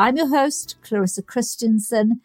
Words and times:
I'm 0.00 0.16
your 0.16 0.28
host, 0.28 0.76
Clarissa 0.82 1.20
Christensen, 1.20 2.22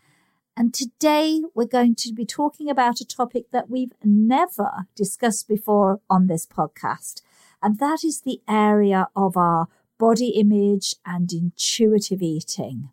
and 0.56 0.74
today 0.74 1.42
we're 1.54 1.66
going 1.66 1.96
to 1.96 2.14
be 2.14 2.26
talking 2.26 2.70
about 2.70 3.02
a 3.02 3.06
topic 3.06 3.52
that 3.52 3.70
we've 3.70 3.92
never 4.02 4.88
discussed 4.96 5.50
before 5.50 6.00
on 6.10 6.28
this 6.28 6.46
podcast, 6.46 7.22
and 7.62 7.78
that 7.80 8.06
is 8.06 8.22
the 8.22 8.40
area 8.48 9.10
of 9.14 9.36
our 9.36 9.68
body 9.98 10.30
image 10.30 10.96
and 11.06 11.34
intuitive 11.34 12.22
eating. 12.22 12.92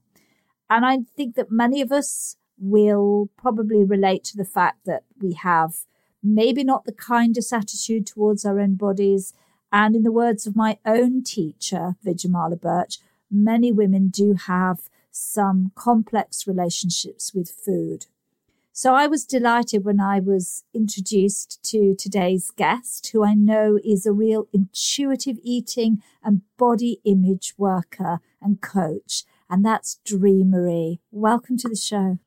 And 0.69 0.84
I 0.84 1.02
think 1.17 1.36
that 1.36 1.52
many 1.52 1.80
of 1.80 1.92
us 1.92 2.34
will 2.58 3.30
probably 3.36 3.84
relate 3.84 4.24
to 4.24 4.36
the 4.36 4.44
fact 4.44 4.84
that 4.86 5.05
we 5.20 5.34
have 5.34 5.74
maybe 6.24 6.64
not 6.64 6.86
the 6.86 6.92
kindest 6.92 7.52
attitude 7.52 8.05
towards 8.05 8.44
our 8.44 8.58
own 8.58 8.74
bodies. 8.74 9.33
And 9.70 9.94
in 9.94 10.02
the 10.02 10.11
words 10.11 10.44
of 10.44 10.56
my 10.56 10.78
own 10.84 11.22
teacher, 11.22 11.94
Vidyamala 12.05 12.61
Burch, 12.61 12.98
many 13.33 13.72
women 13.72 14.08
do 14.08 14.34
have 14.34 14.88
some 15.11 15.72
complex 15.75 16.47
relationships 16.47 17.34
with 17.34 17.50
food. 17.50 18.06
So 18.74 18.94
I 18.94 19.06
was 19.06 19.27
delighted 19.27 19.84
when 19.84 20.00
I 20.00 20.19
was 20.19 20.64
introduced 20.72 21.62
to 21.64 21.95
today's 21.95 22.51
guest, 22.52 23.11
who 23.12 23.23
I 23.23 23.34
know 23.34 23.79
is 23.84 24.06
a 24.06 24.12
real 24.12 24.48
intuitive 24.52 25.39
eating 25.42 26.02
and 26.24 26.40
body 26.56 26.98
image 27.05 27.52
worker 27.58 28.20
and 28.40 28.62
coach. 28.62 29.24
And 29.51 29.62
that's 29.62 30.01
Dri 30.06 30.42
Marie. 30.42 31.01
Welcome 31.11 31.58
to 31.58 31.68
the 31.68 31.77
show. 31.77 32.18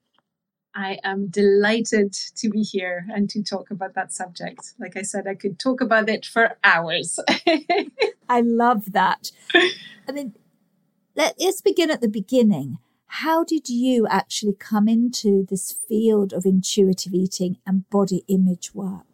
I 0.75 0.99
am 1.03 1.27
delighted 1.29 2.13
to 2.35 2.49
be 2.49 2.61
here 2.61 3.07
and 3.09 3.27
to 3.31 3.41
talk 3.41 3.71
about 3.71 3.95
that 3.95 4.13
subject. 4.13 4.73
Like 4.77 4.97
I 4.97 5.01
said, 5.01 5.25
I 5.25 5.33
could 5.33 5.57
talk 5.57 5.81
about 5.81 6.09
it 6.09 6.25
for 6.25 6.57
hours. 6.63 7.17
I 8.29 8.41
love 8.41 8.91
that. 8.91 9.31
I 9.55 10.11
mean, 10.13 10.35
let, 11.15 11.39
us 11.41 11.61
begin 11.61 11.91
at 11.91 12.01
the 12.01 12.07
beginning. 12.07 12.77
How 13.07 13.43
did 13.43 13.69
you 13.69 14.07
actually 14.07 14.53
come 14.53 14.87
into 14.87 15.45
this 15.49 15.71
field 15.71 16.33
of 16.33 16.45
intuitive 16.45 17.13
eating 17.13 17.57
and 17.65 17.89
body 17.89 18.23
image 18.27 18.73
work? 18.73 19.05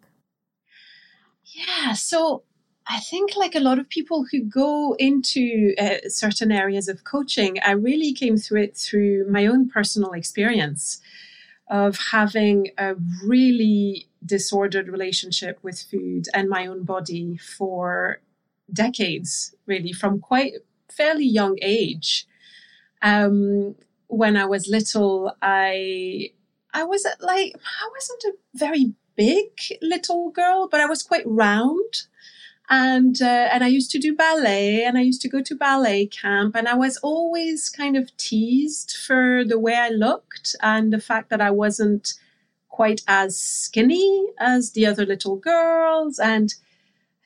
Yeah, 1.43 1.93
so 1.93 2.43
I 2.87 2.99
think, 2.99 3.35
like 3.35 3.55
a 3.55 3.59
lot 3.59 3.79
of 3.79 3.89
people 3.89 4.25
who 4.31 4.41
go 4.41 4.95
into 4.97 5.73
uh, 5.77 6.07
certain 6.07 6.51
areas 6.51 6.87
of 6.87 7.03
coaching, 7.03 7.57
I 7.63 7.71
really 7.71 8.13
came 8.13 8.37
through 8.37 8.63
it 8.63 8.77
through 8.77 9.29
my 9.29 9.45
own 9.45 9.69
personal 9.69 10.13
experience 10.13 10.99
of 11.69 11.97
having 12.11 12.71
a 12.77 12.95
really 13.23 14.07
disordered 14.25 14.87
relationship 14.87 15.59
with 15.61 15.81
food 15.81 16.27
and 16.33 16.49
my 16.49 16.65
own 16.65 16.83
body 16.83 17.37
for 17.37 18.19
decades, 18.73 19.55
really, 19.65 19.93
from 19.93 20.19
quite 20.19 20.53
fairly 20.97 21.25
young 21.25 21.57
age. 21.61 22.25
Um, 23.01 23.75
when 24.07 24.35
I 24.37 24.45
was 24.45 24.67
little, 24.67 25.35
I 25.41 26.31
I 26.73 26.83
was 26.83 27.05
like 27.19 27.55
I 27.55 27.89
wasn't 27.95 28.23
a 28.25 28.33
very 28.53 28.93
big 29.15 29.49
little 29.81 30.29
girl, 30.31 30.67
but 30.69 30.81
I 30.81 30.85
was 30.85 31.03
quite 31.03 31.25
round. 31.25 31.93
And 32.69 33.21
uh, 33.21 33.49
and 33.51 33.63
I 33.65 33.67
used 33.67 33.91
to 33.91 33.99
do 33.99 34.15
ballet, 34.15 34.85
and 34.85 34.97
I 34.97 35.01
used 35.01 35.21
to 35.23 35.29
go 35.29 35.41
to 35.41 35.55
ballet 35.55 36.05
camp, 36.05 36.55
and 36.55 36.67
I 36.69 36.75
was 36.75 36.95
always 37.03 37.69
kind 37.69 37.97
of 37.97 38.15
teased 38.15 38.95
for 39.05 39.43
the 39.43 39.59
way 39.59 39.75
I 39.75 39.89
looked 39.89 40.55
and 40.61 40.93
the 40.93 41.01
fact 41.01 41.29
that 41.31 41.41
I 41.41 41.51
wasn't 41.51 42.13
quite 42.69 43.01
as 43.07 43.37
skinny 43.37 44.27
as 44.39 44.71
the 44.71 44.85
other 44.85 45.05
little 45.05 45.35
girls, 45.35 46.17
and 46.17 46.53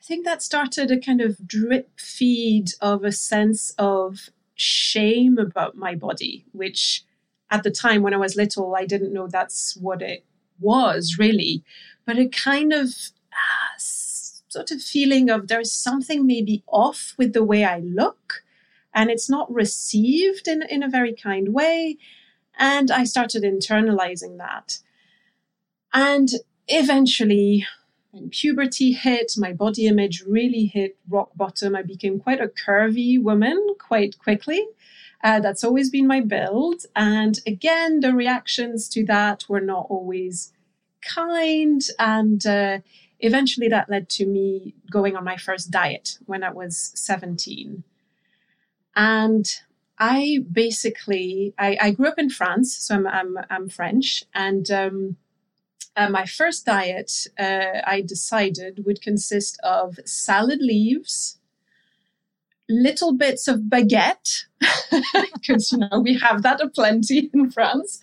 think 0.06 0.24
that 0.24 0.42
started 0.42 0.90
a 0.90 1.00
kind 1.00 1.20
of 1.20 1.46
drip 1.46 1.98
feed 1.98 2.70
of 2.80 3.04
a 3.04 3.10
sense 3.10 3.74
of 3.78 4.30
shame 4.54 5.36
about 5.36 5.76
my 5.76 5.94
body, 5.94 6.44
which 6.52 7.04
at 7.50 7.62
the 7.62 7.70
time 7.70 8.02
when 8.02 8.14
I 8.14 8.18
was 8.18 8.36
little, 8.36 8.74
I 8.76 8.86
didn't 8.86 9.12
know 9.12 9.26
that's 9.26 9.76
what 9.76 10.02
it 10.02 10.24
was 10.60 11.16
really, 11.18 11.64
but 12.04 12.18
a 12.18 12.28
kind 12.28 12.72
of 12.72 13.10
uh, 13.32 13.78
sort 13.78 14.70
of 14.70 14.80
feeling 14.80 15.28
of 15.28 15.48
there's 15.48 15.72
something 15.72 16.26
maybe 16.26 16.62
off 16.68 17.14
with 17.18 17.32
the 17.32 17.44
way 17.44 17.64
I 17.64 17.80
look 17.80 18.44
and 18.94 19.10
it's 19.10 19.28
not 19.28 19.52
received 19.52 20.48
in, 20.48 20.62
in 20.70 20.82
a 20.82 20.88
very 20.88 21.14
kind 21.14 21.52
way. 21.52 21.98
And 22.58 22.90
I 22.90 23.04
started 23.04 23.42
internalizing 23.42 24.38
that. 24.38 24.78
And 25.92 26.30
eventually, 26.68 27.66
puberty 28.30 28.92
hit, 28.92 29.32
my 29.36 29.52
body 29.52 29.86
image 29.86 30.22
really 30.26 30.66
hit 30.66 30.96
rock 31.08 31.30
bottom. 31.34 31.74
I 31.74 31.82
became 31.82 32.18
quite 32.18 32.40
a 32.40 32.48
curvy 32.48 33.20
woman 33.20 33.74
quite 33.78 34.18
quickly. 34.18 34.66
Uh, 35.24 35.40
that's 35.40 35.64
always 35.64 35.90
been 35.90 36.06
my 36.06 36.20
build. 36.20 36.82
And 36.94 37.40
again, 37.46 38.00
the 38.00 38.14
reactions 38.14 38.88
to 38.90 39.04
that 39.06 39.44
were 39.48 39.60
not 39.60 39.86
always 39.88 40.52
kind. 41.02 41.80
And 41.98 42.46
uh, 42.46 42.78
eventually 43.20 43.68
that 43.68 43.88
led 43.88 44.08
to 44.10 44.26
me 44.26 44.74
going 44.90 45.16
on 45.16 45.24
my 45.24 45.36
first 45.36 45.70
diet 45.70 46.18
when 46.26 46.42
I 46.42 46.50
was 46.50 46.92
17. 46.94 47.82
And 48.94 49.46
I 49.98 50.44
basically, 50.50 51.54
I, 51.58 51.78
I 51.80 51.90
grew 51.92 52.08
up 52.08 52.18
in 52.18 52.30
France, 52.30 52.76
so 52.76 52.94
I'm, 52.96 53.06
I'm, 53.06 53.38
I'm 53.48 53.68
French. 53.68 54.24
And 54.34 54.70
um, 54.70 55.16
uh, 55.96 56.10
my 56.10 56.26
first 56.26 56.66
diet, 56.66 57.26
uh, 57.38 57.80
I 57.84 58.02
decided, 58.02 58.84
would 58.84 59.00
consist 59.00 59.58
of 59.62 59.98
salad 60.04 60.60
leaves, 60.60 61.38
little 62.68 63.14
bits 63.14 63.48
of 63.48 63.60
baguette, 63.60 64.44
because 65.34 65.72
you 65.72 65.78
know 65.78 66.00
we 66.02 66.18
have 66.18 66.42
that 66.42 66.60
aplenty 66.60 67.30
in 67.32 67.50
France, 67.50 68.00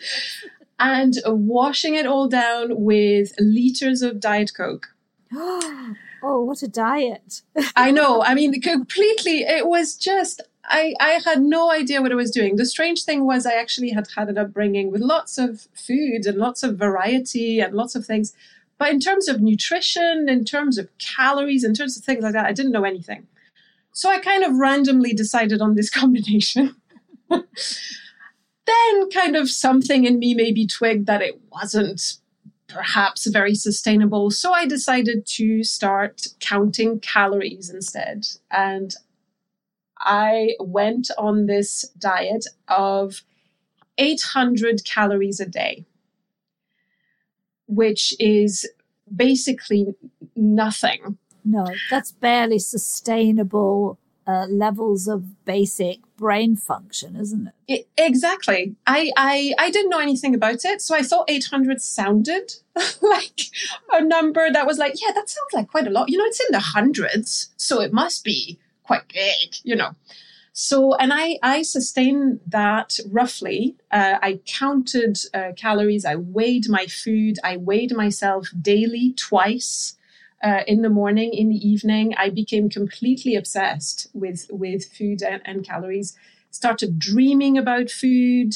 and 0.80 1.16
washing 1.25 1.94
it 1.94 2.07
all 2.07 2.28
down 2.28 2.81
with 2.81 3.34
liters 3.40 4.01
of 4.01 4.19
Diet 4.19 4.51
Coke. 4.56 4.88
oh, 5.34 5.95
what 6.22 6.63
a 6.63 6.68
diet! 6.68 7.42
I 7.75 7.92
know. 7.92 8.24
I 8.24 8.34
mean, 8.34 8.60
completely. 8.60 9.42
It 9.42 9.68
was 9.68 9.95
just 9.95 10.42
I, 10.65 10.94
I 11.00 11.19
had 11.25 11.42
no 11.42 11.71
idea 11.71 12.01
what 12.01 12.12
I 12.12 12.15
was 12.15 12.31
doing. 12.31 12.56
The 12.56 12.65
strange 12.65 13.04
thing 13.04 13.25
was 13.25 13.45
I 13.45 13.54
actually 13.54 13.89
had 13.92 14.07
had 14.15 14.30
an 14.30 14.38
upbringing 14.38 14.92
with 14.92 15.01
lots 15.01 15.38
of 15.38 15.68
food 15.74 16.25
and 16.25 16.38
lots 16.38 16.63
of 16.63 16.77
variety 16.77 17.60
and 17.60 17.74
lots 17.74 17.95
of 17.95 18.06
things. 18.06 18.33
But 18.77 18.89
in 18.92 19.00
terms 19.00 19.27
of 19.27 19.42
nutrition, 19.42 20.27
in 20.30 20.45
terms 20.45 20.77
of 20.77 20.89
calories, 20.98 21.63
in 21.63 21.74
terms 21.74 21.98
of 21.98 22.04
things 22.04 22.24
like 22.24 22.33
that, 22.33 22.45
I 22.45 22.54
didn't 22.54 22.71
know 22.71 22.86
anything. 22.86 23.27
So 23.92 24.10
I 24.10 24.19
kind 24.19 24.44
of 24.44 24.56
randomly 24.56 25.13
decided 25.13 25.62
on 25.62 25.75
this 25.75 25.89
combination. 26.00 26.75
then 27.30 29.09
kind 29.12 29.36
of 29.36 29.50
something 29.50 30.06
in 30.06 30.19
me 30.19 30.33
maybe 30.33 30.66
twigged 30.66 31.06
that 31.07 31.21
it 31.21 31.39
wasn't 31.51 32.18
perhaps 32.68 33.27
very 33.27 33.54
sustainable. 33.54 34.31
So 34.31 34.54
I 34.54 34.66
decided 34.66 35.25
to 35.27 35.63
start 35.63 36.27
counting 36.39 37.00
calories 37.00 37.69
instead. 37.69 38.25
And 38.50 38.95
I 40.04 40.56
went 40.60 41.10
on 41.18 41.46
this 41.46 41.90
diet 41.98 42.46
of 42.68 43.24
800 43.98 44.84
calories 44.86 45.40
a 45.40 45.46
day, 45.46 45.86
which 47.68 48.14
is 48.20 48.70
basically 49.14 49.96
nothing. 50.36 51.18
No, 51.46 51.66
that's 51.90 52.12
barely 52.12 52.60
sustainable 52.60 53.98
uh, 54.26 54.46
levels 54.50 55.08
of 55.08 55.44
basic 55.46 56.00
brain 56.16 56.56
function, 56.56 57.16
isn't 57.18 57.48
it? 57.48 57.54
it? 57.68 57.88
exactly. 57.98 58.76
I, 58.88 59.12
I 59.18 59.54
I 59.58 59.70
didn't 59.70 59.90
know 59.90 60.00
anything 60.00 60.34
about 60.34 60.64
it, 60.64 60.82
so 60.82 60.96
I 60.96 61.02
thought 61.02 61.30
800 61.30 61.82
sounded 61.82 62.54
like 63.02 63.42
a 63.92 64.04
number 64.04 64.50
that 64.52 64.66
was 64.66 64.78
like, 64.78 64.94
yeah, 65.02 65.12
that 65.14 65.30
sounds 65.30 65.54
like 65.54 65.68
quite 65.68 65.88
a 65.88 65.90
lot. 65.90 66.10
You 66.10 66.18
know, 66.18 66.26
it's 66.26 66.40
in 66.40 66.52
the 66.52 66.60
hundreds, 66.60 67.52
so 67.58 67.82
it 67.82 67.92
must 67.92 68.24
be 68.24 68.60
quite 68.83 69.07
big. 69.07 69.56
You 69.63 69.75
know. 69.75 69.95
So, 70.56 70.94
and 70.94 71.12
I, 71.12 71.39
I 71.41 71.63
sustained 71.63 72.39
that 72.45 73.00
roughly. 73.09 73.75
Uh, 73.91 74.19
I 74.21 74.39
counted 74.45 75.18
uh, 75.33 75.53
calories. 75.57 76.06
I 76.06 76.15
weighed 76.15 76.69
my 76.69 76.85
food. 76.85 77.38
I 77.44 77.57
weighed 77.57 77.95
myself 77.95 78.50
daily 78.62 79.13
twice 79.13 79.95
uh, 80.44 80.62
in 80.68 80.83
the 80.83 80.91
morning, 80.91 81.33
in 81.33 81.50
the 81.50 81.68
evening. 81.68 82.13
I 82.18 82.30
became 82.30 82.69
completely 82.69 83.35
obsessed 83.35 84.07
with, 84.13 84.45
with 84.51 84.85
food 84.85 85.24
and, 85.24 85.41
and 85.44 85.65
calories. 85.65 86.15
Started 86.51 87.00
dreaming 87.00 87.57
about 87.57 87.89
food. 87.89 88.53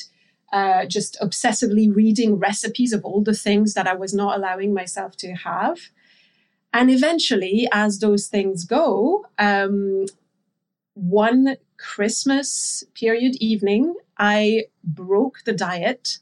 Uh, 0.53 0.85
just 0.85 1.17
obsessively 1.19 1.93
reading 1.93 2.37
recipes 2.37 2.93
of 2.93 3.03
all 3.03 3.21
the 3.21 3.33
things 3.33 3.73
that 3.73 3.87
I 3.87 3.95
was 3.95 4.13
not 4.13 4.37
allowing 4.37 4.71
myself 4.71 5.17
to 5.17 5.33
have. 5.33 5.89
And 6.73 6.91
eventually, 6.91 7.67
as 7.71 7.99
those 7.99 8.27
things 8.27 8.65
go, 8.65 9.25
um, 9.39 10.05
one 10.97 11.57
Christmas 11.77 12.83
period 12.95 13.35
evening, 13.39 13.95
I 14.17 14.65
broke 14.83 15.43
the 15.45 15.53
diet 15.53 16.17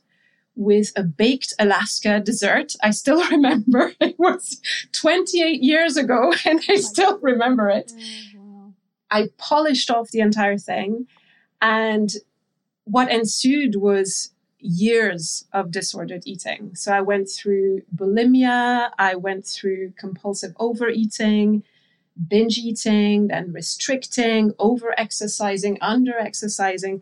with 0.56 0.92
a 0.96 1.04
baked 1.04 1.54
Alaska 1.60 2.20
dessert. 2.20 2.74
I 2.84 2.92
still 2.92 3.26
remember 3.32 3.94
it 4.00 4.20
was 4.20 4.62
28 4.92 5.64
years 5.64 5.98
ago 5.98 6.34
and 6.46 6.60
I 6.70 6.74
oh 6.74 6.78
still 6.78 7.20
remember 7.20 7.70
it. 7.70 7.92
Oh, 8.38 8.74
I 9.10 9.30
polished 9.38 9.90
off 9.90 10.12
the 10.12 10.20
entire 10.20 10.58
thing. 10.58 11.08
And 11.62 12.12
what 12.84 13.10
ensued 13.10 13.76
was 13.76 14.32
years 14.60 15.46
of 15.54 15.72
disordered 15.72 16.24
eating. 16.26 16.76
So 16.76 16.92
I 16.92 17.02
went 17.02 17.30
through 17.30 17.82
bulimia, 17.96 18.90
I 18.98 19.16
went 19.16 19.46
through 19.46 19.94
compulsive 19.98 20.54
overeating, 20.60 21.64
binge 22.28 22.58
eating, 22.58 23.28
then 23.28 23.52
restricting, 23.52 24.54
over 24.60 24.98
exercising, 24.98 25.78
under 25.82 26.18
exercising. 26.18 27.02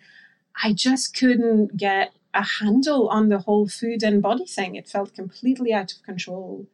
I 0.64 0.74
just 0.74 1.16
couldn't 1.18 1.78
get 1.78 2.14
a 2.34 2.44
handle 2.44 3.08
on 3.10 3.30
the 3.30 3.40
whole 3.40 3.68
food 3.68 4.04
and 4.04 4.22
body 4.22 4.46
thing. 4.46 4.76
It 4.76 4.88
felt 4.88 5.14
completely 5.14 5.74
out 5.74 5.94
of 5.94 6.04
control. 6.04 6.68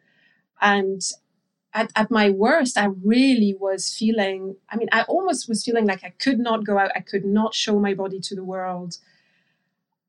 And 0.61 1.01
at, 1.73 1.91
at 1.95 2.09
my 2.09 2.29
worst, 2.29 2.77
I 2.77 2.89
really 3.03 3.55
was 3.59 3.93
feeling, 3.93 4.55
I 4.69 4.77
mean, 4.77 4.89
I 4.91 5.03
almost 5.03 5.47
was 5.47 5.63
feeling 5.63 5.85
like 5.85 6.03
I 6.03 6.13
could 6.19 6.39
not 6.39 6.65
go 6.65 6.77
out, 6.77 6.91
I 6.95 7.01
could 7.01 7.25
not 7.25 7.53
show 7.53 7.79
my 7.79 7.93
body 7.93 8.19
to 8.21 8.35
the 8.35 8.43
world. 8.43 8.97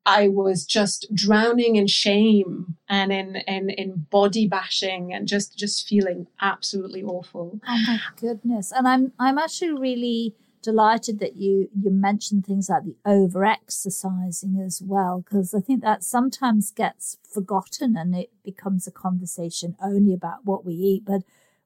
I 0.06 0.28
was 0.28 0.64
just 0.64 1.14
drowning 1.14 1.76
in 1.76 1.86
shame 1.86 2.76
and 2.88 3.12
in, 3.12 3.36
in, 3.46 3.70
in 3.70 4.06
body 4.10 4.48
bashing 4.48 5.12
and 5.12 5.28
just, 5.28 5.56
just 5.58 5.86
feeling 5.86 6.26
absolutely 6.40 7.02
awful. 7.02 7.60
Oh 7.68 7.84
my 7.86 8.00
goodness. 8.16 8.72
And 8.72 8.88
I'm, 8.88 9.12
I'm 9.18 9.38
actually 9.38 9.72
really 9.72 10.34
delighted 10.62 11.20
that 11.20 11.36
you, 11.36 11.68
you 11.74 11.90
mentioned 11.90 12.44
things 12.44 12.68
like 12.68 12.84
the 12.84 12.96
over 13.04 13.44
exercising 13.44 14.60
as 14.60 14.82
well, 14.84 15.22
because 15.24 15.54
I 15.54 15.60
think 15.60 15.82
that 15.82 16.02
sometimes 16.02 16.70
gets 16.70 17.16
forgotten 17.22 17.96
and 17.96 18.14
it 18.14 18.30
becomes 18.44 18.86
a 18.86 18.90
conversation 18.90 19.76
only 19.82 20.12
about 20.12 20.44
what 20.44 20.64
we 20.64 20.74
eat. 20.74 21.04
But 21.04 21.22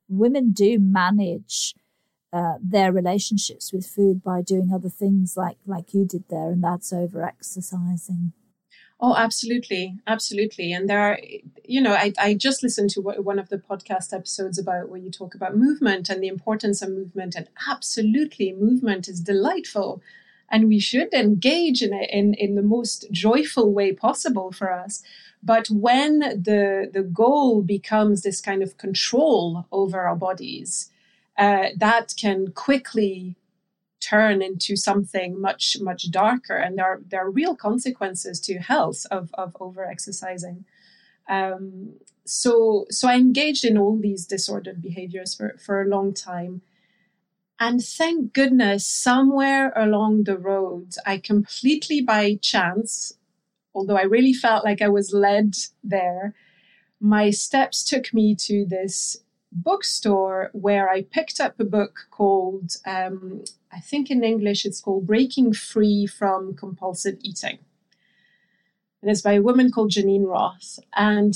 women 0.08 0.52
do 0.52 0.78
manage 0.78 1.74
uh, 2.34 2.54
their 2.60 2.92
relationships 2.92 3.72
with 3.72 3.86
food 3.86 4.22
by 4.22 4.42
doing 4.42 4.70
other 4.74 4.88
things 4.88 5.36
like 5.36 5.58
like 5.66 5.94
you 5.94 6.04
did 6.04 6.24
there, 6.28 6.50
and 6.50 6.62
that's 6.64 6.92
over 6.92 7.24
exercising. 7.24 8.32
Oh, 9.00 9.14
absolutely, 9.16 9.98
absolutely. 10.06 10.72
And 10.72 10.88
there 10.88 11.00
are, 11.00 11.18
you 11.64 11.80
know, 11.80 11.94
I, 11.94 12.12
I 12.18 12.34
just 12.34 12.62
listened 12.62 12.90
to 12.90 13.00
one 13.00 13.38
of 13.38 13.48
the 13.48 13.58
podcast 13.58 14.12
episodes 14.12 14.58
about 14.58 14.88
where 14.88 15.00
you 15.00 15.10
talk 15.10 15.34
about 15.34 15.56
movement 15.56 16.08
and 16.08 16.22
the 16.22 16.28
importance 16.28 16.80
of 16.80 16.90
movement, 16.90 17.34
and 17.34 17.48
absolutely, 17.68 18.52
movement 18.52 19.08
is 19.08 19.20
delightful, 19.20 20.00
and 20.50 20.68
we 20.68 20.80
should 20.80 21.12
engage 21.14 21.82
in 21.82 21.92
it 21.92 22.08
in 22.10 22.34
in 22.34 22.54
the 22.54 22.62
most 22.62 23.10
joyful 23.12 23.72
way 23.72 23.92
possible 23.92 24.50
for 24.52 24.72
us. 24.72 25.02
But 25.42 25.68
when 25.68 26.18
the 26.18 26.90
the 26.92 27.02
goal 27.02 27.62
becomes 27.62 28.22
this 28.22 28.40
kind 28.40 28.62
of 28.62 28.78
control 28.78 29.66
over 29.70 30.00
our 30.00 30.16
bodies, 30.16 30.90
uh, 31.38 31.68
that 31.76 32.14
can 32.18 32.52
quickly 32.52 33.36
turn 34.00 34.42
into 34.42 34.76
something 34.76 35.40
much 35.40 35.76
much 35.80 36.10
darker. 36.10 36.56
And 36.56 36.78
there 36.78 36.86
are 36.86 37.00
there 37.06 37.26
are 37.26 37.30
real 37.30 37.56
consequences 37.56 38.40
to 38.42 38.58
health 38.58 39.06
of 39.10 39.30
of 39.34 39.56
over 39.60 39.84
exercising 39.84 40.64
um, 41.28 41.94
so 42.26 42.86
so 42.90 43.08
i 43.08 43.16
engaged 43.16 43.64
in 43.64 43.78
all 43.78 43.98
these 43.98 44.26
disordered 44.26 44.82
behaviors 44.82 45.34
for 45.34 45.56
for 45.64 45.82
a 45.82 45.88
long 45.88 46.14
time. 46.14 46.62
And 47.60 47.82
thank 47.84 48.32
goodness 48.34 48.86
somewhere 48.86 49.72
along 49.76 50.24
the 50.24 50.38
road 50.38 50.94
i 51.06 51.18
completely 51.18 52.00
by 52.02 52.36
chance 52.42 53.14
although 53.74 53.96
i 53.96 54.02
really 54.02 54.32
felt 54.34 54.64
like 54.64 54.82
i 54.82 54.88
was 54.88 55.12
led 55.14 55.54
there 55.82 56.34
my 57.00 57.30
steps 57.30 57.84
took 57.84 58.14
me 58.14 58.34
to 58.36 58.66
this 58.66 59.18
bookstore 59.54 60.50
where 60.52 60.90
I 60.90 61.02
picked 61.02 61.40
up 61.40 61.58
a 61.58 61.64
book 61.64 62.08
called, 62.10 62.76
um, 62.84 63.44
I 63.72 63.80
think 63.80 64.10
in 64.10 64.24
English 64.24 64.66
it's 64.66 64.80
called 64.80 65.06
Breaking 65.06 65.52
Free 65.52 66.06
from 66.06 66.54
Compulsive 66.54 67.18
Eating. 67.22 67.58
And 69.00 69.10
it's 69.10 69.22
by 69.22 69.34
a 69.34 69.42
woman 69.42 69.70
called 69.70 69.92
Geneen 69.92 70.26
Roth. 70.26 70.78
And 70.96 71.34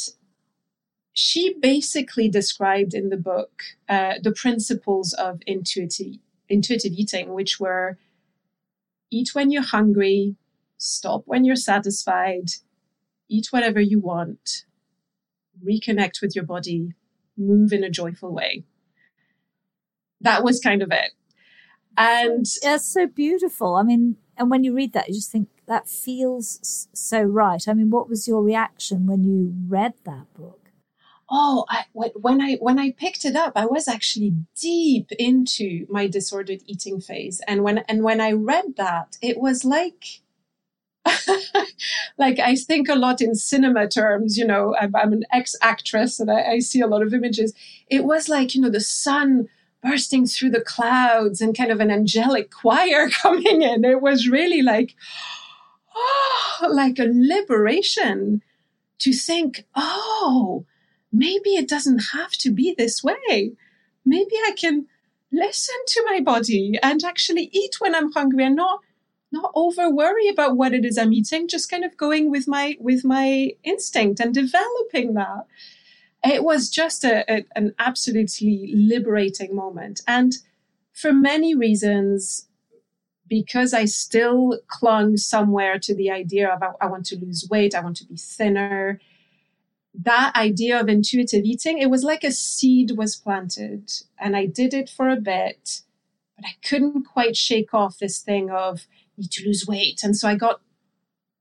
she 1.13 1.55
basically 1.55 2.29
described 2.29 2.95
in 2.95 3.11
the 3.11 3.17
book 3.17 3.63
uh, 3.89 4.15
the 4.23 4.33
principles 4.33 5.13
of 5.13 5.41
intuitive, 5.47 6.17
intuitive 6.49 6.93
eating, 6.93 7.35
which 7.35 7.61
were 7.61 7.99
eat 9.11 9.31
when 9.35 9.51
you're 9.51 9.63
hungry, 9.63 10.37
stop 10.77 11.23
when 11.27 11.45
you're 11.45 11.57
satisfied, 11.57 12.51
eat 13.29 13.49
whatever 13.51 13.81
you 13.81 14.01
want, 14.01 14.65
reconnect 15.65 16.21
with 16.23 16.35
your 16.35 16.45
body, 16.45 16.95
move 17.39 17.73
in 17.73 17.85
a 17.85 17.91
joyful 17.91 18.33
way. 18.33 18.65
That 20.21 20.43
was 20.43 20.61
kind 20.61 20.83
of 20.83 20.91
it. 20.91 21.13
And 21.97 22.47
it's 22.63 22.87
so 22.87 23.07
beautiful. 23.07 23.75
I 23.75 23.83
mean, 23.83 24.17
and 24.37 24.51
when 24.51 24.63
you 24.65 24.75
read 24.75 24.93
that, 24.93 25.09
you 25.09 25.15
just 25.15 25.33
think 25.33 25.49
that 25.67 25.89
feels 25.89 26.89
so 26.93 27.23
right. 27.23 27.67
I 27.67 27.75
mean, 27.75 27.91
what 27.91 28.09
was 28.09 28.29
your 28.29 28.43
reaction 28.43 29.07
when 29.07 29.25
you 29.25 29.53
read 29.69 29.95
that 30.05 30.33
book? 30.35 30.71
Oh, 31.31 31.67
I, 31.69 31.85
when 31.93 32.41
I 32.41 32.55
when 32.55 32.79
I 32.79 32.93
picked 32.93 33.27
it 33.27 33.37
up, 33.37 33.53
I 33.55 33.67
was 33.67 33.87
actually 33.87 34.33
deep 34.59 35.13
into 35.19 35.87
my 35.91 36.07
disordered 36.07 36.61
eating 36.65 37.01
phase, 37.01 37.43
and 37.47 37.63
when 37.63 37.79
and 37.79 38.03
when 38.03 38.21
I 38.21 38.33
read 38.33 38.77
that, 38.77 39.19
it 39.21 39.39
was 39.39 39.63
like 39.63 40.23
like 42.19 42.39
I 42.39 42.55
think 42.55 42.89
a 42.89 42.95
lot 42.95 43.21
in 43.21 43.35
cinema 43.35 43.89
terms, 43.89 44.37
you 44.37 44.47
know, 44.47 44.75
I'm, 44.81 44.95
I'm 44.95 45.13
an 45.13 45.25
ex 45.33 45.55
actress 45.63 46.21
and 46.21 46.31
I, 46.31 46.53
I, 46.53 46.59
see 46.59 46.81
a 46.81 46.87
lot 46.87 47.03
of 47.03 47.15
images. 47.15 47.55
It 47.89 48.05
was 48.05 48.29
like, 48.29 48.55
you 48.55 48.61
know, 48.61 48.71
the 48.71 48.81
sun 48.81 49.49
bursting 49.83 50.27
through 50.27 50.51
the 50.51 50.61
clouds 50.61 51.41
and 51.41 51.57
kind 51.57 51.71
of 51.71 51.81
an 51.81 51.91
angelic 51.91 52.51
choir 52.51 53.09
coming 53.23 53.63
in. 53.63 53.85
It 53.85 54.03
was 54.03 54.29
really 54.29 54.63
like, 54.63 54.95
oh, 55.95 56.69
like 56.71 56.99
a 56.99 57.07
liberation 57.09 58.43
to 59.01 59.13
think, 59.13 59.65
oh, 59.75 60.67
maybe 61.13 61.51
it 61.51 61.69
doesn't 61.69 62.11
have 62.13 62.33
to 62.33 62.51
be 62.51 62.75
this 62.77 63.03
way. 63.03 63.53
Maybe 64.05 64.37
I 64.47 64.53
can 64.57 64.87
listen 65.31 65.77
to 65.87 66.05
my 66.07 66.21
body 66.21 66.79
and 66.83 67.05
actually 67.05 67.51
eat 67.53 67.77
when 67.79 67.95
I'm 67.95 68.13
hungry 68.13 68.45
and 68.45 68.57
not 68.57 68.81
not 69.31 69.53
over 69.55 69.91
worry 69.91 70.29
about 70.29 70.57
what 70.57 70.73
it 70.73 70.85
is 70.85 70.97
I'm 70.97 71.13
eating, 71.13 71.49
just 71.49 71.71
kind 71.71 71.85
of 71.85 71.97
going 71.97 72.31
with 72.31 72.49
my 72.49 72.77
with 72.81 73.05
my 73.05 73.53
instinct 73.65 74.21
and 74.21 74.33
developing 74.35 75.15
that. 75.15 75.47
It 76.25 76.43
was 76.43 76.69
just 76.69 77.05
a, 77.05 77.25
a, 77.33 77.45
an 77.55 77.75
absolutely 77.79 78.73
liberating 78.75 79.55
moment. 79.55 80.01
And 80.07 80.33
for 80.93 81.13
many 81.13 81.55
reasons, 81.55 82.49
because 83.29 83.73
I 83.73 83.85
still 83.85 84.59
clung 84.67 85.17
somewhere 85.17 85.79
to 85.79 85.95
the 85.95 86.11
idea 86.11 86.49
of 86.49 86.63
I, 86.63 86.71
I 86.81 86.87
want 86.87 87.07
to 87.07 87.19
lose 87.19 87.47
weight, 87.49 87.75
I 87.75 87.81
want 87.81 87.97
to 87.99 88.07
be 88.07 88.17
thinner, 88.17 89.01
that 89.95 90.35
idea 90.37 90.81
of 90.81 90.89
intuitive 90.89 91.45
eating, 91.45 91.79
it 91.79 91.91
was 91.91 92.05
like 92.05 92.25
a 92.25 92.33
seed 92.33 92.93
was 92.97 93.17
planted. 93.17 93.91
And 94.19 94.37
I 94.37 94.47
did 94.47 94.73
it 94.73 94.89
for 94.89 95.09
a 95.09 95.17
bit, 95.17 95.83
but 96.37 96.47
I 96.47 96.55
couldn't 96.67 97.05
quite 97.05 97.37
shake 97.37 97.75
off 97.75 97.99
this 97.99 98.21
thing 98.21 98.51
of 98.51 98.87
need 99.19 99.31
to 99.33 99.45
lose 99.45 99.67
weight. 99.67 100.01
And 100.03 100.17
so 100.17 100.29
I 100.29 100.35
got 100.35 100.61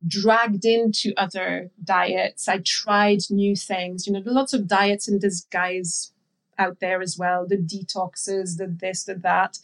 dragged 0.05 0.65
into 0.65 1.13
other 1.17 1.71
diets. 1.83 2.47
I 2.47 2.59
tried 2.59 3.21
new 3.29 3.55
things. 3.55 4.05
You 4.05 4.13
know, 4.13 4.21
lots 4.25 4.53
of 4.53 4.67
diets 4.67 5.07
in 5.07 5.19
disguise 5.19 6.11
out 6.57 6.79
there 6.79 7.01
as 7.01 7.17
well. 7.17 7.47
The 7.47 7.57
detoxes, 7.57 8.57
the 8.57 8.67
this, 8.67 9.03
the 9.03 9.15
that, 9.15 9.59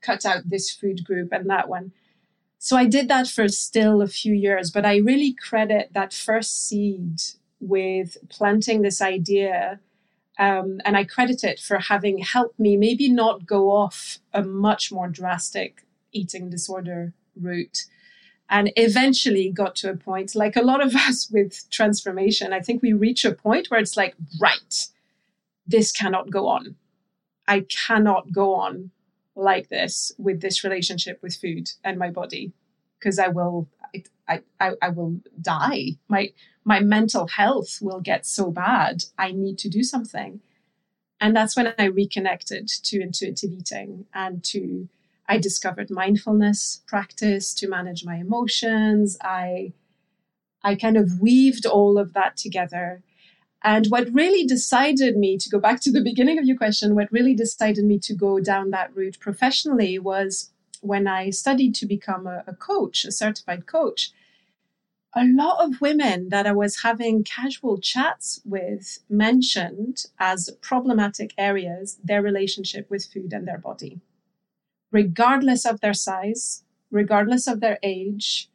cut 0.00 0.24
out 0.24 0.48
this 0.48 0.70
food 0.70 1.04
group 1.04 1.32
and 1.32 1.48
that 1.50 1.68
one. 1.68 1.92
So 2.58 2.76
I 2.76 2.86
did 2.86 3.08
that 3.08 3.28
for 3.28 3.48
still 3.48 4.02
a 4.02 4.08
few 4.08 4.34
years, 4.34 4.70
but 4.70 4.84
I 4.84 4.96
really 4.96 5.34
credit 5.34 5.90
that 5.92 6.12
first 6.12 6.66
seed 6.66 7.20
with 7.60 8.16
planting 8.28 8.82
this 8.82 9.00
idea. 9.00 9.80
Um, 10.38 10.80
and 10.84 10.96
I 10.96 11.04
credit 11.04 11.44
it 11.44 11.60
for 11.60 11.78
having 11.78 12.18
helped 12.18 12.58
me 12.58 12.76
maybe 12.76 13.08
not 13.08 13.46
go 13.46 13.70
off 13.70 14.18
a 14.34 14.42
much 14.42 14.92
more 14.92 15.08
drastic 15.08 15.86
eating 16.12 16.50
disorder 16.50 17.12
route. 17.40 17.84
And 18.48 18.70
eventually 18.76 19.50
got 19.50 19.74
to 19.76 19.90
a 19.90 19.96
point 19.96 20.36
like 20.36 20.54
a 20.54 20.62
lot 20.62 20.84
of 20.84 20.94
us 21.08 21.28
with 21.32 21.68
transformation 21.70 22.52
i 22.52 22.60
think 22.60 22.80
we 22.80 22.92
reach 22.92 23.24
a 23.24 23.32
point 23.32 23.66
where 23.72 23.80
it's 23.80 23.96
like 23.96 24.14
right 24.40 24.86
this 25.66 25.92
cannot 25.92 26.30
go 26.30 26.46
on. 26.46 26.76
I 27.48 27.60
cannot 27.60 28.32
go 28.32 28.54
on 28.54 28.90
like 29.34 29.68
this 29.68 30.12
with 30.18 30.40
this 30.40 30.64
relationship 30.64 31.20
with 31.22 31.36
food 31.36 31.68
and 31.84 31.98
my 31.98 32.10
body 32.10 32.52
because 32.98 33.18
i 33.18 33.28
will 33.28 33.68
I, 34.26 34.40
I 34.58 34.72
i 34.80 34.88
will 34.88 35.20
die. 35.40 35.98
My 36.08 36.32
my 36.64 36.80
mental 36.80 37.26
health 37.26 37.78
will 37.82 38.00
get 38.00 38.24
so 38.24 38.50
bad. 38.50 39.04
I 39.18 39.32
need 39.32 39.58
to 39.58 39.68
do 39.68 39.82
something. 39.82 40.40
And 41.20 41.36
that's 41.36 41.56
when 41.56 41.74
i 41.78 41.84
reconnected 41.84 42.68
to 42.68 43.00
intuitive 43.00 43.52
eating 43.52 44.06
and 44.14 44.42
to 44.44 44.88
I 45.28 45.38
discovered 45.38 45.90
mindfulness 45.90 46.82
practice 46.86 47.52
to 47.54 47.68
manage 47.68 48.04
my 48.04 48.16
emotions. 48.16 49.18
I 49.20 49.72
I 50.62 50.74
kind 50.74 50.96
of 50.96 51.20
weaved 51.20 51.66
all 51.66 51.98
of 51.98 52.12
that 52.14 52.36
together. 52.36 53.02
And 53.62 53.86
what 53.86 54.12
really 54.12 54.44
decided 54.44 55.16
me 55.16 55.38
to 55.38 55.48
go 55.48 55.58
back 55.58 55.80
to 55.82 55.92
the 55.92 56.02
beginning 56.02 56.38
of 56.38 56.44
your 56.44 56.56
question, 56.56 56.94
what 56.94 57.10
really 57.12 57.34
decided 57.34 57.84
me 57.84 57.98
to 58.00 58.14
go 58.14 58.40
down 58.40 58.70
that 58.70 58.94
route 58.94 59.18
professionally 59.20 59.98
was 59.98 60.50
when 60.80 61.06
I 61.06 61.30
studied 61.30 61.74
to 61.76 61.86
become 61.86 62.26
a, 62.26 62.44
a 62.46 62.54
coach, 62.54 63.04
a 63.04 63.12
certified 63.12 63.66
coach. 63.66 64.10
A 65.14 65.24
lot 65.24 65.64
of 65.64 65.80
women 65.80 66.28
that 66.28 66.46
I 66.46 66.52
was 66.52 66.82
having 66.82 67.24
casual 67.24 67.78
chats 67.78 68.40
with 68.44 68.98
mentioned 69.08 70.04
as 70.18 70.50
problematic 70.60 71.32
areas 71.38 71.98
their 72.04 72.22
relationship 72.22 72.90
with 72.90 73.06
food 73.06 73.32
and 73.32 73.48
their 73.48 73.58
body 73.58 74.00
regardless 74.96 75.66
of 75.66 75.80
their 75.80 75.92
size, 75.92 76.64
regardless 76.90 77.46
of 77.46 77.60
their 77.60 77.78
age. 77.82 78.48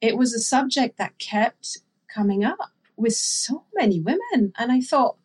It 0.00 0.16
was 0.16 0.32
a 0.32 0.38
subject 0.54 0.96
that 0.98 1.18
kept 1.18 1.78
coming 2.06 2.44
up 2.44 2.70
with 2.96 3.14
so 3.14 3.64
many 3.74 3.98
women. 4.00 4.52
And 4.56 4.70
I 4.70 4.80
thought, 4.80 5.16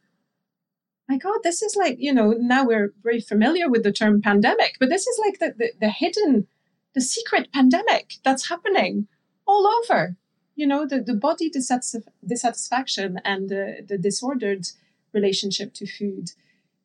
my 1.07 1.17
God, 1.17 1.39
this 1.43 1.61
is 1.61 1.75
like, 1.75 1.97
you 1.99 2.11
know, 2.11 2.31
now 2.31 2.65
we're 2.65 2.91
very 3.03 3.21
familiar 3.21 3.69
with 3.69 3.83
the 3.83 3.91
term 3.91 4.19
pandemic, 4.19 4.77
but 4.79 4.89
this 4.89 5.05
is 5.05 5.19
like 5.23 5.37
the, 5.37 5.53
the, 5.55 5.69
the 5.79 5.89
hidden, 5.89 6.47
the 6.95 7.01
secret 7.01 7.53
pandemic 7.53 8.15
that's 8.25 8.49
happening 8.49 9.07
all 9.45 9.67
over. 9.77 10.15
You 10.55 10.65
know, 10.65 10.87
the, 10.87 11.01
the 11.01 11.13
body 11.27 11.51
dissatisfaction 11.51 13.19
and 13.23 13.49
the, 13.49 13.85
the 13.87 13.99
disordered 13.99 14.65
relationship 15.13 15.73
to 15.75 15.85
food 15.85 16.31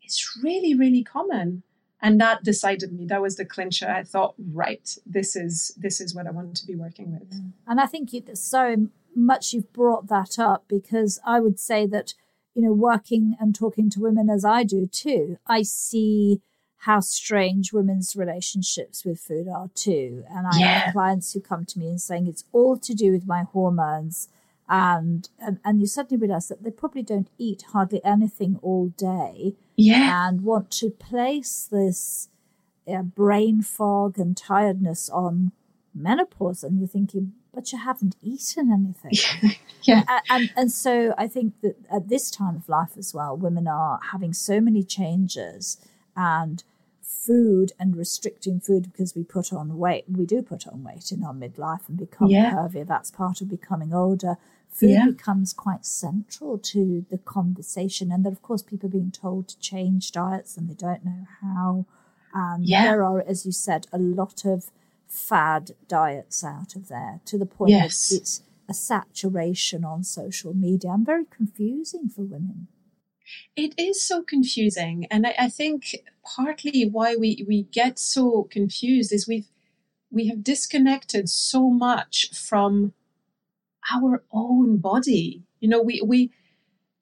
is 0.05 0.29
really, 0.43 0.75
really 0.75 1.03
common 1.03 1.63
and 2.01 2.21
that 2.21 2.45
decided 2.45 2.93
me. 2.93 3.07
That 3.07 3.23
was 3.23 3.37
the 3.37 3.45
clincher. 3.45 3.89
I 3.89 4.05
thought 4.05 4.35
right 4.53 4.97
this 5.07 5.37
is 5.37 5.75
this 5.77 6.01
is 6.01 6.15
what 6.15 6.27
i 6.27 6.31
wanted 6.31 6.57
to 6.57 6.67
be 6.67 6.75
working 6.75 7.13
with. 7.13 7.31
Mm. 7.31 7.53
and 7.67 7.81
i 7.81 7.87
think 7.87 8.15
it's 8.15 8.41
so 8.41 8.89
much 9.15 9.53
you've 9.53 9.73
brought 9.73 10.09
that 10.09 10.39
up 10.39 10.65
because 10.69 11.19
i 11.25 11.41
would 11.41 11.59
say 11.59 11.87
that 11.87 12.15
you 12.55 12.63
know 12.63 12.73
working 12.73 13.37
and 13.41 13.55
talking 13.55 13.91
to 13.91 14.01
women 14.01 14.31
as 14.31 14.45
i 14.45 14.63
do 14.63 14.87
too 14.87 15.39
i 15.47 15.63
see 15.63 16.41
how 16.83 17.01
strange 17.01 17.73
women's 17.73 18.15
relationships 18.15 19.05
with 19.05 19.19
food 19.21 19.49
are 19.49 19.69
too. 19.75 20.25
And 20.31 20.47
i 20.47 20.59
yeah. 20.59 20.67
have 20.79 20.93
clients 20.93 21.33
who 21.33 21.41
come 21.41 21.65
to 21.67 21.79
me 21.79 21.89
and 21.89 22.01
saying 22.01 22.27
it's 22.27 22.45
all 22.53 22.79
to 22.79 22.95
do 22.95 23.11
with 23.11 23.27
my 23.27 23.43
hormones. 23.43 24.29
And, 24.69 25.29
and 25.41 25.59
and 25.65 25.81
you 25.81 25.87
suddenly 25.87 26.21
realize 26.21 26.49
that 26.49 26.63
they 26.63 26.71
probably 26.71 27.03
don't 27.03 27.31
eat 27.39 27.65
hardly 27.73 28.05
anything 28.05 28.59
all 28.63 28.89
day 28.89 29.57
yeah. 29.79 30.29
and 30.29 30.43
want 30.43 30.71
to 30.73 30.91
place 30.91 31.69
this 31.71 32.29
uh, 32.87 33.03
brain 33.03 33.63
fog 33.63 34.19
and 34.19 34.37
tiredness 34.37 35.09
on 35.11 35.53
menopause 35.95 36.63
and 36.63 36.79
you're 36.79 36.89
thinking 36.89 37.33
but 37.55 37.73
you 37.73 37.79
haven't 37.79 38.15
eaten 38.23 38.73
anything. 38.73 39.57
Yeah. 39.85 40.03
And, 40.09 40.23
and 40.29 40.53
and 40.57 40.73
so 40.73 41.15
i 41.17 41.29
think 41.29 41.55
that 41.63 41.77
at 41.91 42.09
this 42.09 42.31
time 42.31 42.57
of 42.57 42.69
life 42.69 42.99
as 42.99 43.15
well 43.15 43.37
women 43.37 43.67
are 43.67 44.01
having 44.11 44.35
so 44.35 44.61
many 44.61 44.83
changes 44.83 45.79
and 46.17 46.63
food 47.29 47.73
and 47.79 47.95
restricting 47.95 48.59
food 48.59 48.91
because 48.91 49.15
we 49.15 49.23
put 49.23 49.53
on 49.53 49.77
weight. 49.77 50.05
We 50.09 50.25
do 50.25 50.41
put 50.41 50.67
on 50.67 50.83
weight 50.83 51.13
in 51.13 51.23
our 51.23 51.35
midlife 51.35 51.87
and 51.87 51.99
become 51.99 52.29
yeah. 52.29 52.53
curvy 52.53 52.87
that's 52.87 53.11
part 53.11 53.43
of 53.43 53.51
becoming 53.51 53.93
older 53.93 54.37
food 54.71 54.91
yeah. 54.91 55.07
becomes 55.07 55.53
quite 55.53 55.85
central 55.85 56.59
to 56.59 57.05
the 57.11 57.19
conversation. 57.19 58.13
And 58.13 58.25
then, 58.25 58.33
of 58.33 58.43
course, 58.43 58.63
people 58.63 58.87
are 58.87 58.93
being 58.93 59.11
told 59.11 59.49
to 59.49 59.59
change 59.59 60.13
diets 60.13 60.57
and 60.57 60.69
they 60.69 60.75
don't 60.75 61.05
know 61.05 61.27
how. 61.41 61.87
And 62.33 62.65
yeah. 62.65 62.85
there 62.85 63.03
are, 63.03 63.21
as 63.27 63.45
you 63.47 63.53
said, 63.53 63.87
a 63.93 63.99
lot 63.99 64.45
of 64.45 64.71
fad 65.07 65.73
diets 65.89 66.45
out 66.45 66.77
of 66.77 66.89
there 66.89 67.21
to 67.25 67.39
the 67.39 67.47
point 67.47 67.71
yes. 67.71 68.09
that 68.09 68.17
it's 68.17 68.43
a 68.69 68.75
saturation 68.75 69.85
on 69.85 70.05
social 70.05 70.55
media 70.55 70.93
and 70.93 71.07
very 71.07 71.25
confusing 71.25 72.09
for 72.09 72.23
women. 72.23 72.69
It 73.57 73.75
is 73.79 74.03
so 74.03 74.23
confusing. 74.23 75.07
And 75.11 75.27
I, 75.27 75.35
I 75.39 75.49
think 75.49 75.97
partly 76.25 76.89
why 76.89 77.17
we, 77.17 77.45
we 77.47 77.65
get 77.65 77.99
so 77.99 78.47
confused 78.51 79.13
is 79.13 79.27
we've 79.27 79.49
we 80.11 80.29
have 80.29 80.43
disconnected 80.43 81.29
so 81.29 81.69
much 81.69 82.31
from 82.35 82.95
our 83.95 84.23
own 84.33 84.79
body. 84.79 85.43
You 85.61 85.69
know, 85.69 85.83
we, 85.83 86.01
we, 86.05 86.31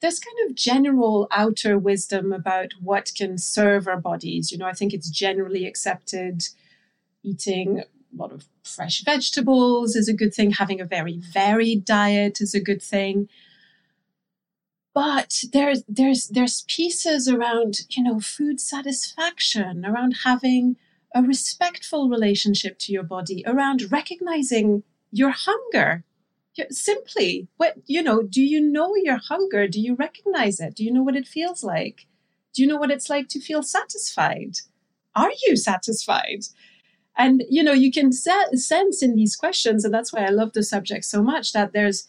there's 0.00 0.20
kind 0.20 0.48
of 0.48 0.56
general 0.56 1.26
outer 1.30 1.78
wisdom 1.78 2.32
about 2.32 2.72
what 2.80 3.12
can 3.16 3.38
serve 3.38 3.88
our 3.88 4.00
bodies. 4.00 4.52
You 4.52 4.58
know, 4.58 4.66
I 4.66 4.72
think 4.72 4.92
it's 4.92 5.10
generally 5.10 5.66
accepted 5.66 6.42
eating 7.22 7.80
a 7.80 7.84
lot 8.16 8.32
of 8.32 8.46
fresh 8.62 9.02
vegetables 9.04 9.96
is 9.96 10.08
a 10.08 10.14
good 10.14 10.34
thing, 10.34 10.52
having 10.52 10.80
a 10.80 10.84
very 10.84 11.18
varied 11.18 11.84
diet 11.84 12.40
is 12.40 12.54
a 12.54 12.60
good 12.60 12.82
thing. 12.82 13.28
But 14.94 15.42
there's 15.52 15.82
there's 15.88 16.28
there's 16.28 16.64
pieces 16.68 17.28
around, 17.28 17.80
you 17.90 18.02
know, 18.02 18.18
food 18.18 18.60
satisfaction, 18.60 19.84
around 19.84 20.20
having 20.24 20.76
a 21.14 21.22
respectful 21.22 22.08
relationship 22.08 22.78
to 22.78 22.92
your 22.92 23.02
body, 23.02 23.44
around 23.46 23.92
recognizing 23.92 24.84
your 25.12 25.30
hunger 25.30 26.04
simply 26.70 27.48
what 27.56 27.76
you 27.86 28.02
know 28.02 28.22
do 28.22 28.42
you 28.42 28.60
know 28.60 28.94
your 28.96 29.18
hunger? 29.18 29.68
Do 29.68 29.80
you 29.80 29.94
recognize 29.94 30.60
it? 30.60 30.74
Do 30.74 30.84
you 30.84 30.92
know 30.92 31.02
what 31.02 31.16
it 31.16 31.26
feels 31.26 31.62
like? 31.62 32.06
Do 32.54 32.62
you 32.62 32.68
know 32.68 32.76
what 32.76 32.90
it's 32.90 33.10
like 33.10 33.28
to 33.28 33.40
feel 33.40 33.62
satisfied? 33.62 34.56
Are 35.14 35.32
you 35.46 35.56
satisfied? 35.56 36.44
And 37.16 37.42
you 37.48 37.62
know 37.62 37.72
you 37.72 37.90
can 37.90 38.12
sense 38.12 39.02
in 39.02 39.16
these 39.16 39.36
questions 39.36 39.84
and 39.84 39.94
that's 39.94 40.12
why 40.12 40.24
i 40.24 40.28
love 40.28 40.52
the 40.52 40.62
subject 40.62 41.04
so 41.06 41.22
much 41.22 41.52
that 41.54 41.72
there's 41.72 42.08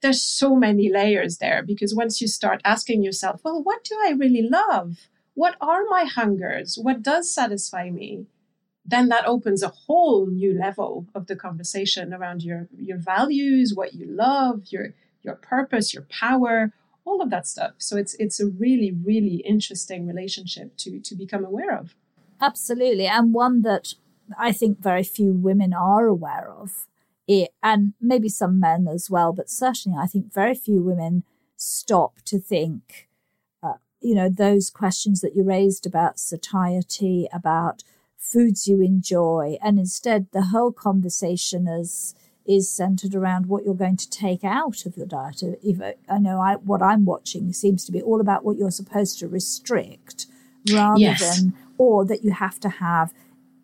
there's 0.00 0.22
so 0.22 0.56
many 0.56 0.90
layers 0.90 1.36
there 1.36 1.62
because 1.62 1.94
once 1.94 2.20
you 2.20 2.28
start 2.28 2.62
asking 2.64 3.02
yourself 3.02 3.42
well 3.44 3.62
what 3.62 3.84
do 3.84 3.94
i 4.06 4.10
really 4.12 4.48
love? 4.48 4.96
What 5.34 5.56
are 5.60 5.84
my 5.84 6.04
hungers? 6.04 6.78
What 6.80 7.02
does 7.02 7.32
satisfy 7.32 7.90
me 7.90 8.26
then 8.88 9.10
that 9.10 9.26
opens 9.26 9.62
a 9.62 9.68
whole 9.68 10.26
new 10.26 10.58
level 10.58 11.06
of 11.14 11.26
the 11.26 11.36
conversation 11.36 12.14
around 12.14 12.42
your 12.42 12.68
your 12.76 12.96
values, 12.96 13.74
what 13.74 13.94
you 13.94 14.06
love, 14.06 14.62
your 14.70 14.94
your 15.22 15.34
purpose, 15.34 15.92
your 15.92 16.06
power, 16.08 16.72
all 17.04 17.20
of 17.20 17.30
that 17.30 17.46
stuff. 17.46 17.72
So 17.78 17.96
it's 17.96 18.14
it's 18.14 18.40
a 18.40 18.46
really 18.46 18.90
really 18.92 19.36
interesting 19.44 20.06
relationship 20.06 20.76
to 20.78 21.00
to 21.00 21.14
become 21.14 21.44
aware 21.44 21.76
of. 21.76 21.94
Absolutely, 22.40 23.06
and 23.06 23.34
one 23.34 23.62
that 23.62 23.94
I 24.38 24.52
think 24.52 24.80
very 24.80 25.04
few 25.04 25.32
women 25.32 25.72
are 25.74 26.06
aware 26.06 26.50
of. 26.50 26.86
It, 27.26 27.50
and 27.62 27.92
maybe 28.00 28.30
some 28.30 28.58
men 28.58 28.88
as 28.88 29.10
well, 29.10 29.34
but 29.34 29.50
certainly 29.50 29.98
I 29.98 30.06
think 30.06 30.32
very 30.32 30.54
few 30.54 30.80
women 30.80 31.24
stop 31.58 32.22
to 32.24 32.38
think, 32.38 33.06
uh, 33.62 33.74
you 34.00 34.14
know, 34.14 34.30
those 34.30 34.70
questions 34.70 35.20
that 35.20 35.36
you 35.36 35.42
raised 35.42 35.84
about 35.84 36.18
satiety, 36.18 37.28
about 37.30 37.82
foods 38.18 38.66
you 38.66 38.82
enjoy. 38.82 39.56
And 39.62 39.78
instead, 39.78 40.26
the 40.32 40.46
whole 40.46 40.72
conversation 40.72 41.66
is, 41.66 42.14
is 42.46 42.70
centered 42.70 43.14
around 43.14 43.46
what 43.46 43.64
you're 43.64 43.74
going 43.74 43.96
to 43.96 44.10
take 44.10 44.44
out 44.44 44.84
of 44.84 44.96
your 44.96 45.06
diet. 45.06 45.42
If 45.62 45.80
I 46.08 46.18
know 46.18 46.40
I, 46.40 46.54
what 46.56 46.82
I'm 46.82 47.04
watching 47.04 47.52
seems 47.52 47.84
to 47.84 47.92
be 47.92 48.02
all 48.02 48.20
about 48.20 48.44
what 48.44 48.56
you're 48.56 48.70
supposed 48.70 49.18
to 49.20 49.28
restrict 49.28 50.26
rather 50.70 51.00
yes. 51.00 51.40
than, 51.40 51.54
or 51.78 52.04
that 52.04 52.24
you 52.24 52.32
have 52.32 52.58
to 52.60 52.68
have 52.68 53.14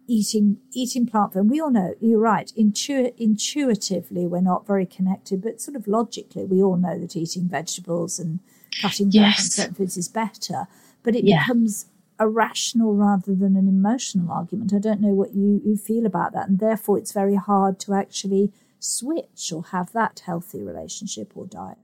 eating 0.06 0.58
eating 0.72 1.06
plant 1.06 1.32
food. 1.32 1.50
We 1.50 1.60
all 1.60 1.70
know 1.70 1.94
you're 2.00 2.20
right. 2.20 2.52
Intu- 2.56 3.12
intuitively, 3.16 4.26
we're 4.26 4.40
not 4.40 4.66
very 4.66 4.86
connected, 4.86 5.42
but 5.42 5.60
sort 5.60 5.76
of 5.76 5.86
logically, 5.88 6.44
we 6.44 6.62
all 6.62 6.76
know 6.76 6.98
that 6.98 7.16
eating 7.16 7.48
vegetables 7.48 8.18
and 8.18 8.40
cutting 8.80 9.08
back 9.08 9.14
yes. 9.14 9.38
on 9.38 9.50
certain 9.50 9.74
foods 9.74 9.96
is 9.96 10.08
better. 10.08 10.66
But 11.02 11.16
it 11.16 11.24
yeah. 11.24 11.40
becomes 11.40 11.86
a 12.24 12.28
rational 12.28 12.94
rather 12.94 13.34
than 13.34 13.54
an 13.54 13.68
emotional 13.68 14.32
argument. 14.32 14.72
I 14.72 14.78
don't 14.78 15.00
know 15.00 15.14
what 15.14 15.34
you, 15.34 15.60
you 15.64 15.76
feel 15.76 16.06
about 16.06 16.32
that, 16.32 16.48
and 16.48 16.58
therefore 16.58 16.98
it's 16.98 17.12
very 17.12 17.34
hard 17.36 17.78
to 17.80 17.92
actually 17.92 18.50
switch 18.80 19.52
or 19.52 19.64
have 19.64 19.92
that 19.92 20.22
healthy 20.24 20.62
relationship 20.62 21.32
or 21.34 21.46
diet. 21.46 21.78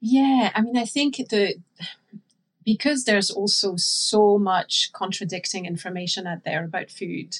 Yeah, 0.00 0.52
I 0.54 0.60
mean, 0.60 0.76
I 0.76 0.84
think 0.84 1.16
the 1.16 1.54
because 2.64 3.04
there's 3.04 3.30
also 3.30 3.76
so 3.76 4.38
much 4.38 4.90
contradicting 4.92 5.64
information 5.64 6.26
out 6.26 6.44
there 6.44 6.64
about 6.64 6.90
food, 6.90 7.38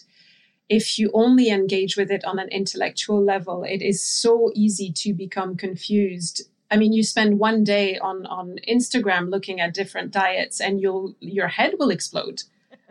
if 0.68 0.98
you 0.98 1.10
only 1.12 1.50
engage 1.50 1.96
with 1.96 2.10
it 2.10 2.24
on 2.24 2.38
an 2.38 2.48
intellectual 2.48 3.22
level, 3.22 3.64
it 3.64 3.82
is 3.82 4.02
so 4.02 4.50
easy 4.54 4.90
to 4.92 5.12
become 5.12 5.56
confused. 5.56 6.48
I 6.70 6.76
mean, 6.76 6.92
you 6.92 7.02
spend 7.02 7.38
one 7.38 7.64
day 7.64 7.98
on, 7.98 8.26
on 8.26 8.56
Instagram 8.68 9.30
looking 9.30 9.60
at 9.60 9.74
different 9.74 10.10
diets 10.10 10.60
and 10.60 10.80
you'll, 10.80 11.14
your 11.20 11.48
head 11.48 11.74
will 11.78 11.90
explode. 11.90 12.42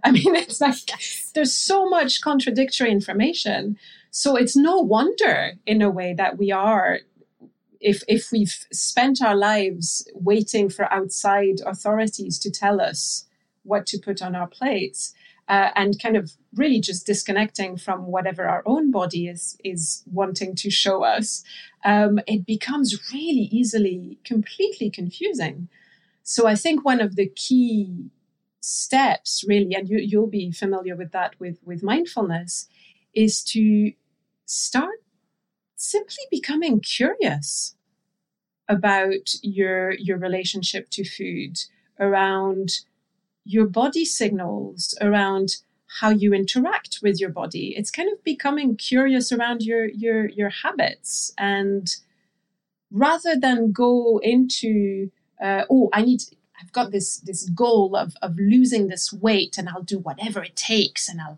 I 0.03 0.11
mean, 0.11 0.35
it's 0.35 0.61
like 0.61 0.77
there's 1.33 1.53
so 1.53 1.89
much 1.89 2.21
contradictory 2.21 2.91
information. 2.91 3.77
So 4.11 4.35
it's 4.35 4.55
no 4.55 4.79
wonder 4.79 5.53
in 5.65 5.81
a 5.81 5.89
way 5.89 6.13
that 6.13 6.37
we 6.37 6.51
are 6.51 6.99
if 7.81 8.03
if 8.07 8.31
we've 8.31 8.65
spent 8.71 9.21
our 9.21 9.35
lives 9.35 10.09
waiting 10.15 10.69
for 10.69 10.91
outside 10.91 11.59
authorities 11.65 12.39
to 12.39 12.49
tell 12.49 12.81
us 12.81 13.25
what 13.63 13.85
to 13.87 13.99
put 13.99 14.21
on 14.21 14.35
our 14.35 14.47
plates 14.47 15.13
uh, 15.47 15.69
and 15.75 16.01
kind 16.01 16.17
of 16.17 16.31
really 16.55 16.79
just 16.79 17.05
disconnecting 17.05 17.77
from 17.77 18.07
whatever 18.07 18.47
our 18.47 18.63
own 18.65 18.91
body 18.91 19.27
is 19.27 19.57
is 19.63 20.03
wanting 20.11 20.55
to 20.55 20.69
show 20.69 21.03
us 21.03 21.43
um, 21.83 22.19
it 22.27 22.45
becomes 22.45 23.11
really 23.13 23.47
easily 23.51 24.17
completely 24.23 24.89
confusing. 24.89 25.69
So 26.23 26.47
i 26.47 26.55
think 26.55 26.83
one 26.83 27.01
of 27.01 27.15
the 27.15 27.27
key 27.27 28.09
steps 28.61 29.43
really 29.47 29.75
and 29.75 29.87
you, 29.87 29.99
you'll 29.99 30.25
be 30.25 30.51
familiar 30.51 30.95
with 30.95 31.11
that 31.11 31.35
with 31.39 31.59
with 31.63 31.83
mindfulness 31.83 32.67
is 33.13 33.43
to 33.43 33.91
start 34.45 35.03
simply 35.75 36.23
becoming 36.31 36.79
curious 36.79 37.75
about 38.67 39.35
your 39.43 39.91
your 39.91 40.17
relationship 40.17 40.89
to 40.89 41.03
food 41.03 41.59
around 41.99 42.79
your 43.45 43.67
body 43.67 44.05
signals 44.05 44.97
around 45.01 45.57
how 45.99 46.09
you 46.09 46.33
interact 46.33 46.99
with 47.01 47.19
your 47.19 47.29
body 47.29 47.73
it's 47.77 47.91
kind 47.91 48.11
of 48.11 48.23
becoming 48.23 48.75
curious 48.75 49.31
around 49.31 49.61
your 49.61 49.85
your 49.85 50.27
your 50.29 50.49
habits 50.49 51.33
and 51.37 51.95
rather 52.91 53.35
than 53.35 53.71
go 53.71 54.19
into 54.23 55.09
uh, 55.41 55.63
oh 55.69 55.89
i 55.93 56.01
need 56.01 56.21
i've 56.61 56.71
got 56.71 56.91
this 56.91 57.17
this 57.19 57.47
goal 57.49 57.95
of 57.95 58.15
of 58.21 58.35
losing 58.37 58.87
this 58.87 59.13
weight 59.13 59.57
and 59.57 59.69
i'll 59.69 59.83
do 59.83 59.99
whatever 59.99 60.43
it 60.43 60.55
takes 60.55 61.07
and 61.07 61.21
i'll 61.21 61.37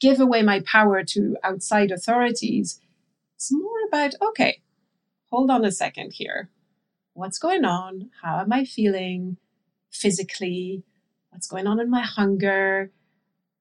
give 0.00 0.20
away 0.20 0.42
my 0.42 0.60
power 0.60 1.04
to 1.04 1.36
outside 1.42 1.90
authorities 1.90 2.80
it's 3.40 3.50
more 3.50 3.86
about, 3.88 4.12
okay, 4.20 4.60
hold 5.30 5.50
on 5.50 5.64
a 5.64 5.72
second 5.72 6.12
here. 6.12 6.50
What's 7.14 7.38
going 7.38 7.64
on? 7.64 8.10
How 8.20 8.40
am 8.40 8.52
I 8.52 8.66
feeling 8.66 9.38
physically? 9.90 10.84
What's 11.30 11.46
going 11.46 11.66
on 11.66 11.80
in 11.80 11.90
my 11.90 12.02
hunger? 12.02 12.90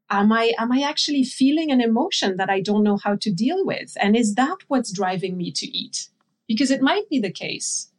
Am 0.10 0.32
I, 0.32 0.54
am 0.58 0.72
I 0.72 0.82
actually 0.82 1.24
feeling 1.24 1.72
an 1.72 1.82
emotion 1.82 2.38
that 2.38 2.50
I 2.50 2.62
don't 2.62 2.84
know 2.84 2.98
how 2.98 3.16
to 3.16 3.32
deal 3.32 3.66
with? 3.66 3.96
And 4.02 4.16
is 4.16 4.36
that 4.36 4.58
what's 4.68 4.92
driving 4.92 5.38
me 5.38 5.52
to 5.52 5.68
eat? 5.68 6.10
Because 6.48 6.72
it 6.72 6.82
might 6.82 7.08
be 7.10 7.20
the 7.20 7.32
case. 7.32 7.92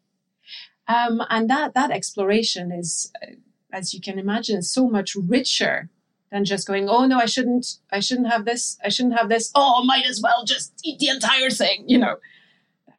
Um, 0.88 1.22
and 1.30 1.48
that, 1.48 1.74
that 1.74 1.92
exploration 1.92 2.72
is, 2.72 3.12
uh, 3.22 3.35
as 3.72 3.94
you 3.94 4.00
can 4.00 4.18
imagine, 4.18 4.62
so 4.62 4.88
much 4.88 5.14
richer 5.14 5.88
than 6.33 6.44
just 6.44 6.66
going, 6.66 6.88
oh 6.88 7.06
no, 7.06 7.18
I 7.18 7.26
shouldn't, 7.26 7.78
I 7.92 8.00
shouldn't 8.00 8.30
have 8.30 8.44
this, 8.44 8.76
I 8.85 8.88
shouldn't 8.88 9.16
have 9.16 9.28
this. 9.28 9.52
Oh, 9.54 9.85
might 9.85 10.06
as 10.06 10.20
well 10.20 10.44
just 10.44 10.72
eat 10.85 10.98
the 10.98 11.09
entire 11.09 11.50
thing, 11.50 11.85
you 11.87 11.98
know. 11.98 12.16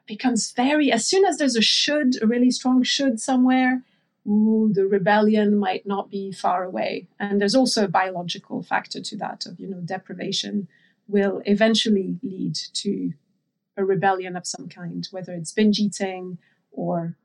Becomes 0.06 0.52
very, 0.52 0.92
as 0.92 1.06
soon 1.06 1.26
as 1.26 1.38
there's 1.38 1.56
a 1.58 1.62
should, 1.62 2.22
a 2.22 2.28
really 2.28 2.52
strong 2.52 2.84
should 2.84 3.20
somewhere, 3.20 3.84
ooh, 4.28 4.72
the 4.74 4.86
rebellion 4.86 5.58
might 5.58 5.86
not 5.86 6.10
be 6.10 6.32
far 6.32 6.64
away. 6.64 7.08
And 7.20 7.42
there's 7.42 7.56
also 7.56 7.86
a 7.86 7.90
biological 7.90 8.64
factor 8.64 9.02
to 9.02 9.18
that 9.18 9.46
of, 9.46 9.60
you 9.60 9.68
know, 9.68 9.80
deprivation 9.80 10.68
will 11.08 11.42
eventually 11.46 12.18
lead 12.22 12.56
to 12.74 13.14
a 13.78 13.84
rebellion 13.84 14.36
of 14.36 14.46
some 14.46 14.70
kind, 14.70 15.08
whether 15.12 15.34
it's 15.34 15.52
binge 15.52 15.80
eating 15.80 16.38
or 16.72 17.16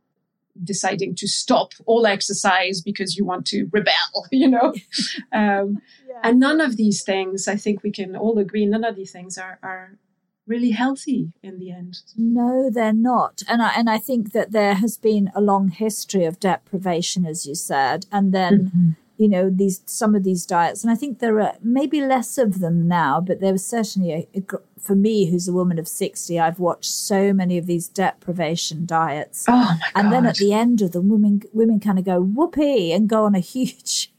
deciding 0.63 1.15
to 1.15 1.29
stop 1.29 1.73
all 1.85 2.07
exercise 2.07 2.81
because 2.81 3.17
you 3.17 3.25
want 3.25 3.47
to 3.47 3.69
rebel, 3.73 3.93
you 4.33 4.49
know? 4.49 4.75
um, 5.33 5.83
yeah. 6.09 6.21
And 6.23 6.41
none 6.41 6.61
of 6.61 6.77
these 6.77 7.03
things, 7.03 7.47
I 7.47 7.57
think 7.57 7.83
we 7.83 7.91
can 7.91 8.17
all 8.17 8.39
agree, 8.39 8.65
none 8.65 8.85
of 8.85 8.97
these 8.97 9.13
things 9.13 9.37
are, 9.37 9.59
are 9.63 9.99
really 10.47 10.71
healthy 10.71 11.33
in 11.43 11.59
the 11.59 11.73
end. 11.73 11.99
No, 12.17 12.71
they're 12.71 12.93
not. 12.93 13.43
And 13.49 13.63
I, 13.63 13.73
and 13.77 13.91
I 13.91 13.99
think 13.99 14.33
that 14.33 14.53
there 14.53 14.75
has 14.75 14.97
been 14.97 15.31
a 15.35 15.41
long 15.41 15.69
history 15.69 16.25
of 16.25 16.41
deprivation, 16.41 17.27
as 17.27 17.47
you 17.47 17.55
said, 17.55 18.07
and 18.13 18.33
then. 18.33 18.67
Mm-hmm 18.67 18.91
you 19.19 19.29
know 19.29 19.51
these 19.51 19.81
some 19.87 20.15
of 20.15 20.25
these 20.25 20.45
diets 20.45 20.83
and 20.83 20.93
i 20.93 20.95
think 20.95 21.19
there 21.19 21.41
are 21.41 21.55
maybe 21.63 22.01
less 22.01 22.39
of 22.39 22.61
them 22.61 22.87
now 22.87 23.21
but 23.21 23.41
there 23.41 23.53
was 23.53 23.65
certainly 23.65 24.13
a, 24.13 24.39
a, 24.39 24.43
for 24.81 24.95
me 24.95 25.31
who's 25.31 25.49
a 25.49 25.53
woman 25.53 25.79
of 25.79 25.89
60 25.89 26.39
i've 26.39 26.59
watched 26.59 26.91
so 26.91 27.33
many 27.33 27.59
of 27.59 27.67
these 27.67 27.89
deprivation 27.89 28.85
diets 28.87 29.45
oh 29.49 29.79
and 29.95 30.13
then 30.13 30.27
at 30.27 30.37
the 30.37 30.53
end 30.53 30.83
of 30.83 30.93
them 30.93 31.09
women 31.09 31.43
women 31.53 31.81
kind 31.81 31.99
of 31.99 32.05
go 32.05 32.21
whoopee 32.21 32.93
and 32.93 33.09
go 33.09 33.25
on 33.25 33.35
a 33.35 33.41
huge 33.57 34.13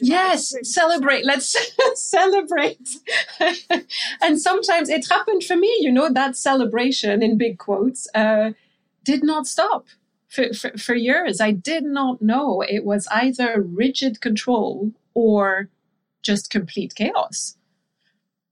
yes 0.00 0.54
celebrate. 0.62 1.24
Let's 1.24 1.56
celebrate. 1.94 2.88
And 4.20 4.40
sometimes 4.40 4.88
it 4.88 5.06
happened 5.08 5.44
for 5.44 5.56
me 5.56 5.74
you 5.80 5.92
know 5.92 6.12
that 6.12 6.36
celebration 6.36 7.22
in 7.22 7.38
big 7.38 7.58
quotes 7.58 8.08
uh, 8.14 8.52
did 9.04 9.22
not 9.22 9.46
stop 9.46 9.86
for, 10.34 10.52
for, 10.52 10.76
for 10.76 10.94
years, 10.94 11.40
I 11.40 11.52
did 11.52 11.84
not 11.84 12.20
know 12.20 12.62
it 12.62 12.84
was 12.84 13.06
either 13.08 13.62
rigid 13.62 14.20
control 14.20 14.92
or 15.14 15.68
just 16.22 16.50
complete 16.50 16.94
chaos. 16.94 17.56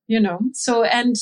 You 0.06 0.20
know, 0.20 0.40
so, 0.52 0.84
and 0.84 1.16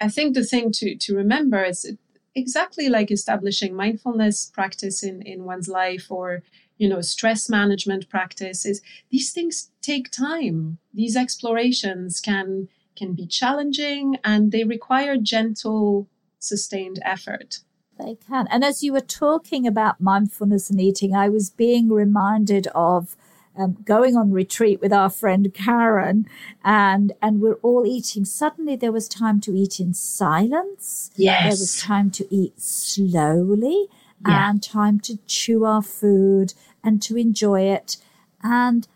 I 0.00 0.08
think 0.08 0.34
the 0.34 0.44
thing 0.44 0.72
to, 0.72 0.94
to 0.94 1.16
remember 1.16 1.62
is 1.62 1.96
exactly 2.34 2.88
like 2.88 3.10
establishing 3.10 3.74
mindfulness 3.74 4.50
practice 4.54 5.02
in, 5.02 5.20
in 5.22 5.44
one's 5.44 5.68
life 5.68 6.10
or, 6.10 6.42
you 6.80 6.88
know, 6.88 7.02
stress 7.02 7.50
management 7.50 8.08
practices. 8.08 8.80
these 9.10 9.32
things 9.32 9.70
take 9.82 10.10
time. 10.10 10.78
These 10.94 11.14
explorations 11.14 12.20
can, 12.20 12.68
can 12.96 13.12
be 13.12 13.26
challenging 13.26 14.16
and 14.24 14.50
they 14.50 14.64
require 14.64 15.18
gentle, 15.18 16.08
sustained 16.38 16.98
effort. 17.04 17.58
They 17.98 18.16
can. 18.26 18.48
And 18.50 18.64
as 18.64 18.82
you 18.82 18.94
were 18.94 19.02
talking 19.02 19.66
about 19.66 20.00
mindfulness 20.00 20.70
and 20.70 20.80
eating, 20.80 21.14
I 21.14 21.28
was 21.28 21.50
being 21.50 21.90
reminded 21.90 22.66
of 22.68 23.14
um, 23.58 23.76
going 23.84 24.16
on 24.16 24.32
retreat 24.32 24.80
with 24.80 24.92
our 24.92 25.10
friend 25.10 25.52
Karen, 25.52 26.26
and 26.64 27.12
and 27.20 27.42
we're 27.42 27.60
all 27.62 27.84
eating. 27.84 28.24
Suddenly, 28.24 28.76
there 28.76 28.92
was 28.92 29.06
time 29.06 29.38
to 29.40 29.54
eat 29.54 29.80
in 29.80 29.92
silence. 29.92 31.10
Yes, 31.16 31.42
there 31.42 31.50
was 31.50 31.80
time 31.82 32.10
to 32.12 32.34
eat 32.34 32.58
slowly, 32.58 33.88
yeah. 34.26 34.48
and 34.48 34.62
time 34.62 35.00
to 35.00 35.18
chew 35.26 35.64
our 35.64 35.82
food 35.82 36.54
and 36.82 37.00
to 37.02 37.16
enjoy 37.16 37.62
it. 37.62 37.96
And 38.42 38.86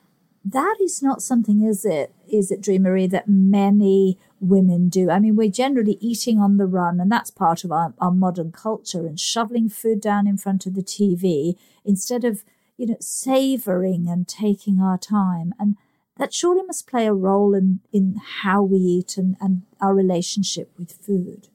that 0.45 0.77
is 0.81 1.03
not 1.03 1.23
something, 1.23 1.63
is 1.63 1.85
it? 1.85 2.15
Is 2.31 2.51
it, 2.51 2.61
Dri 2.61 2.79
Marie, 2.79 3.07
that 3.07 3.29
many 3.29 4.19
women 4.41 4.89
do. 4.89 5.11
I 5.11 5.19
mean, 5.19 5.37
we're 5.37 5.51
generally 5.51 5.97
eating 6.01 6.39
on 6.39 6.59
the 6.59 6.67
run, 6.67 7.01
and 7.01 7.11
that's 7.11 7.31
part 7.31 7.65
of 7.65 7.73
our, 7.73 7.95
our 7.99 8.11
modern 8.11 8.53
culture 8.53 9.07
and 9.07 9.19
shoveling 9.19 9.69
food 9.69 10.01
down 10.01 10.27
in 10.27 10.37
front 10.37 10.67
of 10.67 10.75
the 10.75 10.83
TV 10.83 11.57
instead 11.85 12.25
of, 12.25 12.45
you 12.77 12.87
know, 12.87 12.97
savoring 13.01 14.09
and 14.09 14.29
taking 14.29 14.81
our 14.81 14.99
time. 14.99 15.55
And 15.59 15.77
that 16.19 16.35
surely 16.35 16.63
must 16.63 16.87
play 16.87 17.07
a 17.07 17.15
role 17.15 17.55
in, 17.55 17.81
in 17.93 18.21
how 18.43 18.63
we 18.63 18.79
eat 18.79 19.17
and, 19.17 19.37
and 19.41 19.63
our 19.81 19.95
relationship 19.95 20.71
with 20.79 20.93
food. 20.93 21.49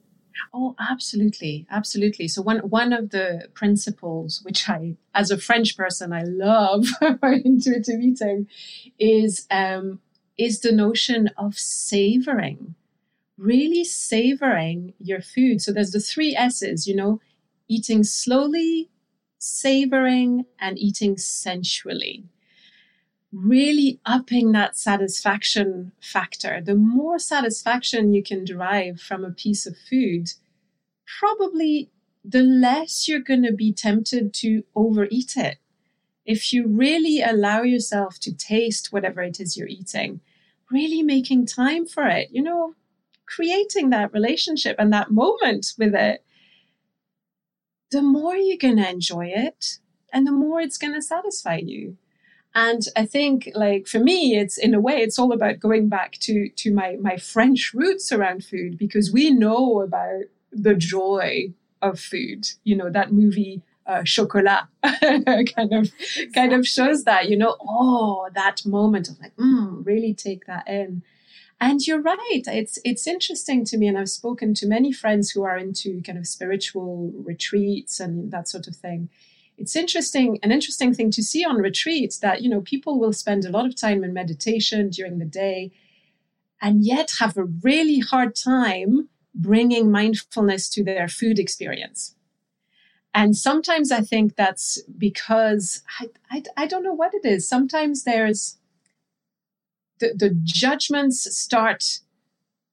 Oh, 0.53 0.75
absolutely, 0.79 1.67
absolutely. 1.69 2.27
So 2.27 2.41
one 2.41 2.59
one 2.59 2.93
of 2.93 3.09
the 3.11 3.47
principles 3.53 4.41
which 4.43 4.67
I, 4.69 4.95
as 5.13 5.31
a 5.31 5.37
French 5.37 5.77
person, 5.77 6.13
I 6.13 6.23
love 6.23 6.85
about 7.01 7.41
intuitive 7.45 7.99
eating, 8.01 8.47
is 8.99 9.47
um, 9.51 9.99
is 10.37 10.61
the 10.61 10.71
notion 10.71 11.29
of 11.37 11.57
savoring 11.57 12.75
really 13.37 13.83
savoring 13.83 14.93
your 14.99 15.21
food. 15.21 15.61
So 15.61 15.71
there's 15.73 15.91
the 15.91 15.99
three 15.99 16.35
S's, 16.35 16.87
you 16.87 16.95
know, 16.95 17.21
eating 17.67 18.03
slowly, 18.03 18.89
savoring, 19.39 20.45
and 20.59 20.77
eating 20.79 21.17
sensually. 21.17 22.25
Really 23.31 23.99
upping 24.05 24.53
that 24.53 24.75
satisfaction 24.75 25.91
factor. 26.01 26.61
The 26.61 26.75
more 26.75 27.19
satisfaction 27.19 28.13
you 28.13 28.23
can 28.23 28.43
derive 28.43 28.99
from 28.99 29.23
a 29.23 29.31
piece 29.31 29.67
of 29.67 29.77
food, 29.77 30.29
probably 31.19 31.91
the 32.23 32.41
less 32.41 33.07
you're 33.07 33.19
going 33.19 33.43
to 33.43 33.53
be 33.53 33.71
tempted 33.71 34.33
to 34.35 34.63
overeat 34.75 35.37
it. 35.37 35.57
If 36.25 36.51
you 36.53 36.67
really 36.67 37.21
allow 37.21 37.61
yourself 37.61 38.19
to 38.21 38.35
taste 38.35 38.91
whatever 38.91 39.21
it 39.21 39.39
is 39.39 39.57
you're 39.57 39.67
eating, 39.67 40.21
really 40.71 41.01
making 41.01 41.45
time 41.45 41.85
for 41.85 42.05
it, 42.07 42.29
you 42.31 42.41
know, 42.41 42.75
creating 43.25 43.89
that 43.91 44.13
relationship 44.13 44.75
and 44.79 44.91
that 44.91 45.11
moment 45.11 45.73
with 45.77 45.95
it, 45.95 46.23
the 47.91 48.01
more 48.01 48.35
you're 48.35 48.57
going 48.57 48.77
to 48.77 48.89
enjoy 48.89 49.27
it 49.27 49.79
and 50.11 50.27
the 50.27 50.31
more 50.31 50.61
it's 50.61 50.77
going 50.77 50.93
to 50.93 51.01
satisfy 51.01 51.57
you. 51.57 51.97
And 52.59 52.83
I 52.97 53.05
think 53.05 53.49
like 53.55 53.87
for 53.87 53.99
me, 53.99 54.35
it's 54.35 54.57
in 54.57 54.73
a 54.73 54.81
way, 54.81 54.97
it's 54.97 55.17
all 55.17 55.31
about 55.31 55.61
going 55.61 55.87
back 55.87 56.17
to, 56.23 56.49
to 56.49 56.73
my, 56.73 56.97
my 56.99 57.15
French 57.15 57.71
roots 57.73 58.11
around 58.11 58.43
food 58.43 58.77
because 58.77 59.13
we 59.13 59.31
know 59.31 59.81
about 59.81 60.23
the 60.51 60.75
joy 60.75 61.53
of 61.81 62.01
food. 62.01 62.47
You 62.65 62.75
know, 62.75 62.89
that 62.89 63.13
movie, 63.13 63.61
uh, 63.85 64.03
Chocolat 64.03 64.65
kind 64.83 65.73
of, 65.73 65.89
kind 66.35 66.51
of 66.51 66.67
shows 66.67 67.05
that, 67.05 67.29
you 67.29 67.37
know, 67.37 67.55
oh, 67.61 68.27
that 68.35 68.65
moment 68.65 69.07
of 69.07 69.21
like, 69.21 69.37
mm, 69.37 69.85
really 69.85 70.13
take 70.13 70.45
that 70.47 70.67
in. 70.67 71.01
And 71.61 71.79
you're 71.87 72.01
right. 72.01 72.43
It's 72.45 72.79
it's 72.85 73.05
interesting 73.05 73.65
to 73.65 73.77
me, 73.77 73.89
and 73.89 73.97
I've 73.97 74.09
spoken 74.09 74.53
to 74.53 74.65
many 74.65 74.93
friends 74.93 75.31
who 75.31 75.43
are 75.43 75.57
into 75.57 76.01
kind 76.03 76.17
of 76.17 76.25
spiritual 76.25 77.11
retreats 77.13 77.99
and 77.99 78.31
that 78.31 78.47
sort 78.47 78.67
of 78.67 78.77
thing. 78.77 79.09
It's 79.59 79.75
interesting, 79.75 80.39
an 80.41 80.51
interesting 80.51 80.93
thing 80.93 81.11
to 81.11 81.21
see 81.21 81.43
on 81.43 81.57
retreats 81.57 82.19
that 82.19 82.41
you 82.41 82.49
know 82.49 82.61
people 82.61 82.99
will 82.99 83.13
spend 83.13 83.45
a 83.45 83.49
lot 83.51 83.65
of 83.65 83.75
time 83.75 84.03
in 84.03 84.13
meditation 84.13 84.89
during 84.89 85.19
the 85.19 85.25
day, 85.25 85.71
and 86.61 86.85
yet 86.85 87.11
have 87.19 87.37
a 87.37 87.43
really 87.43 87.99
hard 87.99 88.35
time 88.35 89.09
bringing 89.35 89.91
mindfulness 89.91 90.69
to 90.69 90.83
their 90.83 91.07
food 91.07 91.39
experience. 91.39 92.15
And 93.13 93.35
sometimes 93.35 93.91
I 93.91 94.01
think 94.01 94.35
that's 94.35 94.81
because 94.97 95.83
I, 95.99 96.09
I, 96.31 96.43
I 96.55 96.67
don't 96.67 96.83
know 96.83 96.93
what 96.93 97.13
it 97.13 97.25
is. 97.25 97.49
Sometimes 97.49 98.03
there's 98.03 98.57
the, 99.99 100.13
the 100.15 100.39
judgments 100.43 101.35
start 101.35 101.99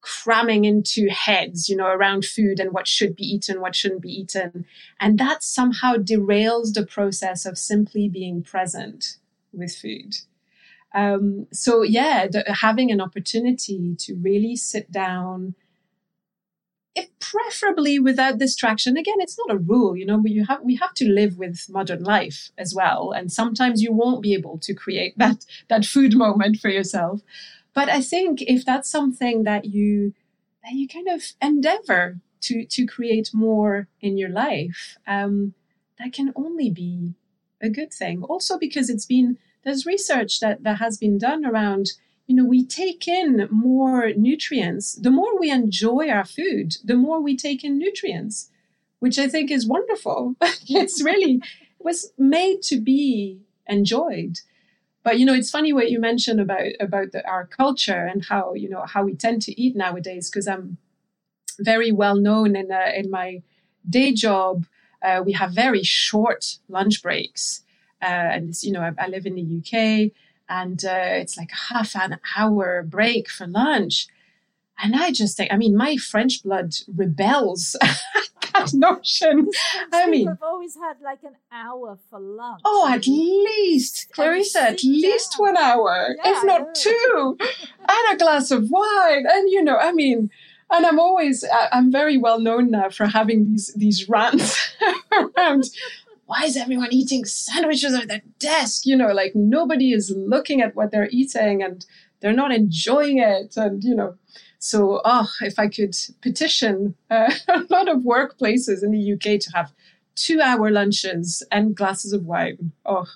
cramming 0.06 0.64
into 0.64 1.08
heads, 1.08 1.68
you 1.68 1.74
know, 1.74 1.88
around 1.88 2.24
food 2.24 2.60
and 2.60 2.72
what 2.72 2.86
should 2.86 3.16
be 3.16 3.24
eaten, 3.24 3.60
what 3.60 3.74
shouldn't 3.74 4.02
be 4.02 4.20
eaten. 4.20 4.64
And 5.00 5.18
that 5.18 5.42
somehow 5.42 5.96
derails 5.96 6.74
the 6.74 6.86
process 6.86 7.44
of 7.44 7.58
simply 7.58 8.08
being 8.08 8.44
present 8.44 9.16
with 9.52 9.74
food. 9.74 10.14
Um, 10.94 11.48
so, 11.52 11.82
yeah, 11.82 12.28
the, 12.28 12.44
having 12.60 12.92
an 12.92 13.00
opportunity 13.00 13.96
to 13.98 14.14
really 14.14 14.54
sit 14.54 14.92
down 14.92 15.56
if 16.94 17.10
preferably 17.18 17.98
without 17.98 18.38
distraction 18.38 18.96
again 18.96 19.16
it's 19.18 19.36
not 19.36 19.54
a 19.54 19.58
rule 19.58 19.94
you 19.94 20.06
know 20.06 20.22
you 20.24 20.46
have 20.46 20.62
we 20.62 20.76
have 20.76 20.94
to 20.94 21.06
live 21.06 21.36
with 21.36 21.66
modern 21.68 22.02
life 22.02 22.50
as 22.56 22.74
well 22.74 23.12
and 23.12 23.30
sometimes 23.30 23.82
you 23.82 23.92
won't 23.92 24.22
be 24.22 24.32
able 24.32 24.56
to 24.56 24.72
create 24.72 25.12
that 25.18 25.44
that 25.68 25.84
food 25.84 26.16
moment 26.16 26.56
for 26.56 26.70
yourself 26.70 27.20
but 27.76 27.88
i 27.88 28.00
think 28.00 28.42
if 28.42 28.64
that's 28.64 28.90
something 28.90 29.44
that 29.44 29.66
you 29.66 30.12
that 30.64 30.72
you 30.72 30.88
kind 30.88 31.08
of 31.08 31.20
endeavor 31.40 32.18
to 32.40 32.64
to 32.64 32.84
create 32.84 33.30
more 33.32 33.86
in 34.00 34.18
your 34.18 34.30
life 34.30 34.96
um, 35.06 35.54
that 35.98 36.12
can 36.12 36.32
only 36.34 36.70
be 36.70 37.14
a 37.60 37.68
good 37.68 37.92
thing 37.92 38.22
also 38.24 38.58
because 38.58 38.90
it's 38.90 39.06
been 39.06 39.38
there's 39.64 39.86
research 39.86 40.40
that 40.40 40.62
that 40.64 40.78
has 40.78 40.98
been 40.98 41.18
done 41.18 41.44
around 41.46 41.92
you 42.26 42.34
know, 42.34 42.44
we 42.44 42.64
take 42.64 43.06
in 43.06 43.48
more 43.50 44.12
nutrients. 44.16 44.94
The 44.94 45.10
more 45.10 45.38
we 45.38 45.50
enjoy 45.50 46.08
our 46.08 46.24
food, 46.24 46.76
the 46.84 46.96
more 46.96 47.20
we 47.20 47.36
take 47.36 47.62
in 47.62 47.78
nutrients, 47.78 48.50
which 48.98 49.18
I 49.18 49.28
think 49.28 49.50
is 49.50 49.66
wonderful. 49.66 50.34
it's 50.68 51.02
really 51.02 51.40
was 51.78 52.12
made 52.18 52.62
to 52.62 52.80
be 52.80 53.38
enjoyed. 53.68 54.38
But 55.06 55.20
you 55.20 55.24
know, 55.24 55.34
it's 55.34 55.52
funny 55.52 55.72
what 55.72 55.88
you 55.92 56.00
mentioned 56.00 56.40
about 56.40 56.66
about 56.80 57.12
the, 57.12 57.24
our 57.28 57.46
culture 57.46 58.04
and 58.12 58.24
how 58.24 58.54
you 58.54 58.68
know 58.68 58.82
how 58.86 59.04
we 59.04 59.14
tend 59.14 59.40
to 59.42 59.52
eat 59.62 59.76
nowadays. 59.76 60.28
Because 60.28 60.48
I'm 60.48 60.78
very 61.60 61.92
well 61.92 62.16
known 62.16 62.56
in 62.56 62.72
uh, 62.72 62.90
in 62.92 63.08
my 63.08 63.40
day 63.88 64.12
job. 64.12 64.66
Uh, 65.00 65.22
we 65.24 65.32
have 65.34 65.52
very 65.52 65.84
short 65.84 66.58
lunch 66.68 67.04
breaks, 67.04 67.62
uh, 68.02 68.06
and 68.34 68.60
you 68.64 68.72
know, 68.72 68.80
I, 68.80 69.04
I 69.04 69.06
live 69.06 69.26
in 69.26 69.36
the 69.36 69.46
UK 69.58 70.10
and 70.48 70.84
uh, 70.84 71.20
it's 71.22 71.36
like 71.36 71.52
half 71.52 71.94
an 71.94 72.18
hour 72.36 72.82
break 72.82 73.28
for 73.30 73.46
lunch. 73.46 74.08
And 74.82 74.96
I 74.96 75.12
just 75.12 75.36
think, 75.36 75.52
I 75.52 75.56
mean, 75.56 75.76
my 75.76 75.96
French 75.96 76.42
blood 76.42 76.74
rebels 76.92 77.76
that 78.58 78.74
notion. 78.74 79.48
I 79.92 80.08
mean, 80.08 80.28
I've 80.28 80.42
always 80.42 80.76
had 80.76 81.00
like 81.02 81.22
an 81.22 81.36
hour 81.52 81.98
for 82.10 82.20
lunch. 82.20 82.62
Oh, 82.64 82.88
at 82.92 83.06
least, 83.06 84.08
Clarissa, 84.12 84.62
at 84.62 84.84
least 84.84 85.32
down. 85.32 85.54
one 85.54 85.56
hour, 85.56 86.14
yeah, 86.16 86.32
if 86.32 86.44
not 86.44 86.74
two, 86.74 87.36
and 87.88 88.14
a 88.14 88.16
glass 88.16 88.50
of 88.50 88.70
wine. 88.70 89.26
And, 89.30 89.50
you 89.50 89.62
know, 89.62 89.76
I 89.76 89.92
mean, 89.92 90.30
and 90.70 90.84
I'm 90.84 90.98
always, 90.98 91.44
I'm 91.72 91.92
very 91.92 92.18
well 92.18 92.40
known 92.40 92.70
now 92.70 92.90
for 92.90 93.06
having 93.06 93.46
these, 93.46 93.72
these 93.74 94.08
rants 94.08 94.74
around 95.12 95.70
why 96.26 96.42
is 96.42 96.56
everyone 96.56 96.92
eating 96.92 97.24
sandwiches 97.24 97.94
at 97.94 98.08
their 98.08 98.22
desk? 98.40 98.84
You 98.84 98.96
know, 98.96 99.12
like 99.12 99.36
nobody 99.36 99.92
is 99.92 100.12
looking 100.16 100.60
at 100.60 100.74
what 100.74 100.90
they're 100.90 101.08
eating 101.12 101.62
and 101.62 101.86
they're 102.20 102.32
not 102.32 102.52
enjoying 102.52 103.18
it. 103.18 103.56
And, 103.56 103.84
you 103.84 103.94
know, 103.94 104.16
so, 104.58 105.00
oh, 105.04 105.30
if 105.40 105.58
I 105.58 105.68
could 105.68 105.96
petition 106.22 106.94
uh, 107.10 107.32
a 107.48 107.64
lot 107.70 107.88
of 107.88 107.98
workplaces 107.98 108.82
in 108.82 108.90
the 108.90 109.12
UK 109.12 109.40
to 109.40 109.50
have 109.54 109.72
two 110.14 110.40
hour 110.40 110.70
lunches 110.70 111.42
and 111.50 111.74
glasses 111.76 112.12
of 112.12 112.24
wine, 112.24 112.72
oh, 112.84 113.06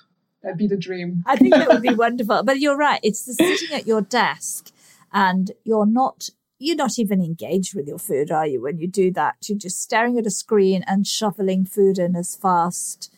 that'd 0.41 0.57
be 0.57 0.67
the 0.67 0.77
dream. 0.77 1.23
I 1.25 1.35
think 1.35 1.53
that 1.53 1.67
would 1.67 1.81
be 1.81 1.93
wonderful. 1.93 2.43
But 2.43 2.59
you're 2.59 2.77
right. 2.77 2.99
It's 3.03 3.25
the 3.25 3.33
sitting 3.33 3.75
at 3.75 3.87
your 3.87 4.01
desk 4.01 4.71
and 5.13 5.51
you're 5.63 5.85
not 5.85 6.29
you're 6.61 6.75
not 6.75 6.99
even 6.99 7.23
engaged 7.23 7.73
with 7.73 7.87
your 7.87 7.97
food, 7.97 8.29
are 8.29 8.45
you? 8.45 8.61
When 8.61 8.77
you 8.77 8.87
do 8.87 9.11
that, 9.13 9.35
you're 9.47 9.57
just 9.57 9.81
staring 9.81 10.19
at 10.19 10.27
a 10.27 10.31
screen 10.31 10.83
and 10.85 11.07
shoveling 11.07 11.65
food 11.65 11.97
in 11.97 12.15
as 12.15 12.35
fast 12.35 13.11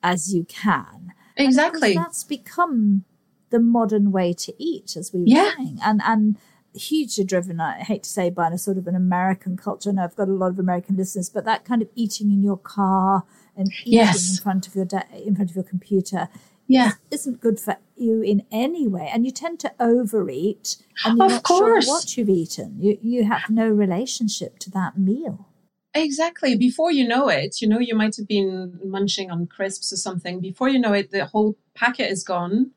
as 0.00 0.32
you 0.32 0.44
can. 0.44 1.12
Exactly. 1.36 1.94
that's 1.94 2.22
become 2.22 3.04
the 3.50 3.58
modern 3.58 4.12
way 4.12 4.32
to 4.34 4.54
eat, 4.62 4.96
as 4.96 5.12
we 5.12 5.20
were 5.22 5.26
yeah. 5.26 5.50
saying. 5.56 5.78
And, 5.84 6.00
and, 6.04 6.36
hugely 6.74 7.24
driven, 7.24 7.60
I 7.60 7.82
hate 7.82 8.02
to 8.02 8.10
say, 8.10 8.30
by 8.30 8.48
a 8.48 8.58
sort 8.58 8.78
of 8.78 8.86
an 8.86 8.96
American 8.96 9.56
culture. 9.56 9.90
I 9.90 9.92
know 9.94 10.04
I've 10.04 10.16
got 10.16 10.28
a 10.28 10.32
lot 10.32 10.50
of 10.50 10.58
American 10.58 10.96
listeners, 10.96 11.30
but 11.30 11.44
that 11.44 11.64
kind 11.64 11.82
of 11.82 11.88
eating 11.94 12.30
in 12.30 12.42
your 12.42 12.58
car 12.58 13.24
and 13.56 13.72
eating 13.84 13.92
yes. 13.92 14.38
in 14.38 14.42
front 14.42 14.66
of 14.66 14.74
your 14.74 14.84
de- 14.84 15.06
in 15.24 15.36
front 15.36 15.50
of 15.50 15.56
your 15.56 15.64
computer 15.64 16.28
yeah. 16.66 16.92
isn't 17.10 17.40
good 17.40 17.60
for 17.60 17.76
you 17.96 18.22
in 18.22 18.44
any 18.50 18.88
way. 18.88 19.08
And 19.12 19.24
you 19.24 19.30
tend 19.30 19.60
to 19.60 19.72
overeat 19.78 20.76
and 21.04 21.18
you're 21.18 21.26
of 21.26 21.32
not 21.32 21.42
course. 21.42 21.84
sure 21.84 21.94
what 21.94 22.16
you've 22.16 22.28
eaten. 22.28 22.76
You, 22.80 22.98
you 23.02 23.24
have 23.24 23.50
no 23.50 23.68
relationship 23.68 24.58
to 24.60 24.70
that 24.70 24.98
meal. 24.98 25.48
Exactly. 25.94 26.56
Before 26.56 26.90
you 26.90 27.06
know 27.06 27.28
it, 27.28 27.60
you 27.60 27.68
know, 27.68 27.78
you 27.78 27.94
might 27.94 28.16
have 28.16 28.26
been 28.26 28.80
munching 28.84 29.30
on 29.30 29.46
crisps 29.46 29.92
or 29.92 29.96
something. 29.96 30.40
Before 30.40 30.68
you 30.68 30.78
know 30.78 30.92
it, 30.92 31.12
the 31.12 31.26
whole 31.26 31.56
packet 31.74 32.10
is 32.10 32.24
gone. 32.24 32.72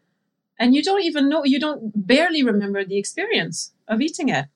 And 0.59 0.73
you 0.73 0.83
don't 0.83 1.03
even 1.03 1.29
know, 1.29 1.43
you 1.43 1.59
don't 1.59 2.07
barely 2.07 2.43
remember 2.43 2.83
the 2.83 2.97
experience 2.97 3.73
of 3.87 4.01
eating 4.01 4.29
it. 4.29 4.47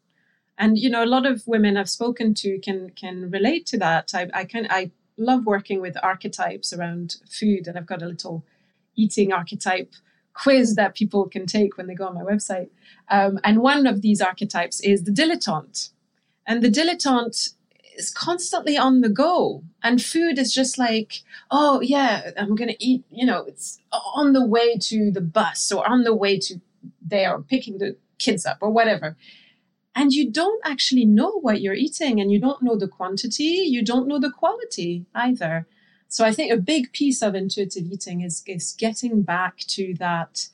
And, 0.57 0.77
you 0.77 0.89
know, 0.89 1.03
a 1.03 1.05
lot 1.05 1.25
of 1.25 1.47
women 1.47 1.77
I've 1.77 1.89
spoken 1.89 2.33
to 2.35 2.59
can, 2.59 2.91
can 2.91 3.29
relate 3.29 3.65
to 3.67 3.77
that. 3.79 4.11
I, 4.13 4.29
I 4.33 4.45
can, 4.45 4.67
I 4.69 4.91
love 5.17 5.45
working 5.45 5.81
with 5.81 5.97
archetypes 6.03 6.73
around 6.73 7.17
food 7.29 7.67
and 7.67 7.77
I've 7.77 7.85
got 7.85 8.01
a 8.01 8.07
little 8.07 8.45
eating 8.95 9.31
archetype 9.31 9.93
quiz 10.33 10.75
that 10.75 10.95
people 10.95 11.27
can 11.27 11.45
take 11.45 11.77
when 11.77 11.87
they 11.87 11.95
go 11.95 12.07
on 12.07 12.15
my 12.15 12.21
website. 12.21 12.69
Um, 13.09 13.39
and 13.43 13.61
one 13.61 13.85
of 13.85 14.01
these 14.01 14.21
archetypes 14.21 14.79
is 14.81 15.03
the 15.03 15.11
dilettante. 15.11 15.89
And 16.47 16.61
the 16.61 16.69
dilettante 16.69 17.53
is 17.95 18.12
constantly 18.12 18.77
on 18.77 19.01
the 19.01 19.10
go. 19.10 19.63
And 19.84 20.01
food 20.01 20.38
is 20.38 20.54
just 20.54 20.77
like, 20.77 21.21
oh, 21.49 21.82
yeah, 21.82 22.32
I'm 22.38 22.56
to 22.56 22.75
eat, 22.80 23.04
you 23.10 23.25
know, 23.25 23.43
it's 23.45 23.80
on 23.91 24.34
the 24.34 24.45
way 24.45 24.77
to 24.77 25.12
the 25.12 25.21
bus 25.21 25.71
or 25.71 25.88
on 25.88 26.04
the 26.04 26.15
way 26.15 26.39
to 26.39 26.62
there 27.01 27.39
picking 27.39 27.77
the 27.77 27.95
kids 28.17 28.45
up 28.45 28.58
or 28.62 28.69
whatever. 28.69 29.15
And 29.93 30.13
you 30.13 30.32
don't 30.32 30.62
actually 30.65 31.06
know 31.06 31.39
what 31.41 31.62
you're 31.62 31.73
eating 31.73 32.21
and 32.21 32.32
you 32.32 32.39
don't 32.39 32.63
know 32.63 32.77
the 32.77 32.88
quantity, 32.88 33.43
you 33.43 33.84
don't 33.84 34.08
know 34.08 34.19
the 34.19 34.32
quality 34.32 35.06
either. 35.13 35.67
So 36.08 36.25
I 36.25 36.32
think 36.32 36.51
a 36.51 36.58
big 36.58 36.93
piece 36.93 37.21
of 37.21 37.36
intuitive 37.36 37.86
eating 37.91 38.21
is, 38.21 38.43
is 38.45 38.73
getting 38.77 39.21
back 39.21 39.60
to 39.69 39.93
that 39.99 40.47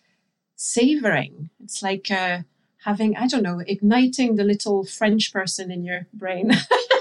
savoring. 0.56 1.50
It's 1.64 1.84
like 1.84 2.10
uh, 2.10 2.40
having, 2.84 3.16
I 3.16 3.28
don't 3.28 3.44
know, 3.44 3.62
igniting 3.66 4.36
the 4.36 4.44
little 4.44 4.86
French 4.86 5.32
person 5.32 5.72
in 5.72 5.84
your 5.84 6.08
brain. 6.14 6.52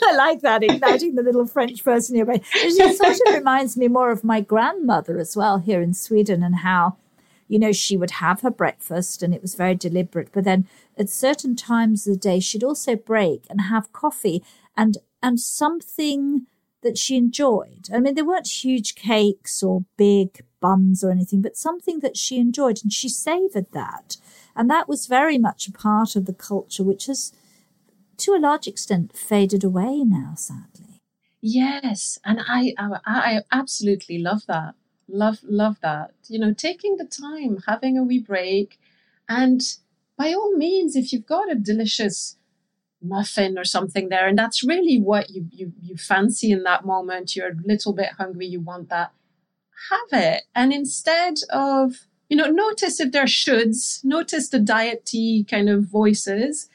I 0.04 0.14
like 0.16 0.40
that, 0.42 0.62
igniting 0.62 1.14
the 1.14 1.22
little 1.22 1.46
French 1.46 1.84
person 1.84 2.14
in 2.14 2.18
your 2.18 2.26
brain. 2.26 2.42
It 2.54 2.96
sort 2.96 3.18
of 3.26 3.34
reminds 3.34 3.76
me 3.76 3.88
more 3.88 4.10
of 4.10 4.24
my 4.24 4.40
grandmother 4.40 5.18
as 5.18 5.36
well 5.36 5.58
here 5.58 5.82
in 5.82 5.94
Sweden 5.94 6.42
and 6.42 6.56
how, 6.56 6.96
you 7.48 7.58
know, 7.58 7.72
she 7.72 7.96
would 7.96 8.12
have 8.12 8.40
her 8.40 8.50
breakfast 8.50 9.22
and 9.22 9.34
it 9.34 9.42
was 9.42 9.54
very 9.54 9.74
deliberate. 9.74 10.30
But 10.32 10.44
then 10.44 10.66
at 10.96 11.10
certain 11.10 11.56
times 11.56 12.06
of 12.06 12.14
the 12.14 12.20
day, 12.20 12.40
she'd 12.40 12.64
also 12.64 12.96
break 12.96 13.44
and 13.50 13.62
have 13.62 13.92
coffee 13.92 14.42
and, 14.76 14.98
and 15.22 15.40
something 15.40 16.46
that 16.82 16.96
she 16.96 17.16
enjoyed. 17.16 17.88
I 17.92 18.00
mean, 18.00 18.14
there 18.14 18.24
weren't 18.24 18.64
huge 18.64 18.94
cakes 18.94 19.62
or 19.62 19.84
big 19.96 20.42
buns 20.60 21.02
or 21.02 21.10
anything, 21.10 21.42
but 21.42 21.56
something 21.56 22.00
that 22.00 22.16
she 22.16 22.38
enjoyed 22.38 22.80
and 22.82 22.92
she 22.92 23.08
savored 23.08 23.70
that. 23.72 24.16
And 24.56 24.70
that 24.70 24.88
was 24.88 25.06
very 25.06 25.38
much 25.38 25.68
a 25.68 25.72
part 25.72 26.16
of 26.16 26.26
the 26.26 26.34
culture, 26.34 26.82
which 26.82 27.06
has, 27.06 27.32
to 28.20 28.34
a 28.34 28.38
large 28.38 28.66
extent, 28.66 29.16
faded 29.16 29.64
away 29.64 30.02
now, 30.04 30.34
sadly. 30.36 31.02
Yes. 31.40 32.18
And 32.24 32.40
I, 32.46 32.74
I, 32.78 32.98
I 33.06 33.40
absolutely 33.50 34.18
love 34.18 34.46
that. 34.46 34.74
Love, 35.08 35.38
love 35.42 35.80
that. 35.80 36.12
You 36.28 36.38
know, 36.38 36.52
taking 36.52 36.96
the 36.96 37.04
time, 37.04 37.58
having 37.66 37.98
a 37.98 38.04
wee 38.04 38.18
break. 38.18 38.78
And 39.28 39.62
by 40.16 40.32
all 40.32 40.56
means, 40.56 40.96
if 40.96 41.12
you've 41.12 41.26
got 41.26 41.50
a 41.50 41.54
delicious 41.54 42.36
muffin 43.02 43.58
or 43.58 43.64
something 43.64 44.08
there 44.08 44.28
and 44.28 44.38
that's 44.38 44.62
really 44.62 44.98
what 44.98 45.30
you, 45.30 45.46
you 45.50 45.72
you 45.80 45.96
fancy 45.96 46.50
in 46.50 46.62
that 46.64 46.84
moment 46.84 47.34
you're 47.34 47.48
a 47.48 47.56
little 47.64 47.92
bit 47.94 48.10
hungry 48.18 48.46
you 48.46 48.60
want 48.60 48.90
that 48.90 49.10
have 49.90 50.20
it 50.20 50.42
and 50.54 50.72
instead 50.72 51.36
of 51.50 52.06
you 52.28 52.36
know 52.36 52.50
notice 52.50 53.00
if 53.00 53.10
there 53.12 53.24
shoulds 53.24 54.04
notice 54.04 54.50
the 54.50 54.58
diet 54.58 55.06
tea 55.06 55.46
kind 55.48 55.70
of 55.70 55.84
voices 55.84 56.68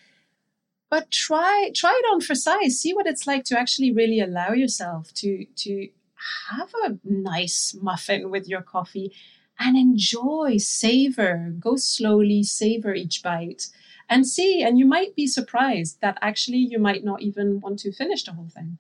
but 0.95 1.11
try 1.11 1.71
try 1.75 1.91
it 1.91 2.07
on 2.11 2.21
for 2.21 2.35
size 2.35 2.79
see 2.79 2.93
what 2.93 3.07
it's 3.07 3.27
like 3.27 3.43
to 3.43 3.59
actually 3.61 3.91
really 3.91 4.19
allow 4.19 4.51
yourself 4.51 5.13
to 5.13 5.45
to 5.55 5.71
have 6.49 6.71
a 6.85 6.97
nice 7.03 7.75
muffin 7.81 8.29
with 8.29 8.47
your 8.47 8.61
coffee 8.61 9.11
and 9.59 9.77
enjoy 9.77 10.57
savor 10.57 11.53
go 11.59 11.75
slowly 11.75 12.43
savor 12.43 12.93
each 12.93 13.21
bite 13.23 13.63
and 14.09 14.27
see. 14.27 14.63
And 14.63 14.77
you 14.77 14.85
might 14.85 15.15
be 15.15 15.27
surprised 15.27 16.01
that 16.01 16.17
actually 16.21 16.57
you 16.57 16.79
might 16.79 17.03
not 17.03 17.21
even 17.21 17.59
want 17.59 17.79
to 17.79 17.91
finish 17.91 18.23
the 18.23 18.33
whole 18.33 18.49
thing. 18.49 18.77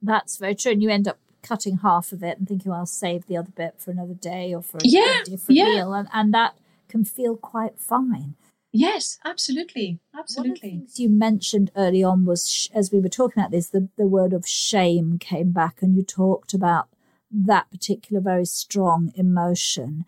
That's 0.00 0.36
very 0.36 0.54
true. 0.54 0.72
And 0.72 0.82
you 0.82 0.90
end 0.90 1.08
up 1.08 1.18
cutting 1.42 1.78
half 1.78 2.12
of 2.12 2.22
it 2.22 2.38
and 2.38 2.48
thinking, 2.48 2.70
well, 2.70 2.80
I'll 2.80 2.86
save 2.86 3.26
the 3.26 3.36
other 3.36 3.50
bit 3.54 3.74
for 3.78 3.90
another 3.90 4.14
day 4.14 4.54
or 4.54 4.62
for 4.62 4.78
a, 4.78 4.80
yeah, 4.84 5.20
different 5.24 5.56
yeah. 5.56 5.64
meal. 5.64 5.92
And, 5.92 6.08
and 6.12 6.32
that 6.34 6.56
can 6.88 7.04
feel 7.04 7.36
quite 7.36 7.78
fine. 7.78 8.34
Yes, 8.78 9.18
absolutely. 9.24 9.98
Absolutely. 10.16 10.50
One 10.50 10.54
of 10.54 10.60
the 10.60 10.68
things 10.68 11.00
you 11.00 11.08
mentioned 11.08 11.72
early 11.74 12.04
on 12.04 12.24
was, 12.24 12.48
sh- 12.48 12.68
as 12.72 12.92
we 12.92 13.00
were 13.00 13.08
talking 13.08 13.40
about 13.42 13.50
this, 13.50 13.70
the, 13.70 13.88
the 13.96 14.06
word 14.06 14.32
of 14.32 14.46
shame 14.46 15.18
came 15.18 15.50
back, 15.50 15.82
and 15.82 15.96
you 15.96 16.04
talked 16.04 16.54
about 16.54 16.88
that 17.28 17.68
particular 17.72 18.20
very 18.20 18.44
strong 18.44 19.10
emotion. 19.16 20.04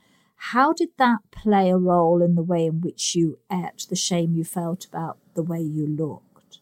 How 0.54 0.72
did 0.72 0.90
that 0.98 1.18
play 1.32 1.68
a 1.70 1.76
role 1.76 2.22
in 2.22 2.36
the 2.36 2.44
way 2.44 2.66
in 2.66 2.80
which 2.80 3.16
you 3.16 3.40
ate, 3.50 3.86
the 3.90 3.96
shame 3.96 4.36
you 4.36 4.44
felt 4.44 4.86
about 4.86 5.18
the 5.34 5.42
way 5.42 5.60
you 5.60 5.88
looked? 5.88 6.60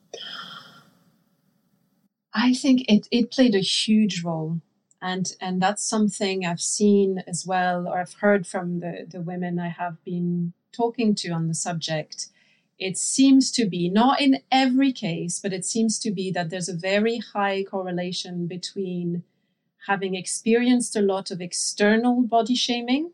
I 2.33 2.55
think 2.55 2.87
it, 2.89 3.07
it 3.11 3.31
played 3.31 3.55
a 3.55 3.61
huge 3.61 4.25
role. 4.25 4.63
And 5.03 5.31
and 5.43 5.61
that's 5.61 5.87
something 5.87 6.45
I've 6.47 6.61
seen 6.61 7.23
as 7.27 7.45
well, 7.47 7.87
or 7.87 8.01
I've 8.01 8.15
heard 8.15 8.47
from 8.47 8.81
the, 8.81 9.07
the 9.09 9.21
women 9.21 9.59
I 9.59 9.69
have 9.69 10.03
been 10.05 10.55
talking 10.79 11.15
to 11.17 11.31
on 11.31 11.49
the 11.49 11.55
subject. 11.55 12.29
It 12.79 12.97
seems 12.97 13.51
to 13.53 13.67
be, 13.67 13.89
not 13.89 14.21
in 14.21 14.41
every 14.53 14.93
case, 14.93 15.41
but 15.41 15.53
it 15.53 15.65
seems 15.65 15.99
to 16.01 16.11
be 16.13 16.31
that 16.31 16.49
there's 16.51 16.69
a 16.69 16.85
very 16.91 17.19
high 17.19 17.65
correlation 17.65 18.47
between 18.47 19.25
having 19.87 20.15
experienced 20.15 20.95
a 20.97 21.03
lot 21.03 21.31
of 21.31 21.41
external 21.41 22.23
body 22.23 22.55
shaming 22.55 23.11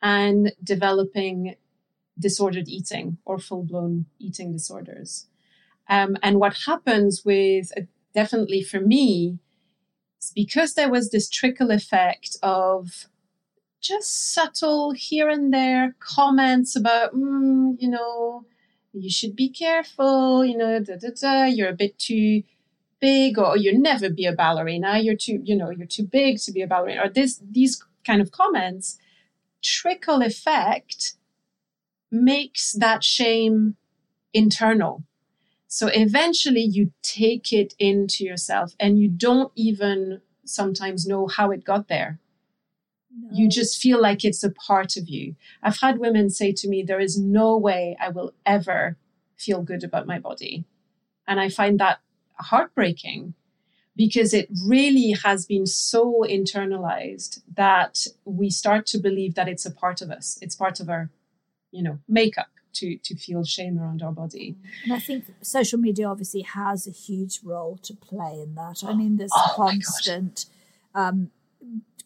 and 0.00 0.52
developing 0.62 1.56
disordered 2.18 2.68
eating 2.68 3.18
or 3.24 3.38
full 3.38 3.64
blown 3.64 4.06
eating 4.18 4.52
disorders. 4.52 5.26
Um, 5.88 6.16
and 6.22 6.38
what 6.38 6.56
happens 6.66 7.24
with 7.24 7.72
uh, 7.76 7.82
definitely 8.14 8.62
for 8.62 8.80
me 8.80 9.38
because 10.34 10.74
there 10.74 10.90
was 10.90 11.10
this 11.10 11.28
trickle 11.28 11.70
effect 11.70 12.36
of 12.42 13.06
just 13.80 14.32
subtle 14.34 14.92
here 14.92 15.28
and 15.28 15.52
there 15.52 15.94
comments 16.00 16.76
about, 16.76 17.14
mm, 17.14 17.76
you 17.78 17.88
know, 17.88 18.44
you 18.92 19.10
should 19.10 19.36
be 19.36 19.48
careful, 19.48 20.44
you 20.44 20.56
know, 20.56 20.80
da, 20.80 20.96
da, 20.96 21.08
da, 21.20 21.44
you're 21.44 21.68
a 21.68 21.74
bit 21.74 21.98
too 21.98 22.42
big 23.00 23.38
or 23.38 23.56
you'll 23.56 23.80
never 23.80 24.10
be 24.10 24.26
a 24.26 24.32
ballerina, 24.32 24.98
you're 24.98 25.16
too, 25.16 25.40
you 25.44 25.56
know, 25.56 25.70
you're 25.70 25.86
too 25.86 26.04
big 26.04 26.38
to 26.40 26.52
be 26.52 26.62
a 26.62 26.66
ballerina, 26.66 27.02
or 27.04 27.08
this, 27.08 27.40
these 27.50 27.82
kind 28.04 28.20
of 28.20 28.32
comments 28.32 28.98
trickle 29.62 30.22
effect 30.22 31.14
makes 32.10 32.72
that 32.72 33.04
shame 33.04 33.76
internal. 34.32 35.04
So 35.66 35.88
eventually 35.88 36.62
you 36.62 36.92
take 37.02 37.52
it 37.52 37.74
into 37.78 38.24
yourself 38.24 38.74
and 38.80 38.98
you 38.98 39.08
don't 39.08 39.52
even 39.54 40.22
sometimes 40.44 41.06
know 41.06 41.26
how 41.26 41.50
it 41.50 41.64
got 41.64 41.88
there. 41.88 42.18
No. 43.20 43.28
You 43.32 43.48
just 43.48 43.80
feel 43.80 44.00
like 44.00 44.24
it's 44.24 44.44
a 44.44 44.50
part 44.50 44.96
of 44.96 45.08
you. 45.08 45.34
I've 45.62 45.80
had 45.80 45.98
women 45.98 46.30
say 46.30 46.52
to 46.52 46.68
me, 46.68 46.82
There 46.82 47.00
is 47.00 47.18
no 47.18 47.56
way 47.56 47.96
I 48.00 48.10
will 48.10 48.32
ever 48.46 48.96
feel 49.36 49.62
good 49.62 49.84
about 49.84 50.06
my 50.06 50.18
body. 50.18 50.64
And 51.26 51.40
I 51.40 51.48
find 51.48 51.78
that 51.78 52.00
heartbreaking 52.34 53.34
because 53.96 54.32
it 54.32 54.48
really 54.64 55.16
has 55.24 55.44
been 55.44 55.66
so 55.66 56.24
internalized 56.28 57.40
that 57.54 58.06
we 58.24 58.48
start 58.48 58.86
to 58.86 58.98
believe 58.98 59.34
that 59.34 59.48
it's 59.48 59.66
a 59.66 59.72
part 59.72 60.00
of 60.00 60.10
us. 60.10 60.38
It's 60.40 60.54
part 60.54 60.78
of 60.78 60.88
our, 60.88 61.10
you 61.72 61.82
know, 61.82 61.98
makeup 62.06 62.48
to 62.74 62.96
to 62.98 63.16
feel 63.16 63.44
shame 63.44 63.78
around 63.78 64.02
our 64.02 64.12
body. 64.12 64.56
And 64.84 64.92
I 64.92 65.00
think 65.00 65.24
social 65.42 65.78
media 65.78 66.08
obviously 66.08 66.42
has 66.42 66.86
a 66.86 66.92
huge 66.92 67.40
role 67.42 67.78
to 67.82 67.94
play 67.94 68.40
in 68.40 68.54
that. 68.54 68.84
I 68.86 68.94
mean, 69.00 69.16
there's 69.16 69.32
oh 69.34 69.52
constant 69.56 70.46
um, 70.94 71.30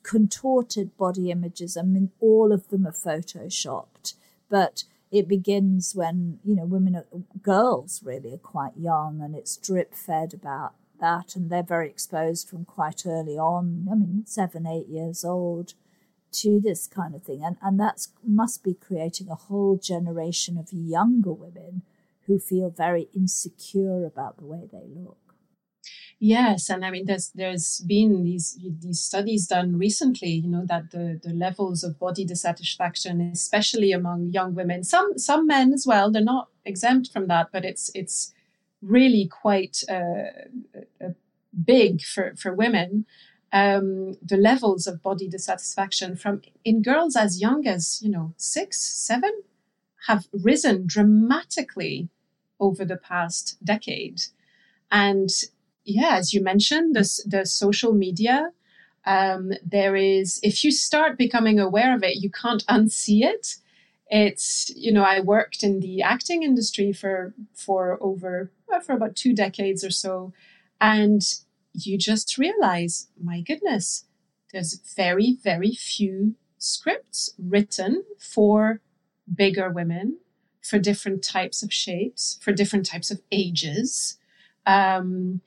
contorted 0.02 0.96
body 0.96 1.30
images. 1.30 1.76
I 1.76 1.82
mean, 1.82 2.10
all 2.20 2.52
of 2.52 2.68
them 2.68 2.86
are 2.86 2.92
photoshopped, 2.92 4.14
but 4.48 4.84
it 5.10 5.28
begins 5.28 5.94
when 5.94 6.38
you 6.44 6.54
know 6.56 6.64
women, 6.64 6.96
are, 6.96 7.06
girls 7.42 8.02
really 8.04 8.34
are 8.34 8.38
quite 8.38 8.76
young, 8.76 9.20
and 9.20 9.34
it's 9.34 9.56
drip 9.56 9.94
fed 9.94 10.32
about 10.34 10.74
that, 11.00 11.36
and 11.36 11.50
they're 11.50 11.62
very 11.62 11.88
exposed 11.88 12.48
from 12.48 12.64
quite 12.64 13.02
early 13.06 13.36
on. 13.38 13.88
I 13.90 13.94
mean, 13.94 14.24
seven, 14.26 14.66
eight 14.66 14.88
years 14.88 15.24
old 15.24 15.74
to 16.32 16.60
this 16.60 16.86
kind 16.86 17.14
of 17.14 17.22
thing, 17.22 17.44
and 17.44 17.56
and 17.62 17.78
that 17.78 18.06
must 18.26 18.64
be 18.64 18.74
creating 18.74 19.28
a 19.28 19.34
whole 19.34 19.76
generation 19.76 20.56
of 20.56 20.72
younger 20.72 21.32
women 21.32 21.82
who 22.26 22.38
feel 22.38 22.70
very 22.70 23.08
insecure 23.14 24.06
about 24.06 24.38
the 24.38 24.46
way 24.46 24.68
they 24.72 24.86
look. 24.86 25.18
Yes, 26.24 26.70
and 26.70 26.84
I 26.84 26.92
mean, 26.92 27.06
there's 27.06 27.32
there's 27.34 27.80
been 27.80 28.22
these 28.22 28.56
these 28.78 29.00
studies 29.00 29.48
done 29.48 29.76
recently. 29.76 30.30
You 30.30 30.48
know 30.48 30.64
that 30.66 30.92
the 30.92 31.18
the 31.20 31.34
levels 31.34 31.82
of 31.82 31.98
body 31.98 32.24
dissatisfaction, 32.24 33.20
especially 33.20 33.90
among 33.90 34.28
young 34.28 34.54
women, 34.54 34.84
some 34.84 35.18
some 35.18 35.48
men 35.48 35.72
as 35.72 35.84
well, 35.84 36.12
they're 36.12 36.22
not 36.22 36.46
exempt 36.64 37.12
from 37.12 37.26
that, 37.26 37.48
but 37.52 37.64
it's 37.64 37.90
it's 37.92 38.32
really 38.80 39.26
quite 39.26 39.82
uh, 39.88 41.08
big 41.64 42.02
for, 42.02 42.34
for 42.36 42.54
women. 42.54 43.04
Um, 43.52 44.16
the 44.22 44.36
levels 44.36 44.86
of 44.86 45.02
body 45.02 45.26
dissatisfaction 45.26 46.14
from 46.14 46.42
in 46.64 46.82
girls 46.82 47.16
as 47.16 47.40
young 47.40 47.66
as 47.66 48.00
you 48.00 48.10
know 48.10 48.32
six, 48.36 48.78
seven, 48.78 49.42
have 50.06 50.28
risen 50.32 50.86
dramatically 50.86 52.10
over 52.60 52.84
the 52.84 52.96
past 52.96 53.58
decade. 53.64 54.20
And 54.92 55.30
yeah, 55.84 56.16
as 56.16 56.32
you 56.32 56.42
mentioned, 56.42 56.94
the, 56.94 57.08
the 57.26 57.46
social 57.46 57.92
media, 57.92 58.50
um, 59.04 59.52
there 59.64 59.96
is, 59.96 60.38
if 60.42 60.64
you 60.64 60.70
start 60.70 61.18
becoming 61.18 61.58
aware 61.58 61.94
of 61.94 62.02
it, 62.02 62.22
you 62.22 62.30
can't 62.30 62.66
unsee 62.66 63.22
it. 63.22 63.56
It's 64.14 64.70
you 64.76 64.92
know 64.92 65.04
i 65.04 65.20
worked 65.20 65.62
in 65.62 65.80
the 65.80 66.02
acting 66.02 66.42
industry 66.42 66.92
for 66.92 67.32
for 67.54 67.96
over 68.02 68.50
well, 68.68 68.80
for 68.80 68.92
about 68.92 69.16
two 69.16 69.32
decades 69.34 69.82
or 69.82 69.90
so 69.90 70.34
and 70.82 71.22
you 71.72 71.96
just 71.96 72.36
realize 72.36 73.08
my 73.18 73.40
goodness 73.40 74.04
there's 74.52 74.82
very 74.94 75.38
very 75.42 75.72
few 75.72 76.34
scripts 76.58 77.32
written 77.38 78.04
for 78.18 78.82
bigger 79.34 79.70
women 79.70 80.18
for 80.62 80.78
different 80.78 81.22
types 81.22 81.62
of 81.62 81.72
shapes 81.72 82.38
for 82.40 82.52
different 82.52 82.86
types 82.86 83.10
of 83.10 83.20
ages. 83.30 84.18
Um, 84.64 85.40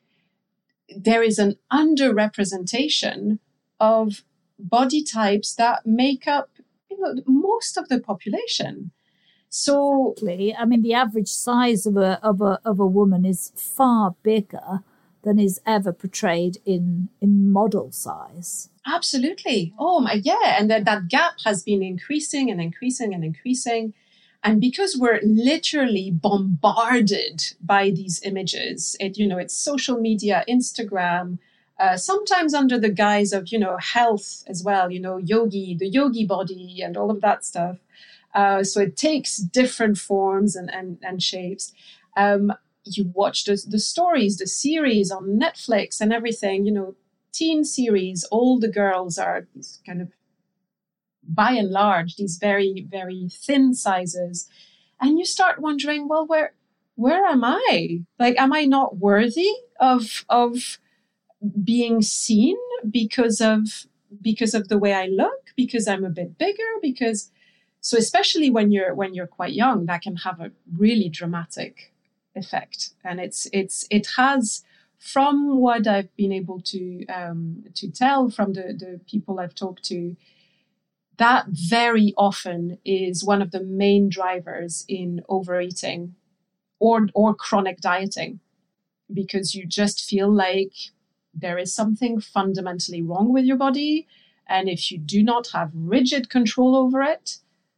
there 0.90 1.24
is 1.24 1.40
an 1.40 1.56
underrepresentation 1.72 3.40
of 3.80 4.24
body 4.60 5.04
types 5.04 5.56
that 5.56 5.86
make 5.86 6.28
up 6.28 6.50
you 6.90 7.00
know, 7.00 7.22
most 7.28 7.78
of 7.78 7.90
the 7.90 8.00
population. 8.00 8.92
So, 9.50 10.12
exactly. 10.12 10.56
I 10.56 10.66
mean, 10.66 10.82
the 10.82 10.94
average 10.94 11.30
size 11.30 11.86
of 11.86 11.98
a 11.98 12.20
of 12.24 12.42
a 12.42 12.60
of 12.66 12.80
a 12.80 12.86
woman 12.86 13.26
is 13.26 13.52
far 13.56 14.16
bigger 14.24 14.82
than 15.24 15.40
is 15.40 15.60
ever 15.66 15.92
portrayed 15.92 16.58
in 16.66 17.10
in 17.22 17.52
model 17.52 17.92
size. 17.92 18.70
Absolutely. 18.86 19.74
Oh 19.80 20.00
my, 20.00 20.22
yeah, 20.24 20.58
and 20.60 20.70
that 20.70 20.86
that 20.86 21.08
gap 21.08 21.36
has 21.46 21.64
been 21.64 21.82
increasing 21.82 22.52
and 22.52 22.62
increasing 22.62 23.14
and 23.14 23.24
increasing. 23.24 23.94
And 24.46 24.62
because 24.62 24.96
we're 24.96 25.20
literally 25.24 26.12
bombarded 26.12 27.44
by 27.62 27.90
these 27.90 28.22
images, 28.24 28.96
it 29.00 29.18
you 29.18 29.28
know 29.28 29.40
it's 29.40 29.58
social 29.58 29.98
media, 30.00 30.46
Instagram, 30.48 31.40
uh, 31.80 31.98
sometimes 31.98 32.54
under 32.54 32.80
the 32.80 32.90
guise 32.90 33.34
of 33.34 33.48
you 33.52 33.60
know 33.60 33.78
health 33.78 34.44
as 34.48 34.64
well, 34.64 34.92
you 34.92 35.00
know 35.00 35.18
yogi, 35.18 35.76
the 35.76 35.90
yogi 35.90 36.26
body, 36.26 36.82
and 36.84 36.96
all 36.96 37.10
of 37.10 37.22
that 37.22 37.44
stuff. 37.44 37.78
Uh, 38.36 38.64
so 38.64 38.82
it 38.82 38.98
takes 38.98 39.38
different 39.38 39.98
forms 39.98 40.56
and, 40.56 40.70
and, 40.72 41.00
and 41.02 41.24
shapes. 41.24 41.72
Um, 42.18 42.54
you 42.84 43.12
watch 43.14 43.46
the, 43.46 43.60
the 43.68 43.80
stories, 43.80 44.38
the 44.38 44.46
series 44.46 45.10
on 45.10 45.40
Netflix 45.40 46.02
and 46.02 46.14
everything, 46.14 46.66
you 46.66 46.72
know, 46.72 46.96
teen 47.32 47.64
series, 47.64 48.26
all 48.26 48.60
the 48.60 48.68
girls 48.68 49.18
are 49.18 49.48
kind 49.86 50.02
of, 50.02 50.10
by 51.28 51.52
and 51.52 51.72
large, 51.72 52.16
these 52.16 52.38
very, 52.38 52.86
very 52.90 53.30
thin 53.30 53.74
sizes. 53.74 54.50
And 55.00 55.20
you 55.20 55.26
start 55.26 55.60
wondering, 55.60 56.08
well, 56.08 56.26
where, 56.26 56.54
where 56.96 57.26
am 57.26 57.44
I? 57.44 58.02
Like, 58.20 58.40
am 58.40 58.54
I 58.54 58.66
not 58.66 58.98
worthy 58.98 59.52
of, 59.80 60.26
of 60.30 60.80
being 61.64 62.02
seen 62.02 62.58
because 62.90 63.42
of, 63.42 63.86
because 64.22 64.54
of 64.54 64.68
the 64.70 64.78
way 64.78 64.94
I 64.94 65.08
look, 65.08 65.52
because 65.56 65.88
I'm 65.88 66.06
a 66.06 66.10
bit 66.10 66.38
bigger, 66.38 66.64
because, 66.82 67.32
so 67.82 68.00
especially 68.00 68.50
when 68.50 68.72
you're 68.72 68.96
when 68.96 69.14
you're 69.14 69.28
quite 69.28 69.54
young, 69.54 69.86
that 69.86 70.02
can 70.02 70.16
have 70.16 70.40
a 70.40 70.52
really 70.76 71.08
dramatic 71.08 71.94
effect, 72.34 72.96
and 73.04 73.20
it's 73.20 73.48
it's 73.54 73.86
it 73.92 74.08
has 74.18 74.64
from 74.98 75.60
what 75.60 75.86
I've 75.86 76.16
been 76.16 76.32
able 76.32 76.62
to 76.62 77.06
um, 77.06 77.64
to 77.76 77.92
tell 77.92 78.32
from 78.32 78.54
the 78.54 78.74
the 78.74 79.00
people 79.08 79.40
I've 79.40 79.54
talked 79.54 79.84
to, 79.84 80.16
that 81.18 81.46
very 81.50 82.14
often 82.18 82.78
is 82.86 83.24
one 83.24 83.42
of 83.42 83.52
the 83.52 83.64
main 83.64 84.10
drivers 84.10 84.86
in 84.88 85.22
overeating 85.30 86.16
or 86.80 87.08
or 87.14 87.34
chronic 87.34 87.80
dieting 87.80 88.40
because 89.14 89.56
you 89.56 89.66
just 89.66 90.04
feel 90.04 90.32
like 90.32 90.74
there 91.34 91.58
is 91.58 91.74
something 91.74 92.20
fundamentally 92.20 93.02
wrong 93.02 93.32
with 93.32 93.46
your 93.46 93.58
body 93.58 94.08
and 94.48 94.70
if 94.70 94.92
you 94.92 94.98
do 94.98 95.24
not 95.24 95.50
have 95.54 95.72
rigid 95.74 96.30
control 96.30 96.76
over 96.76 97.02
it 97.02 97.38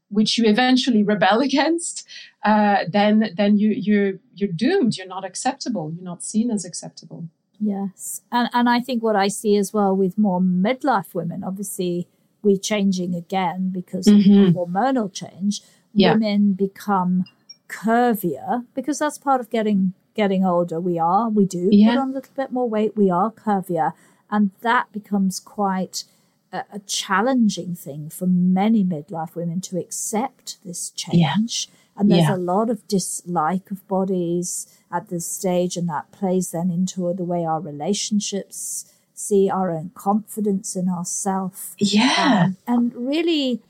which 0.09 0.37
you 0.37 0.45
eventually 0.45 1.03
rebel 1.03 1.39
against, 1.49 2.07
uh, 2.43 2.85
then 2.87 3.31
then 3.35 3.57
you 3.57 3.69
you're 3.69 4.13
you're 4.35 4.51
doomed. 4.51 4.97
You're 4.97 5.07
not 5.07 5.25
acceptable. 5.25 5.91
You're 5.95 6.03
not 6.03 6.23
seen 6.23 6.51
as 6.51 6.65
acceptable. 6.65 7.27
Yes, 7.59 8.21
and 8.31 8.49
and 8.53 8.69
I 8.69 8.79
think 8.79 9.03
what 9.03 9.15
I 9.15 9.27
see 9.27 9.57
as 9.57 9.73
well 9.73 9.95
with 9.95 10.17
more 10.17 10.39
midlife 10.39 11.13
women, 11.13 11.43
obviously 11.43 12.07
we're 12.41 12.57
changing 12.57 13.15
again 13.15 13.69
because 13.69 14.07
mm-hmm. 14.07 14.49
of 14.49 14.53
hormonal 14.53 15.11
change. 15.11 15.61
Yeah. 15.93 16.13
Women 16.13 16.53
become 16.53 17.25
curvier 17.67 18.65
because 18.73 18.99
that's 18.99 19.17
part 19.17 19.41
of 19.41 19.49
getting 19.49 19.93
getting 20.13 20.43
older. 20.43 20.79
We 20.79 20.97
are, 20.99 21.29
we 21.29 21.45
do 21.45 21.69
yeah. 21.71 21.91
put 21.91 21.99
on 21.99 22.09
a 22.09 22.13
little 22.13 22.33
bit 22.35 22.51
more 22.51 22.69
weight. 22.69 22.97
We 22.97 23.09
are 23.09 23.31
curvier, 23.31 23.93
and 24.29 24.51
that 24.61 24.91
becomes 24.91 25.39
quite 25.39 26.03
a, 26.51 26.63
a, 26.73 26.79
challenging 26.79 27.75
thing 27.75 28.09
for 28.09 28.25
many 28.25 28.83
midlife 28.83 29.35
women 29.35 29.61
to 29.61 29.79
accept 29.79 30.57
this 30.65 30.89
change. 30.89 31.69
Yeah. 31.69 31.73
And 31.99 32.11
there's 32.11 32.29
yeah. 32.29 32.35
a 32.35 32.37
lot 32.37 32.69
of 32.69 32.87
dislike 32.87 33.71
of 33.71 33.87
bodies 33.87 34.67
at 34.91 35.09
this 35.09 35.27
stage, 35.27 35.77
and 35.77 35.87
that 35.89 36.11
plays 36.11 36.51
then 36.51 36.69
into 36.69 37.11
the 37.13 37.23
way 37.23 37.45
our 37.45 37.59
relationships 37.59 38.91
see 39.17 39.49
our 39.49 39.71
own 39.71 39.89
confidence 39.95 40.75
in 40.75 40.87
ourself. 40.87 41.73
Yeah. 41.79 42.43
Um, 42.45 42.57
and 42.67 42.93
really, 42.95 43.63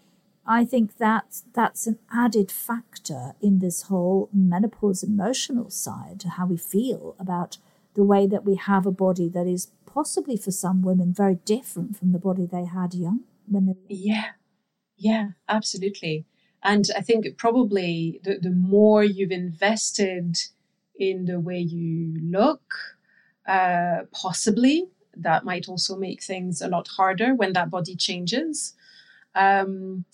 I 0.46 0.66
think 0.66 0.98
that 0.98 1.42
that's 1.54 1.88
an 1.88 2.00
added 2.12 2.52
factor 2.52 3.34
in 3.42 3.60
this 3.60 3.84
whole 3.84 4.30
menopause 4.34 5.04
emotional 5.04 5.70
side, 5.70 6.20
to 6.20 6.30
how 6.30 6.48
we 6.48 6.58
feel 6.58 7.16
about 7.18 7.58
the 7.96 8.04
way 8.04 8.28
that 8.28 8.44
we 8.44 8.56
have 8.56 8.86
a 8.86 8.92
body 8.92 9.30
that 9.30 9.48
is 9.48 9.72
possibly 9.86 10.36
for 10.36 10.52
some 10.52 10.82
women 10.82 11.14
very 11.14 11.36
different 11.46 11.98
from 11.98 12.12
the 12.12 12.20
body 12.20 12.46
they 12.46 12.66
had 12.66 12.94
young 12.94 13.22
when 13.48 13.66
they 13.66 13.72
were 13.72 13.78
yeah 13.90 14.32
yeah 14.96 15.30
absolutely 15.50 16.24
and 16.62 16.90
i 16.96 17.02
think 17.02 17.26
probably 17.38 18.20
the, 18.24 18.38
the 18.38 18.52
more 18.52 19.04
you've 19.04 19.32
invested 19.32 20.38
in 21.00 21.26
the 21.26 21.40
way 21.40 21.58
you 21.58 22.14
look 22.22 22.98
uh, 23.48 24.02
possibly 24.12 24.90
that 25.22 25.44
might 25.44 25.68
also 25.68 25.96
make 25.96 26.22
things 26.24 26.62
a 26.62 26.68
lot 26.68 26.88
harder 26.88 27.34
when 27.36 27.54
that 27.54 27.70
body 27.70 27.96
changes 27.96 28.74
um, 29.36 30.06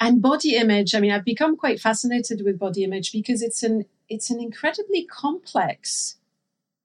and 0.00 0.22
body 0.22 0.56
image 0.56 0.94
i 0.94 1.00
mean 1.00 1.12
i've 1.12 1.24
become 1.24 1.56
quite 1.56 1.80
fascinated 1.80 2.42
with 2.44 2.58
body 2.58 2.84
image 2.84 3.12
because 3.12 3.42
it's 3.42 3.62
an 3.62 3.84
it's 4.08 4.30
an 4.30 4.40
incredibly 4.40 5.04
complex 5.04 6.16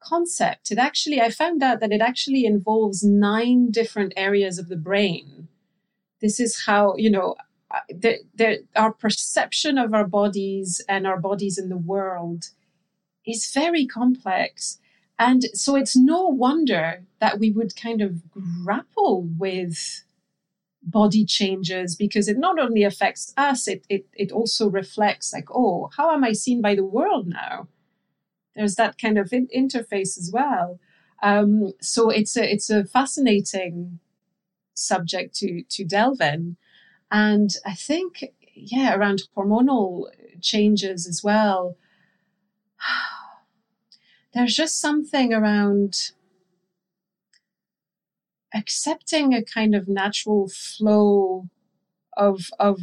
concept. 0.02 0.72
It 0.72 0.78
actually, 0.78 1.22
I 1.22 1.30
found 1.30 1.64
out 1.64 1.80
that 1.80 1.92
it 1.92 2.02
actually 2.02 2.46
involves 2.46 3.04
nine 3.04 3.72
different 3.72 4.14
areas 4.18 4.60
of 4.60 4.68
the 4.68 4.76
brain. 4.76 5.48
This 6.20 6.40
is 6.40 6.66
how, 6.66 6.96
you 6.98 7.10
know, 7.10 7.36
uh, 7.70 7.80
the, 7.90 8.20
the, 8.36 8.66
our 8.76 8.92
perception 8.92 9.78
of 9.78 9.94
our 9.94 10.06
bodies 10.06 10.82
and 10.90 11.08
our 11.08 11.20
bodies 11.20 11.58
in 11.58 11.70
the 11.70 11.78
world 11.78 12.50
is 13.26 13.52
very 13.54 13.86
complex. 13.86 14.80
And 15.22 15.44
so 15.54 15.76
it's 15.76 15.96
no 15.96 16.26
wonder 16.26 17.04
that 17.20 17.40
we 17.40 17.52
would 17.52 17.76
kind 17.76 18.02
of 18.02 18.30
grapple 18.32 19.22
with 19.38 20.04
body 20.84 21.26
changes 21.26 21.96
because 21.96 22.28
it 22.28 22.40
not 22.40 22.58
only 22.60 22.84
affects 22.84 23.34
us, 23.38 23.68
it, 23.68 23.86
it, 23.88 24.08
it 24.14 24.32
also 24.32 24.68
reflects 24.68 25.32
like, 25.32 25.50
oh, 25.54 25.92
how 25.96 26.12
am 26.12 26.24
I 26.24 26.34
seen 26.34 26.62
by 26.62 26.76
the 26.76 26.84
world 26.84 27.28
now? 27.28 27.68
there's 28.56 28.76
that 28.76 28.98
kind 28.98 29.18
of 29.18 29.32
in- 29.34 29.48
interface 29.56 30.18
as 30.18 30.30
well. 30.32 30.80
Um, 31.24 31.74
so 31.82 32.10
it's 32.10 32.36
a 32.36 32.52
it's 32.52 32.70
a 32.70 32.84
fascinating 32.84 34.00
subject 34.74 35.36
to 35.36 35.64
to 35.70 35.86
delve 35.86 36.22
in, 36.22 36.58
and 37.12 37.52
I 37.66 37.76
think 37.76 38.26
yeah 38.56 38.96
around 38.96 39.24
hormonal 39.38 40.06
changes 40.42 41.08
as 41.08 41.24
well. 41.24 41.78
There's 44.34 44.56
just 44.56 44.80
something 44.80 45.34
around 45.34 46.12
accepting 48.54 49.34
a 49.34 49.44
kind 49.44 49.74
of 49.76 49.88
natural 49.88 50.48
flow 50.50 51.48
of 52.18 52.50
of 52.60 52.80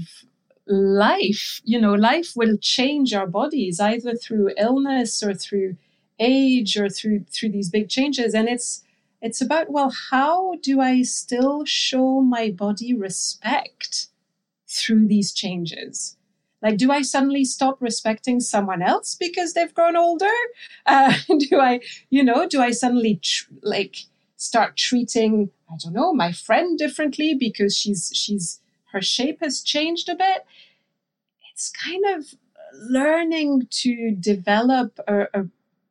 life, 0.69 1.61
you 1.65 1.81
know, 1.81 1.95
life 1.95 2.33
will 2.37 2.57
change 2.59 3.15
our 3.15 3.27
bodies 3.29 3.81
either 3.81 4.15
through 4.17 4.53
illness 4.59 5.23
or 5.23 5.35
through 5.35 5.77
age 6.21 6.79
or 6.79 6.91
through 6.91 7.25
through 7.31 7.51
these 7.51 7.71
big 7.71 7.91
changes. 7.91 8.35
And 8.35 8.49
it's 8.49 8.85
it's 9.23 9.43
about, 9.43 9.71
well, 9.71 9.93
how 10.13 10.55
do 10.63 10.81
I 10.81 11.03
still 11.03 11.65
show 11.67 12.23
my 12.23 12.51
body 12.51 12.95
respect 12.95 14.09
through 14.69 15.09
these 15.09 15.33
changes? 15.33 16.18
Like, 16.61 16.77
do 16.77 16.91
I 16.91 17.03
suddenly 17.03 17.45
stop 17.45 17.81
respecting 17.81 18.41
someone 18.41 18.83
else 18.83 19.15
because 19.15 19.55
they've 19.55 19.73
grown 19.73 19.97
older? 19.97 20.27
Uh, 20.87 21.15
do 21.39 21.61
I, 21.61 21.81
you 22.11 22.25
know, 22.25 22.49
do 22.49 22.61
I 22.61 22.73
suddenly 22.73 23.21
tr- 23.23 23.53
like 23.63 24.07
start 24.37 24.77
treating, 24.77 25.51
I 25.71 25.77
don't 25.83 25.95
know, 25.95 26.13
my 26.13 26.33
friend 26.33 26.79
differently 26.79 27.35
because 27.35 27.77
she's 27.77 28.11
she's 28.15 28.61
her 28.93 29.03
shape 29.03 29.41
has 29.41 29.63
changed 29.63 30.09
a 30.09 30.17
bit. 30.17 30.45
It's 31.53 31.71
kind 31.71 32.05
of 32.17 32.35
learning 32.73 33.67
to 33.71 34.13
develop 34.13 34.99
a, 35.07 35.27
a 35.35 35.47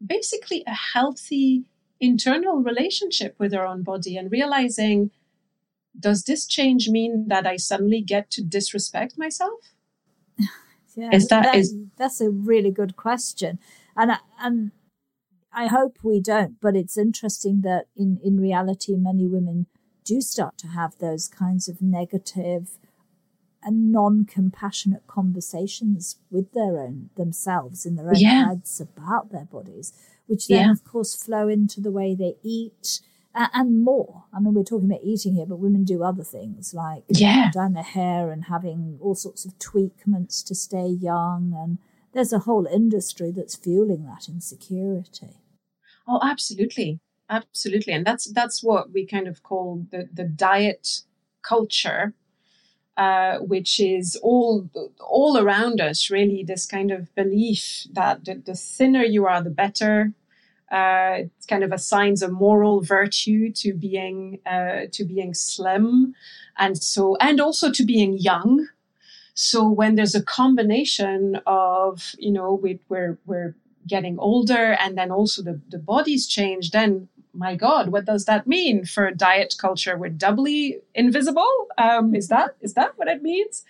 basically 0.05 0.63
a 0.67 0.73
healthy 0.73 1.63
internal 1.99 2.57
relationship 2.57 3.35
with 3.39 3.53
our 3.53 3.65
own 3.65 3.83
body 3.83 4.17
and 4.17 4.31
realizing 4.31 5.11
does 5.99 6.23
this 6.23 6.45
change 6.45 6.89
mean 6.89 7.27
that 7.27 7.47
I 7.47 7.57
suddenly 7.57 8.01
get 8.01 8.29
to 8.31 8.43
disrespect 8.43 9.17
myself? 9.17 9.73
Yeah, 10.97 11.09
is 11.13 11.27
that, 11.27 11.43
that 11.43 11.55
is 11.55 11.75
that's 11.95 12.19
a 12.21 12.29
really 12.29 12.71
good 12.71 12.95
question, 12.95 13.59
and 13.95 14.11
and 14.39 14.71
I 15.53 15.67
hope 15.67 15.99
we 16.03 16.19
don't. 16.19 16.59
But 16.59 16.75
it's 16.75 16.97
interesting 16.97 17.61
that 17.61 17.85
in 17.95 18.19
in 18.23 18.39
reality, 18.39 18.95
many 18.97 19.27
women 19.27 19.67
do 20.03 20.21
start 20.21 20.57
to 20.57 20.67
have 20.67 20.97
those 20.97 21.27
kinds 21.27 21.69
of 21.69 21.81
negative 21.81 22.79
and 23.63 23.91
non-compassionate 23.91 25.05
conversations 25.07 26.17
with 26.31 26.53
their 26.53 26.79
own 26.79 27.09
themselves 27.15 27.85
in 27.85 27.95
their 27.95 28.09
own 28.09 28.15
yeah. 28.15 28.47
heads 28.47 28.81
about 28.81 29.31
their 29.31 29.45
bodies, 29.45 29.93
which 30.25 30.47
then 30.47 30.65
yeah. 30.65 30.71
of 30.71 30.83
course 30.83 31.15
flow 31.15 31.47
into 31.47 31.79
the 31.79 31.91
way 31.91 32.15
they 32.15 32.35
eat 32.41 33.01
and 33.53 33.83
more. 33.83 34.23
I 34.33 34.39
mean, 34.39 34.53
we're 34.53 34.63
talking 34.63 34.89
about 34.89 35.03
eating 35.03 35.35
here, 35.35 35.45
but 35.45 35.59
women 35.59 35.83
do 35.83 36.03
other 36.03 36.23
things 36.23 36.73
like 36.73 37.03
yeah. 37.09 37.51
down 37.51 37.73
their 37.73 37.83
hair 37.83 38.31
and 38.31 38.45
having 38.45 38.97
all 39.01 39.15
sorts 39.15 39.45
of 39.45 39.57
tweakments 39.59 40.43
to 40.45 40.55
stay 40.55 40.87
young. 40.87 41.53
And 41.55 41.77
there's 42.13 42.33
a 42.33 42.39
whole 42.39 42.65
industry 42.65 43.31
that's 43.31 43.55
fueling 43.55 44.05
that 44.05 44.27
insecurity. 44.27 45.37
Oh, 46.07 46.19
absolutely, 46.23 46.99
absolutely, 47.29 47.93
and 47.93 48.05
that's 48.05 48.31
that's 48.31 48.63
what 48.63 48.91
we 48.91 49.05
kind 49.05 49.27
of 49.27 49.43
call 49.43 49.85
the 49.91 50.07
the 50.11 50.23
diet 50.23 51.01
culture, 51.41 52.13
uh, 52.95 53.39
which 53.39 53.79
is 53.79 54.15
all 54.23 54.69
all 54.99 55.37
around 55.37 55.81
us. 55.81 56.09
Really, 56.09 56.43
this 56.43 56.65
kind 56.65 56.91
of 56.91 57.13
belief 57.13 57.87
that 57.91 58.23
the, 58.23 58.35
the 58.35 58.55
thinner 58.55 59.03
you 59.03 59.25
are, 59.25 59.43
the 59.43 59.49
better 59.49 60.13
uh, 60.71 61.19
kind 61.47 61.63
of 61.63 61.71
assigns 61.71 62.21
a 62.21 62.29
moral 62.29 62.81
virtue 62.81 63.51
to 63.53 63.73
being 63.73 64.39
uh, 64.45 64.81
to 64.91 65.05
being 65.05 65.33
slim, 65.33 66.13
and 66.57 66.77
so 66.77 67.15
and 67.17 67.39
also 67.39 67.71
to 67.71 67.85
being 67.85 68.17
young. 68.17 68.67
So 69.33 69.69
when 69.69 69.95
there's 69.95 70.15
a 70.15 70.23
combination 70.23 71.39
of 71.45 72.15
you 72.17 72.31
know 72.31 72.53
we, 72.53 72.79
we're 72.89 73.17
we're 73.25 73.55
getting 73.87 74.19
older 74.19 74.73
and 74.73 74.97
then 74.97 75.11
also 75.11 75.41
the, 75.41 75.61
the 75.69 75.79
body's 75.79 76.27
change, 76.27 76.71
then 76.71 77.07
my 77.33 77.55
God, 77.55 77.89
what 77.89 78.05
does 78.05 78.25
that 78.25 78.47
mean 78.47 78.83
for 78.83 79.09
diet 79.11 79.55
culture? 79.57 79.97
We're 79.97 80.09
doubly 80.09 80.79
invisible. 80.93 81.47
Um, 81.77 82.15
is 82.15 82.27
that 82.27 82.55
is 82.61 82.73
that 82.73 82.97
what 82.97 83.07
it 83.07 83.21
means? 83.21 83.63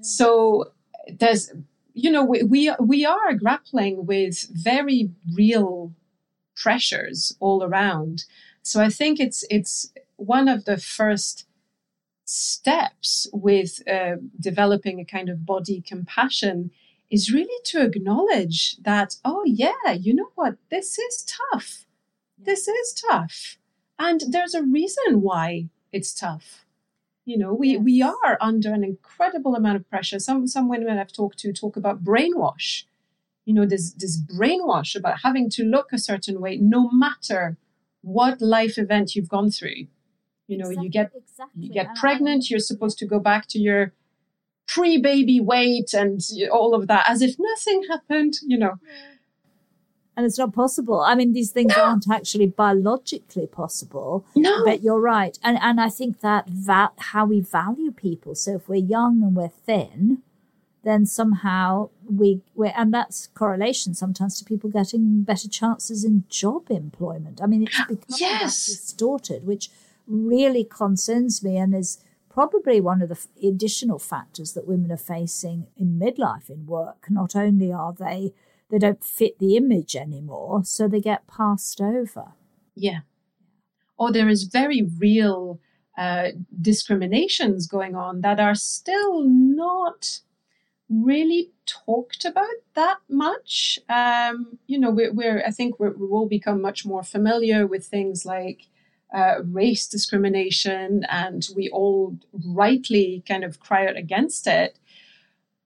So 0.00 0.72
there's 1.08 1.52
you 1.94 2.10
know 2.10 2.24
we, 2.24 2.42
we 2.42 2.72
we 2.80 3.06
are 3.06 3.32
grappling 3.34 4.06
with 4.06 4.48
very 4.50 5.10
real 5.34 5.92
pressures 6.56 7.36
all 7.40 7.62
around. 7.62 8.24
So 8.62 8.82
I 8.82 8.88
think 8.88 9.20
it's 9.20 9.44
it's 9.50 9.92
one 10.16 10.48
of 10.48 10.64
the 10.64 10.78
first 10.78 11.46
steps 12.24 13.28
with 13.32 13.86
uh, 13.88 14.16
developing 14.40 14.98
a 14.98 15.04
kind 15.04 15.28
of 15.28 15.46
body 15.46 15.80
compassion 15.86 16.72
is 17.08 17.32
really 17.32 17.62
to 17.62 17.82
acknowledge 17.82 18.76
that 18.78 19.14
oh 19.24 19.44
yeah 19.46 19.92
you 19.92 20.12
know 20.14 20.30
what? 20.34 20.56
This 20.70 20.98
is 20.98 21.24
tough. 21.52 21.86
This 22.38 22.66
is 22.66 23.02
tough. 23.08 23.58
And 23.98 24.22
there's 24.28 24.54
a 24.54 24.62
reason 24.62 25.22
why 25.22 25.68
it's 25.92 26.12
tough. 26.12 26.64
You 27.24 27.38
know 27.38 27.54
we 27.54 27.72
yes. 27.72 27.82
we 27.82 28.02
are 28.02 28.38
under 28.40 28.72
an 28.72 28.84
incredible 28.84 29.54
amount 29.54 29.76
of 29.76 29.88
pressure. 29.88 30.18
Some 30.18 30.46
some 30.48 30.68
women 30.68 30.98
i've 30.98 31.12
talked 31.12 31.38
to 31.40 31.52
talk 31.52 31.76
about 31.76 32.04
brainwash 32.04 32.84
you 33.46 33.54
know 33.54 33.64
this 33.64 33.92
this 33.94 34.20
brainwash 34.20 34.94
about 34.94 35.20
having 35.22 35.48
to 35.48 35.62
look 35.62 35.92
a 35.92 35.98
certain 35.98 36.40
way 36.40 36.58
no 36.60 36.90
matter 36.90 37.56
what 38.02 38.40
life 38.42 38.76
event 38.76 39.14
you've 39.14 39.28
gone 39.28 39.50
through 39.50 39.86
you 40.46 40.58
know 40.58 40.68
exactly, 40.68 40.84
you 40.84 40.90
get 40.90 41.10
exactly. 41.16 41.62
you 41.64 41.72
get 41.72 41.94
pregnant 41.96 42.50
you're 42.50 42.60
supposed 42.60 42.98
to 42.98 43.06
go 43.06 43.18
back 43.18 43.46
to 43.48 43.58
your 43.58 43.92
pre-baby 44.68 45.40
weight 45.40 45.94
and 45.94 46.20
all 46.52 46.74
of 46.74 46.88
that 46.88 47.08
as 47.08 47.22
if 47.22 47.36
nothing 47.38 47.82
happened 47.88 48.34
you 48.42 48.58
know 48.58 48.74
and 50.16 50.24
it's 50.24 50.38
not 50.38 50.54
possible. 50.54 51.02
I 51.02 51.14
mean, 51.14 51.34
these 51.34 51.50
things 51.50 51.76
no. 51.76 51.84
aren't 51.84 52.08
actually 52.10 52.46
biologically 52.46 53.46
possible. 53.46 54.24
No, 54.34 54.64
but 54.64 54.82
you're 54.82 55.00
right, 55.00 55.38
and 55.42 55.58
and 55.60 55.78
I 55.78 55.90
think 55.90 56.20
that 56.20 56.48
va- 56.48 56.92
how 56.96 57.26
we 57.26 57.40
value 57.40 57.92
people. 57.92 58.34
So 58.34 58.54
if 58.54 58.68
we're 58.68 58.76
young 58.76 59.22
and 59.22 59.36
we're 59.36 59.48
thin, 59.48 60.22
then 60.86 61.04
somehow 61.04 61.90
we 62.08 62.40
we 62.54 62.68
and 62.68 62.94
that's 62.94 63.26
correlation 63.34 63.92
sometimes 63.92 64.38
to 64.38 64.44
people 64.44 64.70
getting 64.70 65.24
better 65.24 65.48
chances 65.48 66.04
in 66.04 66.22
job 66.28 66.70
employment. 66.70 67.40
I 67.42 67.46
mean, 67.46 67.64
it's 67.64 67.76
becoming 67.88 68.20
yes. 68.20 68.66
distorted, 68.66 69.44
which 69.44 69.68
really 70.06 70.62
concerns 70.62 71.42
me 71.42 71.56
and 71.56 71.74
is 71.74 71.98
probably 72.30 72.80
one 72.80 73.02
of 73.02 73.08
the 73.08 73.48
additional 73.48 73.98
factors 73.98 74.52
that 74.52 74.68
women 74.68 74.92
are 74.92 74.96
facing 74.96 75.66
in 75.76 75.98
midlife 75.98 76.48
in 76.48 76.66
work. 76.66 77.06
Not 77.10 77.34
only 77.34 77.72
are 77.72 77.92
they 77.92 78.32
they 78.70 78.78
don't 78.78 79.02
fit 79.02 79.40
the 79.40 79.56
image 79.56 79.96
anymore, 79.96 80.64
so 80.64 80.86
they 80.86 81.00
get 81.00 81.26
passed 81.26 81.80
over. 81.80 82.34
Yeah. 82.76 83.00
Or 83.98 84.12
there 84.12 84.28
is 84.28 84.44
very 84.44 84.82
real 84.82 85.58
uh, 85.98 86.28
discriminations 86.60 87.66
going 87.66 87.96
on 87.96 88.20
that 88.20 88.38
are 88.38 88.54
still 88.54 89.24
not 89.24 90.20
really 90.88 91.50
talked 91.66 92.24
about 92.24 92.46
that 92.74 92.98
much. 93.08 93.78
Um, 93.88 94.58
you 94.66 94.78
know, 94.78 94.90
we're, 94.90 95.12
we're 95.12 95.42
I 95.44 95.50
think 95.50 95.78
we're, 95.80 95.96
we 95.96 96.06
will 96.06 96.28
become 96.28 96.60
much 96.62 96.86
more 96.86 97.02
familiar 97.02 97.66
with 97.66 97.86
things 97.86 98.24
like 98.24 98.68
uh, 99.14 99.42
race 99.44 99.88
discrimination, 99.88 101.04
and 101.08 101.48
we 101.54 101.68
all 101.70 102.18
rightly 102.32 103.22
kind 103.26 103.44
of 103.44 103.60
cry 103.60 103.86
out 103.86 103.96
against 103.96 104.46
it. 104.46 104.78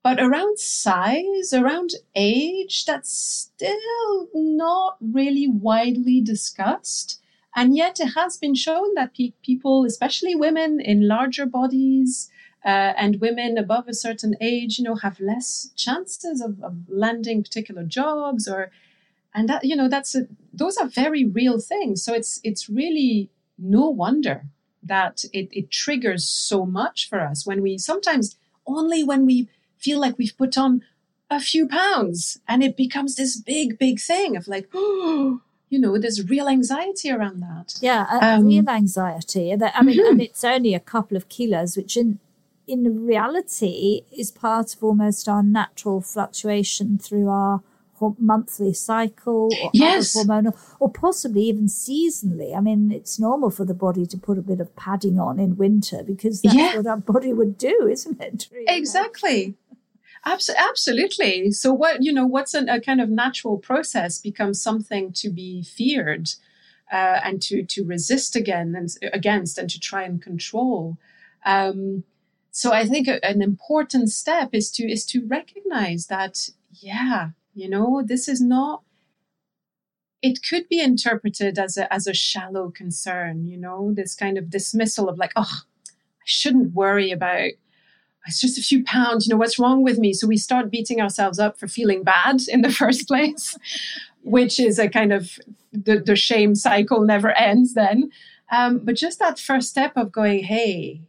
But 0.02 0.18
around 0.18 0.58
size, 0.58 1.52
around 1.52 1.90
age, 2.14 2.86
that's 2.86 3.12
still 3.12 4.28
not 4.34 4.96
really 5.00 5.46
widely 5.48 6.22
discussed. 6.22 7.20
And 7.54 7.76
yet, 7.76 8.00
it 8.00 8.14
has 8.14 8.38
been 8.38 8.54
shown 8.54 8.94
that 8.94 9.14
pe- 9.14 9.32
people, 9.42 9.84
especially 9.84 10.34
women 10.34 10.80
in 10.80 11.08
larger 11.08 11.44
bodies, 11.44 12.30
uh, 12.64 12.92
and 12.96 13.20
women 13.20 13.56
above 13.56 13.88
a 13.88 13.94
certain 13.94 14.36
age, 14.40 14.78
you 14.78 14.84
know, 14.84 14.96
have 14.96 15.18
less 15.20 15.70
chances 15.76 16.40
of, 16.40 16.62
of 16.62 16.76
landing 16.88 17.42
particular 17.42 17.84
jobs 17.84 18.46
or, 18.46 18.70
and 19.34 19.48
that, 19.48 19.64
you 19.64 19.74
know, 19.74 19.88
that's 19.88 20.14
a, 20.14 20.26
those 20.52 20.76
are 20.76 20.88
very 20.88 21.24
real 21.24 21.58
things. 21.58 22.04
So 22.04 22.12
it's, 22.12 22.40
it's 22.44 22.68
really 22.68 23.30
no 23.58 23.88
wonder 23.88 24.44
that 24.82 25.24
it, 25.32 25.48
it 25.52 25.70
triggers 25.70 26.28
so 26.28 26.66
much 26.66 27.08
for 27.08 27.20
us 27.20 27.46
when 27.46 27.62
we 27.62 27.78
sometimes 27.78 28.36
only 28.66 29.02
when 29.02 29.26
we 29.26 29.48
feel 29.78 29.98
like 29.98 30.18
we've 30.18 30.36
put 30.36 30.58
on 30.58 30.82
a 31.30 31.40
few 31.40 31.66
pounds 31.66 32.40
and 32.48 32.62
it 32.62 32.76
becomes 32.76 33.16
this 33.16 33.40
big, 33.40 33.78
big 33.78 34.00
thing 34.00 34.36
of 34.36 34.48
like, 34.48 34.68
oh, 34.74 35.40
you 35.70 35.78
know, 35.78 35.96
there's 35.98 36.28
real 36.28 36.48
anxiety 36.48 37.11
around 37.11 37.40
that. 37.40 37.78
Yeah, 37.80 38.06
um, 38.20 38.46
real 38.46 38.68
anxiety. 38.68 39.54
That 39.54 39.72
I 39.76 39.82
mean, 39.82 39.98
mm-hmm. 39.98 40.12
and 40.12 40.20
it's 40.28 40.42
only 40.42 40.74
a 40.74 40.80
couple 40.80 41.16
of 41.16 41.28
kilos, 41.28 41.76
which 41.76 41.96
in 41.96 42.18
in 42.70 43.04
reality 43.04 44.02
is 44.16 44.30
part 44.30 44.74
of 44.74 44.84
almost 44.84 45.28
our 45.28 45.42
natural 45.42 46.00
fluctuation 46.00 46.98
through 46.98 47.28
our 47.28 47.62
monthly 48.18 48.72
cycle 48.72 49.50
or 49.62 49.70
yes. 49.74 50.16
hormonal 50.16 50.56
or 50.78 50.90
possibly 50.90 51.42
even 51.42 51.66
seasonally. 51.66 52.56
I 52.56 52.60
mean, 52.60 52.90
it's 52.92 53.18
normal 53.18 53.50
for 53.50 53.64
the 53.64 53.74
body 53.74 54.06
to 54.06 54.16
put 54.16 54.38
a 54.38 54.42
bit 54.42 54.60
of 54.60 54.74
padding 54.76 55.18
on 55.18 55.38
in 55.38 55.56
winter 55.56 56.02
because 56.02 56.40
that's 56.40 56.54
yeah. 56.54 56.76
what 56.76 56.86
our 56.86 56.96
body 56.96 57.32
would 57.32 57.58
do, 57.58 57.88
isn't 57.90 58.20
it? 58.20 58.48
Really? 58.52 58.64
Exactly. 58.68 59.54
absolutely. 60.24 61.50
So 61.50 61.72
what, 61.72 62.02
you 62.02 62.12
know, 62.12 62.26
what's 62.26 62.54
an, 62.54 62.68
a 62.68 62.80
kind 62.80 63.00
of 63.00 63.10
natural 63.10 63.58
process 63.58 64.18
becomes 64.18 64.62
something 64.62 65.12
to 65.14 65.28
be 65.28 65.62
feared 65.62 66.30
uh, 66.92 67.20
and 67.22 67.42
to, 67.42 67.64
to 67.64 67.84
resist 67.84 68.36
again 68.36 68.74
and 68.76 68.88
against 69.12 69.58
and 69.58 69.68
to 69.70 69.78
try 69.78 70.02
and 70.04 70.22
control. 70.22 70.96
Um, 71.44 72.04
so 72.51 72.72
I 72.72 72.84
think 72.84 73.09
an 73.09 73.42
important 73.42 74.11
step 74.11 74.51
is 74.53 74.70
to 74.72 74.90
is 74.90 75.05
to 75.07 75.26
recognize 75.26 76.07
that 76.07 76.51
yeah, 76.72 77.30
you 77.55 77.68
know, 77.68 78.03
this 78.05 78.28
is 78.28 78.40
not 78.40 78.82
it 80.22 80.40
could 80.46 80.68
be 80.68 80.80
interpreted 80.80 81.59
as 81.59 81.76
a 81.76 81.92
as 81.92 82.07
a 82.07 82.14
shallow 82.14 82.70
concern, 82.70 83.46
you 83.46 83.57
know, 83.57 83.92
this 83.94 84.14
kind 84.14 84.36
of 84.36 84.51
dismissal 84.51 85.09
of 85.09 85.18
like, 85.18 85.32
oh, 85.36 85.62
I 85.62 86.24
shouldn't 86.24 86.74
worry 86.74 87.11
about 87.11 87.51
it's 88.26 88.40
just 88.40 88.59
a 88.59 88.62
few 88.62 88.84
pounds, 88.84 89.26
you 89.26 89.32
know, 89.32 89.38
what's 89.38 89.59
wrong 89.59 89.82
with 89.82 89.98
me? 89.98 90.12
So 90.12 90.26
we 90.26 90.36
start 90.36 90.70
beating 90.70 91.01
ourselves 91.01 91.38
up 91.38 91.59
for 91.59 91.68
feeling 91.68 92.03
bad 92.03 92.40
in 92.48 92.62
the 92.62 92.72
first 92.72 93.09
place, 93.09 93.57
which 94.22 94.61
is 94.61 94.78
a 94.78 94.88
kind 94.88 95.12
of 95.12 95.38
the, 95.72 95.98
the 95.98 96.16
shame 96.16 96.55
cycle 96.55 97.01
never 97.01 97.30
ends 97.30 97.74
then. 97.74 98.11
Um, 98.53 98.80
but 98.80 98.96
just 98.96 99.20
that 99.20 99.38
first 99.38 99.70
step 99.70 99.92
of 99.96 100.11
going, 100.11 100.42
hey, 100.42 101.01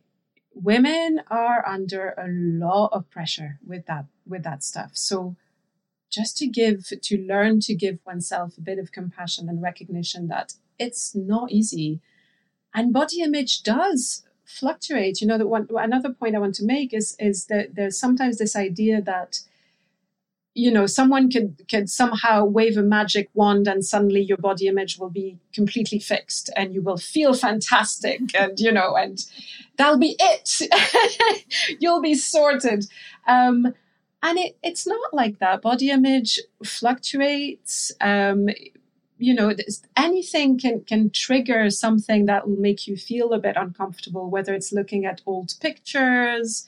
women 0.62 1.22
are 1.30 1.68
under 1.68 2.10
a 2.18 2.28
lot 2.28 2.90
of 2.94 3.10
pressure 3.10 3.60
with 3.66 3.86
that 3.88 4.06
with 4.28 4.44
that 4.44 4.64
stuff. 4.64 4.92
So 4.94 5.36
just 6.10 6.38
to 6.38 6.48
give 6.48 6.92
to 7.02 7.18
learn 7.18 7.60
to 7.62 7.74
give 7.74 8.00
oneself 8.06 8.58
a 8.58 8.62
bit 8.62 8.78
of 8.80 8.92
compassion 8.92 9.50
and 9.50 9.62
recognition 9.62 10.28
that 10.28 10.54
it's 10.78 11.16
not 11.16 11.52
easy. 11.52 12.02
And 12.74 12.94
body 12.94 13.22
image 13.22 13.64
does 13.64 14.24
fluctuate. 14.44 15.22
You 15.22 15.28
know 15.28 15.38
that 15.38 15.48
one 15.48 15.68
another 15.78 16.12
point 16.12 16.36
i 16.36 16.40
want 16.40 16.56
to 16.56 16.66
make 16.66 16.94
is 16.94 17.16
is 17.20 17.46
that 17.48 17.76
there's 17.76 18.00
sometimes 18.00 18.38
this 18.38 18.56
idea 18.56 19.02
that 19.02 19.40
you 20.54 20.70
know 20.72 20.86
someone 20.86 21.30
could 21.30 21.66
could 21.70 21.90
somehow 21.90 22.44
wave 22.44 22.78
a 22.78 22.82
magic 22.84 23.30
wand 23.34 23.68
and 23.68 23.86
suddenly 23.86 24.22
your 24.22 24.38
body 24.38 24.68
image 24.68 24.98
will 24.98 25.10
be 25.10 25.38
completely 25.54 26.00
fixed 26.00 26.50
and 26.56 26.74
you 26.74 26.82
will 26.82 26.98
feel 26.98 27.34
fantastic 27.34 28.20
and 28.36 28.60
you 28.60 28.72
know 28.72 28.96
and 28.96 29.26
that'll 29.82 29.98
be 29.98 30.16
it. 30.20 30.62
You'll 31.80 32.02
be 32.02 32.16
sorted. 32.16 32.86
Um, 33.28 33.74
and 34.24 34.38
it, 34.38 34.58
it's 34.62 34.86
not 34.86 35.14
like 35.14 35.40
that. 35.40 35.64
Body 35.64 35.90
image 35.90 36.40
fluctuates. 36.64 37.92
Um, 38.00 38.50
you 39.18 39.36
know 39.36 39.54
anything 39.96 40.58
can 40.58 40.82
can 40.82 41.12
trigger 41.12 41.70
something 41.70 42.26
that 42.26 42.48
will 42.48 42.58
make 42.58 42.88
you 42.88 42.98
feel 42.98 43.34
a 43.34 43.40
bit 43.40 43.56
uncomfortable 43.56 44.32
whether 44.32 44.52
it's 44.52 44.74
looking 44.74 45.06
at 45.06 45.22
old 45.28 45.54
pictures 45.62 46.66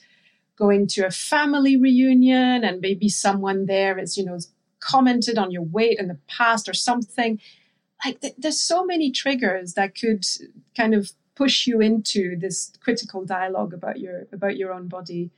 going 0.56 0.86
to 0.86 1.06
a 1.06 1.10
family 1.10 1.76
reunion 1.76 2.64
and 2.64 2.80
maybe 2.80 3.08
someone 3.08 3.66
there 3.66 3.98
is 3.98 4.16
you 4.16 4.24
know 4.24 4.38
commented 4.80 5.38
on 5.38 5.50
your 5.50 5.62
weight 5.62 5.98
in 5.98 6.08
the 6.08 6.18
past 6.28 6.68
or 6.68 6.74
something 6.74 7.40
like 8.04 8.20
th- 8.20 8.34
there's 8.36 8.60
so 8.60 8.84
many 8.84 9.10
triggers 9.10 9.74
that 9.74 9.98
could 9.98 10.24
kind 10.76 10.94
of 10.94 11.12
push 11.34 11.66
you 11.66 11.80
into 11.80 12.36
this 12.38 12.72
critical 12.80 13.24
dialogue 13.24 13.72
about 13.72 13.98
your 13.98 14.26
about 14.32 14.56
your 14.56 14.72
own 14.72 14.88
body 14.88 15.30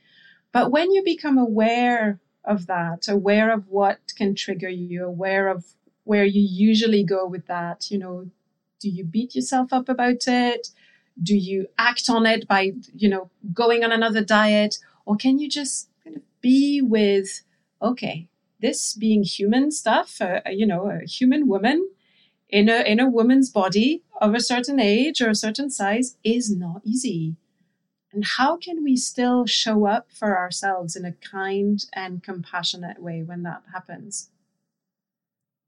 but 0.51 0.71
when 0.71 0.91
you 0.91 1.03
become 1.03 1.37
aware 1.37 2.19
of 2.43 2.67
that 2.67 3.07
aware 3.07 3.51
of 3.51 3.67
what 3.67 3.99
can 4.15 4.35
trigger 4.35 4.69
you 4.69 5.05
aware 5.05 5.47
of 5.47 5.65
where 6.07 6.23
you 6.23 6.41
usually 6.41 7.03
go 7.03 7.27
with 7.27 7.45
that. 7.47 7.91
You 7.91 7.99
know, 7.99 8.25
do 8.79 8.89
you 8.89 9.03
beat 9.03 9.35
yourself 9.35 9.73
up 9.73 9.89
about 9.89 10.27
it? 10.27 10.69
Do 11.21 11.35
you 11.35 11.67
act 11.77 12.09
on 12.09 12.25
it 12.25 12.47
by, 12.47 12.71
you 12.95 13.09
know, 13.09 13.29
going 13.53 13.83
on 13.83 13.91
another 13.91 14.23
diet? 14.23 14.77
Or 15.07 15.15
can 15.15 15.39
you 15.39 15.47
just 15.47 15.89
kind 16.03 16.17
of 16.17 16.21
be 16.41 16.81
with, 16.81 17.41
okay, 17.81 18.27
this 18.59 18.93
being 18.93 19.23
human 19.23 19.71
stuff, 19.71 20.19
uh, 20.19 20.41
you 20.49 20.67
know, 20.67 20.89
a 20.89 21.05
human 21.05 21.47
woman 21.47 21.89
in 22.49 22.67
a, 22.67 22.81
in 22.81 22.99
a 22.99 23.09
woman's 23.09 23.49
body 23.49 24.03
of 24.19 24.35
a 24.35 24.41
certain 24.41 24.81
age 24.81 25.21
or 25.21 25.29
a 25.29 25.35
certain 25.35 25.69
size 25.69 26.17
is 26.25 26.53
not 26.53 26.81
easy. 26.83 27.37
And 28.11 28.25
how 28.25 28.57
can 28.57 28.83
we 28.83 28.97
still 28.97 29.45
show 29.45 29.85
up 29.85 30.07
for 30.11 30.37
ourselves 30.37 30.97
in 30.97 31.05
a 31.05 31.13
kind 31.13 31.85
and 31.93 32.21
compassionate 32.21 33.01
way 33.01 33.23
when 33.23 33.43
that 33.43 33.63
happens? 33.71 34.29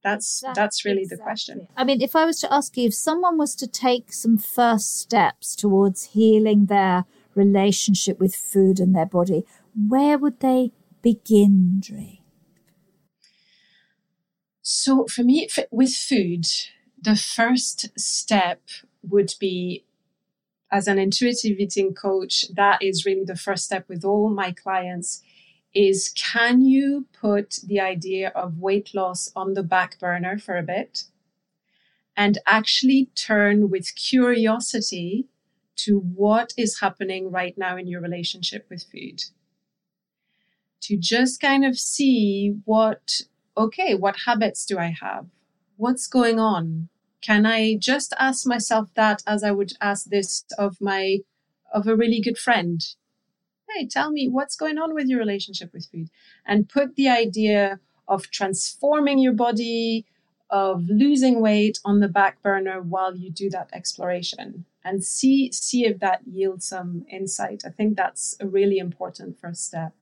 that's 0.01 0.43
that's 0.55 0.85
really 0.85 1.01
exactly. 1.01 1.17
the 1.17 1.23
question 1.23 1.67
i 1.75 1.83
mean 1.83 2.01
if 2.01 2.15
i 2.15 2.23
was 2.23 2.39
to 2.39 2.51
ask 2.53 2.77
you 2.77 2.87
if 2.87 2.93
someone 2.93 3.37
was 3.37 3.53
to 3.53 3.67
take 3.67 4.13
some 4.13 4.37
first 4.37 4.97
steps 4.97 5.57
towards 5.57 6.05
healing 6.11 6.67
their 6.67 7.03
relationship 7.39 8.19
with 8.19 8.35
food 8.35 8.79
and 8.79 8.93
their 8.93 9.05
body 9.05 9.43
where 9.87 10.17
would 10.17 10.39
they 10.39 10.71
begin 11.01 11.79
Dri? 11.79 12.21
so 14.61 15.05
for 15.07 15.23
me 15.23 15.47
with 15.71 15.93
food 15.93 16.45
the 17.01 17.15
first 17.15 17.97
step 17.97 18.61
would 19.01 19.33
be 19.39 19.85
as 20.71 20.87
an 20.87 20.99
intuitive 20.99 21.59
eating 21.59 21.93
coach 21.93 22.45
that 22.55 22.81
is 22.81 23.05
really 23.05 23.25
the 23.25 23.35
first 23.35 23.65
step 23.65 23.87
with 23.89 24.03
all 24.03 24.29
my 24.29 24.51
clients 24.51 25.23
is 25.73 26.09
can 26.09 26.61
you 26.61 27.05
put 27.19 27.59
the 27.65 27.79
idea 27.79 28.29
of 28.35 28.57
weight 28.57 28.89
loss 28.93 29.31
on 29.35 29.53
the 29.53 29.63
back 29.63 29.99
burner 29.99 30.37
for 30.37 30.57
a 30.57 30.63
bit 30.63 31.03
and 32.15 32.37
actually 32.45 33.09
turn 33.15 33.69
with 33.69 33.95
curiosity 33.95 35.27
to 35.85 35.99
what 35.99 36.53
is 36.57 36.79
happening 36.79 37.31
right 37.31 37.57
now 37.57 37.77
in 37.77 37.87
your 37.87 38.01
relationship 38.01 38.67
with 38.69 38.83
food? 38.83 39.23
To 40.81 40.97
just 40.97 41.41
kind 41.41 41.65
of 41.65 41.77
see 41.77 42.55
what, 42.65 43.21
okay, 43.57 43.95
what 43.95 44.21
habits 44.25 44.65
do 44.65 44.77
I 44.77 44.95
have? 45.01 45.27
What's 45.77 46.07
going 46.07 46.39
on? 46.39 46.89
Can 47.21 47.45
I 47.45 47.75
just 47.77 48.13
ask 48.17 48.47
myself 48.47 48.89
that 48.95 49.21
as 49.27 49.43
I 49.43 49.51
would 49.51 49.73
ask 49.81 50.05
this 50.05 50.45
of 50.57 50.77
my, 50.79 51.19
of 51.73 51.87
a 51.87 51.95
really 51.95 52.21
good 52.21 52.37
friend? 52.37 52.81
hey, 53.75 53.87
tell 53.87 54.11
me 54.11 54.27
what's 54.27 54.55
going 54.55 54.77
on 54.77 54.93
with 54.93 55.07
your 55.07 55.19
relationship 55.19 55.71
with 55.73 55.87
food 55.91 56.09
and 56.45 56.69
put 56.69 56.95
the 56.95 57.07
idea 57.07 57.79
of 58.07 58.29
transforming 58.31 59.19
your 59.19 59.33
body, 59.33 60.05
of 60.49 60.87
losing 60.89 61.41
weight 61.41 61.79
on 61.85 61.99
the 61.99 62.07
back 62.07 62.41
burner 62.41 62.81
while 62.81 63.15
you 63.15 63.31
do 63.31 63.49
that 63.49 63.69
exploration 63.71 64.65
and 64.83 65.03
see 65.03 65.51
see 65.51 65.85
if 65.85 65.99
that 65.99 66.21
yields 66.25 66.67
some 66.67 67.05
insight. 67.09 67.63
I 67.65 67.69
think 67.69 67.97
that's 67.97 68.35
a 68.39 68.47
really 68.47 68.77
important 68.77 69.39
first 69.39 69.65
step. 69.65 69.93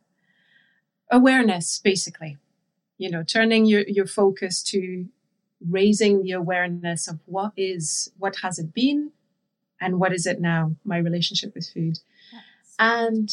Awareness, 1.11 1.79
basically. 1.83 2.37
You 2.97 3.11
know, 3.11 3.23
turning 3.23 3.65
your, 3.65 3.83
your 3.87 4.07
focus 4.07 4.63
to 4.63 5.05
raising 5.67 6.23
the 6.23 6.31
awareness 6.31 7.07
of 7.07 7.19
what 7.25 7.51
is, 7.55 8.11
what 8.17 8.37
has 8.41 8.57
it 8.59 8.73
been, 8.73 9.11
and 9.79 9.99
what 9.99 10.13
is 10.13 10.25
it 10.25 10.41
now, 10.41 10.75
my 10.83 10.97
relationship 10.97 11.53
with 11.53 11.69
food 11.69 11.99
and 12.79 13.29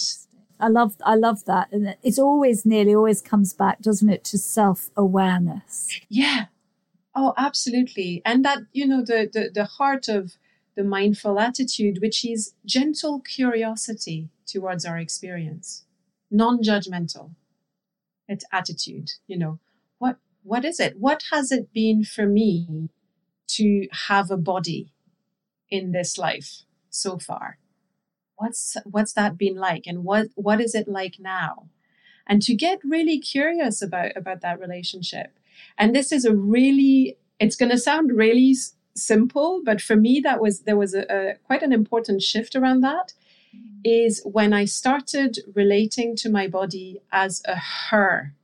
I 0.61 0.68
love 0.68 0.97
I 1.05 1.14
love 1.14 1.45
that, 1.45 1.68
and 1.72 1.97
it 2.03 2.18
always 2.18 2.64
nearly 2.64 2.95
always 2.95 3.20
comes 3.20 3.53
back, 3.53 3.80
doesn't 3.80 4.09
it, 4.09 4.24
to 4.24 4.38
self 4.38 4.90
awareness? 4.97 6.01
Yeah. 6.09 6.47
Oh, 7.14 7.32
absolutely. 7.36 8.22
And 8.24 8.45
that 8.45 8.61
you 8.72 8.86
know 8.86 9.05
the, 9.05 9.28
the 9.32 9.51
the 9.53 9.64
heart 9.64 10.09
of 10.09 10.34
the 10.77 10.85
mindful 10.85 11.39
attitude, 11.39 11.99
which 12.01 12.25
is 12.25 12.55
gentle 12.64 13.20
curiosity 13.20 14.29
towards 14.47 14.85
our 14.85 14.99
experience, 14.99 15.85
non-judgmental. 16.31 17.35
It's 18.29 18.45
attitude. 18.53 19.11
You 19.27 19.39
know 19.39 19.59
what 19.99 20.16
what 20.43 20.64
is 20.64 20.81
it? 20.81 20.99
What 20.99 21.22
has 21.31 21.53
it 21.53 21.72
been 21.72 22.05
for 22.05 22.27
me 22.27 22.91
to 23.49 23.87
have 24.09 24.31
a 24.31 24.37
body 24.37 24.93
in 25.70 25.93
this 25.93 26.18
life 26.18 26.62
so 26.91 27.18
far? 27.18 27.59
what's 28.37 28.77
what's 28.85 29.12
that 29.12 29.39
been 29.39 29.57
like 29.57 29.87
and 29.87 30.05
what 30.05 30.29
what 30.35 30.61
is 30.61 30.75
it 30.75 30.89
like 30.89 31.16
now 31.18 31.68
and 32.27 32.43
to 32.43 32.55
get 32.55 32.79
really 32.85 33.18
curious 33.18 33.83
about 33.83 34.16
about 34.16 34.41
that 34.41 34.59
relationship 34.59 35.39
and 35.79 35.95
this 35.95 36.12
is 36.12 36.25
a 36.25 36.35
really 36.35 37.16
it's 37.39 37.57
going 37.57 37.70
to 37.70 37.79
sound 37.79 38.11
really 38.12 38.55
simple 38.97 39.61
but 39.64 39.80
for 39.80 39.97
me 39.97 40.20
that 40.20 40.40
was 40.40 40.61
there 40.61 40.76
was 40.76 40.95
a, 40.95 41.05
a 41.11 41.34
quite 41.45 41.62
an 41.62 41.72
important 41.72 42.22
shift 42.22 42.55
around 42.55 42.80
that 42.80 43.12
is 43.84 44.22
when 44.24 44.53
i 44.53 44.64
started 44.64 45.38
relating 45.55 46.14
to 46.14 46.30
my 46.30 46.47
body 46.47 47.01
as 47.12 47.42
a 47.47 47.57
her 47.90 48.34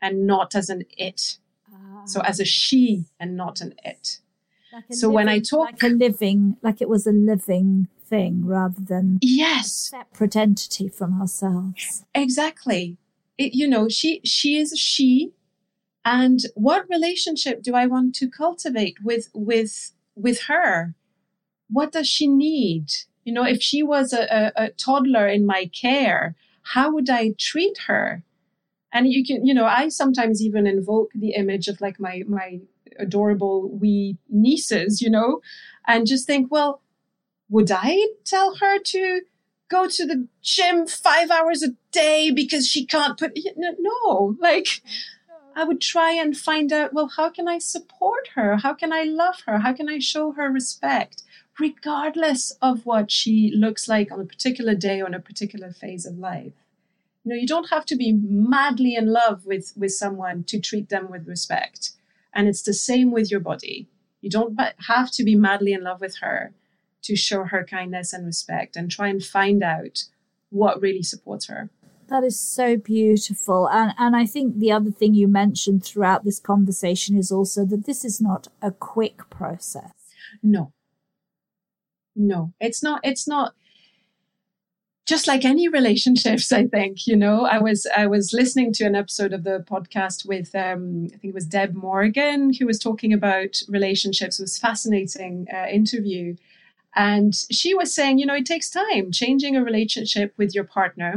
and 0.00 0.26
not 0.26 0.54
as 0.54 0.68
an 0.70 0.84
it. 0.96 1.38
So 2.06 2.20
ah. 2.20 2.24
as 2.26 2.40
a 2.40 2.44
she 2.44 3.04
and 3.18 3.36
not 3.36 3.60
an 3.60 3.74
it. 3.84 4.20
Like 4.72 4.84
so 4.90 5.08
living, 5.08 5.14
when 5.14 5.28
i 5.28 5.38
talk 5.40 5.72
like 5.72 5.82
a 5.82 5.88
living 5.88 6.56
like 6.62 6.80
it 6.80 6.88
was 6.88 7.06
a 7.06 7.12
living 7.12 7.88
thing 8.06 8.46
rather 8.46 8.80
than 8.80 9.18
yes. 9.20 9.90
separate 9.90 10.36
entity 10.36 10.88
from 10.88 11.20
ourselves. 11.20 12.04
Exactly. 12.14 12.96
It, 13.36 13.54
you 13.54 13.66
know 13.68 13.88
she 13.88 14.20
she 14.24 14.56
is 14.56 14.78
she 14.78 15.32
and 16.04 16.40
what 16.54 16.88
relationship 16.88 17.62
do 17.62 17.74
i 17.74 17.86
want 17.86 18.14
to 18.16 18.28
cultivate 18.28 18.96
with 19.02 19.28
with 19.34 19.92
with 20.14 20.42
her? 20.42 20.94
What 21.70 21.92
does 21.92 22.08
she 22.08 22.26
need? 22.26 22.86
You 23.24 23.32
know 23.32 23.44
if 23.44 23.62
she 23.62 23.82
was 23.82 24.12
a, 24.12 24.24
a, 24.24 24.64
a 24.64 24.70
toddler 24.70 25.26
in 25.28 25.46
my 25.46 25.70
care 25.72 26.34
how 26.62 26.92
would 26.92 27.10
i 27.10 27.34
treat 27.38 27.78
her? 27.86 28.22
And 28.92 29.06
you 29.12 29.24
can 29.24 29.46
you 29.46 29.54
know 29.54 29.66
i 29.66 29.88
sometimes 29.88 30.42
even 30.42 30.66
invoke 30.66 31.10
the 31.14 31.30
image 31.30 31.68
of 31.68 31.80
like 31.80 32.00
my 32.00 32.22
my 32.26 32.60
adorable 32.98 33.70
wee 33.70 34.18
nieces 34.28 35.00
you 35.00 35.08
know 35.08 35.40
and 35.86 36.06
just 36.06 36.26
think 36.26 36.50
well 36.50 36.82
would 37.50 37.70
I 37.70 38.06
tell 38.24 38.54
her 38.56 38.78
to 38.78 39.22
go 39.68 39.88
to 39.88 40.06
the 40.06 40.26
gym 40.40 40.86
five 40.86 41.30
hours 41.30 41.62
a 41.62 41.74
day 41.92 42.30
because 42.30 42.66
she 42.66 42.86
can't 42.86 43.18
put, 43.18 43.38
no, 43.56 44.36
like, 44.40 44.68
I 45.60 45.64
would 45.64 45.82
try 45.82 46.12
and 46.12 46.34
find 46.34 46.72
out, 46.72 46.94
well, 46.94 47.08
how 47.08 47.28
can 47.28 47.46
I 47.46 47.58
support 47.58 48.28
her? 48.34 48.56
How 48.56 48.72
can 48.72 48.94
I 48.94 49.02
love 49.02 49.42
her? 49.46 49.58
How 49.58 49.74
can 49.74 49.90
I 49.90 49.98
show 49.98 50.32
her 50.32 50.50
respect? 50.50 51.22
Regardless 51.58 52.50
of 52.62 52.86
what 52.86 53.10
she 53.10 53.52
looks 53.54 53.86
like 53.86 54.10
on 54.10 54.20
a 54.20 54.24
particular 54.24 54.74
day 54.74 55.02
or 55.02 55.04
on 55.04 55.12
a 55.12 55.20
particular 55.20 55.70
phase 55.70 56.06
of 56.06 56.16
life. 56.16 56.54
You 57.22 57.28
know, 57.28 57.34
you 57.34 57.46
don't 57.46 57.68
have 57.68 57.84
to 57.86 57.96
be 57.96 58.10
madly 58.10 58.94
in 58.94 59.12
love 59.12 59.44
with, 59.44 59.74
with 59.76 59.92
someone 59.92 60.44
to 60.44 60.58
treat 60.58 60.88
them 60.88 61.10
with 61.10 61.28
respect. 61.28 61.90
And 62.32 62.48
it's 62.48 62.62
the 62.62 62.72
same 62.72 63.10
with 63.10 63.30
your 63.30 63.40
body. 63.40 63.86
You 64.22 64.30
don't 64.30 64.58
have 64.86 65.10
to 65.10 65.24
be 65.24 65.34
madly 65.34 65.74
in 65.74 65.84
love 65.84 66.00
with 66.00 66.20
her 66.22 66.54
to 67.02 67.16
show 67.16 67.44
her 67.44 67.66
kindness 67.68 68.14
and 68.14 68.24
respect 68.24 68.76
and 68.76 68.90
try 68.90 69.08
and 69.08 69.22
find 69.22 69.62
out 69.62 70.04
what 70.48 70.80
really 70.80 71.02
supports 71.02 71.48
her. 71.48 71.68
That 72.10 72.24
is 72.24 72.38
so 72.38 72.76
beautiful. 72.76 73.68
And, 73.68 73.94
and 73.96 74.16
I 74.16 74.26
think 74.26 74.58
the 74.58 74.72
other 74.72 74.90
thing 74.90 75.14
you 75.14 75.28
mentioned 75.28 75.84
throughout 75.84 76.24
this 76.24 76.40
conversation 76.40 77.16
is 77.16 77.30
also 77.30 77.64
that 77.66 77.86
this 77.86 78.04
is 78.04 78.20
not 78.20 78.48
a 78.60 78.72
quick 78.72 79.30
process. 79.30 79.92
No. 80.42 80.72
No, 82.16 82.52
it's 82.60 82.82
not, 82.82 83.00
it's 83.04 83.26
not 83.28 83.54
just 85.06 85.26
like 85.26 85.44
any 85.44 85.66
relationships 85.66 86.52
i 86.52 86.64
think 86.66 87.04
you 87.04 87.16
know 87.16 87.44
i 87.44 87.58
was 87.58 87.84
i 87.96 88.06
was 88.06 88.32
listening 88.32 88.72
to 88.72 88.84
an 88.84 88.94
episode 88.94 89.32
of 89.32 89.42
the 89.42 89.64
podcast 89.68 90.24
with 90.24 90.54
um, 90.54 91.06
i 91.06 91.16
think 91.16 91.32
it 91.32 91.34
was 91.34 91.46
deb 91.46 91.74
morgan 91.74 92.52
who 92.52 92.64
was 92.64 92.78
talking 92.78 93.12
about 93.12 93.60
relationships 93.68 94.38
it 94.38 94.42
was 94.44 94.56
fascinating 94.56 95.46
uh, 95.52 95.66
interview 95.66 96.36
and 96.94 97.34
she 97.50 97.74
was 97.74 97.94
saying, 97.94 98.18
you 98.18 98.26
know, 98.26 98.34
it 98.34 98.46
takes 98.46 98.70
time 98.70 99.12
changing 99.12 99.56
a 99.56 99.62
relationship 99.62 100.34
with 100.36 100.54
your 100.54 100.64
partner. 100.64 101.16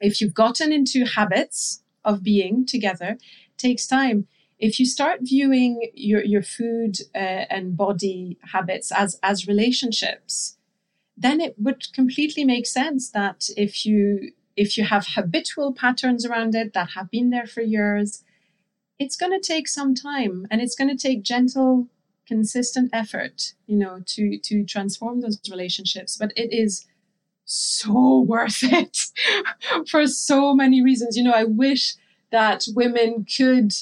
If 0.00 0.20
you've 0.20 0.34
gotten 0.34 0.72
into 0.72 1.04
habits 1.04 1.82
of 2.04 2.22
being 2.22 2.66
together, 2.66 3.18
takes 3.56 3.86
time. 3.86 4.26
if 4.58 4.80
you 4.80 4.86
start 4.86 5.20
viewing 5.22 5.90
your, 5.94 6.24
your 6.24 6.42
food 6.42 6.96
uh, 7.14 7.44
and 7.50 7.76
body 7.76 8.38
habits 8.52 8.90
as, 8.90 9.18
as 9.22 9.46
relationships, 9.46 10.56
then 11.16 11.40
it 11.40 11.54
would 11.58 11.92
completely 11.92 12.44
make 12.44 12.66
sense 12.66 13.10
that 13.10 13.48
if 13.56 13.86
you 13.86 14.32
if 14.56 14.78
you 14.78 14.84
have 14.84 15.06
habitual 15.08 15.72
patterns 15.74 16.24
around 16.24 16.54
it 16.54 16.72
that 16.72 16.90
have 16.96 17.10
been 17.10 17.28
there 17.28 17.46
for 17.46 17.60
years, 17.60 18.24
it's 18.98 19.16
going 19.16 19.32
to 19.32 19.46
take 19.46 19.68
some 19.68 19.94
time 19.94 20.46
and 20.50 20.62
it's 20.62 20.74
going 20.74 20.88
to 20.94 21.08
take 21.08 21.22
gentle, 21.22 21.88
consistent 22.26 22.90
effort, 22.92 23.54
you 23.66 23.76
know, 23.76 24.02
to 24.06 24.38
to 24.38 24.64
transform 24.64 25.20
those 25.20 25.40
relationships. 25.50 26.16
But 26.16 26.32
it 26.36 26.52
is 26.52 26.86
so 27.46 28.20
worth 28.20 28.58
it 28.62 28.98
for 29.88 30.06
so 30.06 30.54
many 30.54 30.82
reasons. 30.82 31.16
You 31.16 31.24
know, 31.24 31.32
I 31.32 31.44
wish 31.44 31.94
that 32.30 32.66
women 32.74 33.24
could 33.24 33.72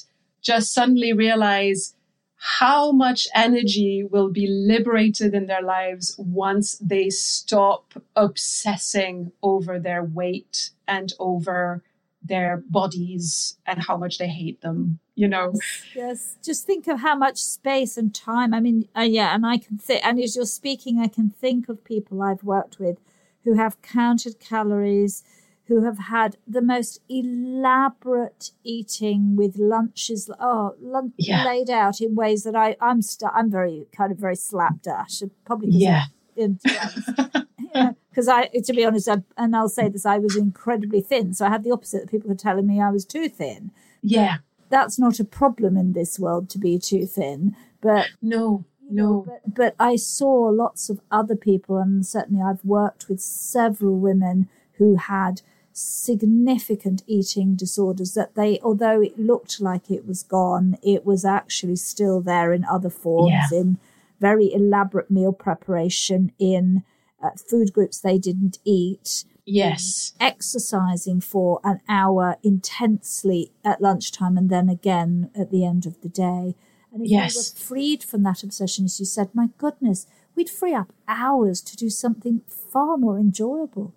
just 0.42 0.72
suddenly 0.72 1.12
realize 1.12 1.94
how 2.36 2.92
much 2.92 3.26
energy 3.34 4.06
will 4.08 4.28
be 4.28 4.46
liberated 4.46 5.34
in 5.34 5.46
their 5.46 5.62
lives 5.62 6.14
once 6.18 6.76
they 6.76 7.08
stop 7.08 7.94
obsessing 8.14 9.32
over 9.42 9.78
their 9.78 10.04
weight 10.04 10.70
and 10.86 11.14
over 11.18 11.82
their 12.22 12.62
bodies 12.68 13.56
and 13.66 13.84
how 13.86 13.96
much 13.96 14.18
they 14.18 14.28
hate 14.28 14.60
them 14.60 14.98
you 15.14 15.28
know 15.28 15.52
yes 15.94 16.36
just 16.42 16.64
think 16.64 16.86
of 16.86 17.00
how 17.00 17.14
much 17.14 17.38
space 17.38 17.96
and 17.96 18.14
time 18.14 18.54
i 18.54 18.60
mean 18.60 18.88
uh, 18.96 19.02
yeah 19.02 19.34
and 19.34 19.46
i 19.46 19.58
can 19.58 19.76
think 19.76 20.04
and 20.04 20.18
as 20.18 20.34
you're 20.34 20.46
speaking 20.46 20.98
i 20.98 21.06
can 21.06 21.28
think 21.28 21.68
of 21.68 21.84
people 21.84 22.22
i've 22.22 22.42
worked 22.42 22.78
with 22.78 22.98
who 23.45 23.55
have 23.55 23.80
counted 23.82 24.40
calories 24.40 25.22
who 25.66 25.82
have 25.84 25.99
had 25.99 26.36
the 26.47 26.61
most 26.61 27.01
elaborate 27.09 28.51
eating 28.64 29.34
with 29.34 29.57
lunches, 29.57 30.30
oh, 30.38 30.74
lunch 30.80 31.14
yeah. 31.16 31.45
laid 31.45 31.70
out 31.70 32.01
in 32.01 32.14
ways 32.14 32.45
that 32.45 32.55
I, 32.55 32.76
I'm 32.80 33.01
I'm 33.32 33.51
very 33.51 33.86
kind 33.97 34.12
of 34.12 34.18
very 34.18 34.36
slapdash, 34.36 35.22
uh, 35.22 35.26
probably 35.45 35.70
yeah. 35.70 36.05
Because 36.36 38.28
I, 38.28 38.47
to 38.47 38.72
be 38.72 38.84
honest, 38.84 39.09
I, 39.09 39.22
and 39.36 39.57
I'll 39.57 39.68
say 39.68 39.88
this, 39.88 40.05
I 40.05 40.18
was 40.18 40.36
incredibly 40.36 41.01
thin, 41.01 41.32
so 41.32 41.47
I 41.47 41.49
had 41.49 41.64
the 41.64 41.70
opposite. 41.70 42.03
that 42.03 42.11
People 42.11 42.28
were 42.28 42.36
telling 42.36 42.66
me 42.66 42.80
I 42.80 42.90
was 42.90 43.05
too 43.05 43.28
thin. 43.28 43.70
Yeah, 44.03 44.38
that's 44.68 44.99
not 44.99 45.18
a 45.18 45.24
problem 45.24 45.76
in 45.76 45.95
this 45.95 46.18
world 46.18 46.51
to 46.51 46.59
be 46.59 46.78
too 46.78 47.07
thin, 47.07 47.57
but 47.80 48.09
no, 48.20 48.64
no. 48.91 49.24
But, 49.26 49.55
but 49.55 49.74
I 49.78 49.97
saw 49.97 50.49
lots 50.49 50.91
of 50.91 51.01
other 51.11 51.37
people, 51.37 51.78
and 51.78 52.05
certainly 52.07 52.43
I've 52.43 52.64
worked 52.64 53.09
with 53.09 53.20
several 53.20 53.99
women 53.99 54.49
who 54.78 54.97
had 54.97 55.43
significant 55.72 57.03
eating 57.07 57.57
disorders 57.57 58.14
that 58.14 58.35
they, 58.35 58.61
although 58.62 59.03
it 59.03 59.18
looked 59.18 59.61
like 59.61 59.91
it 59.91 60.07
was 60.07 60.22
gone, 60.22 60.76
it 60.82 61.05
was 61.05 61.24
actually 61.24 61.76
still 61.76 62.20
there 62.20 62.53
in 62.53 62.64
other 62.64 62.91
forms, 62.91 63.32
yeah. 63.51 63.59
in 63.59 63.78
very 64.20 64.53
elaborate 64.53 65.11
meal 65.11 65.32
preparation, 65.32 66.32
in 66.39 66.85
uh, 67.22 67.30
food 67.30 67.72
groups 67.72 67.99
they 68.01 68.18
didn't 68.18 68.59
eat. 68.64 69.24
Yes. 69.47 70.12
Exercising 70.20 71.20
for 71.20 71.61
an 71.64 71.80
hour 71.89 72.37
intensely 72.43 73.53
at 73.64 73.80
lunchtime 73.80 74.39
and 74.39 74.49
then 74.49 74.68
again 74.68 75.30
at 75.39 75.51
the 75.51 75.64
end 75.66 75.87
of 75.87 76.01
the 76.01 76.09
day. 76.09 76.55
And 76.95 77.05
if 77.05 77.11
yes. 77.11 77.34
we 77.34 77.38
were 77.40 77.66
freed 77.66 78.05
from 78.05 78.22
that 78.22 78.45
obsession, 78.45 78.84
as 78.84 79.01
you 79.01 79.05
said, 79.05 79.30
my 79.34 79.49
goodness, 79.59 80.07
we'd 80.36 80.49
free 80.49 80.74
up 80.74 80.92
hours 81.09 81.61
to 81.62 81.76
do 81.76 81.90
something 81.90 82.42
far 82.47 82.97
more 82.97 83.18
enjoyable. 83.18 83.92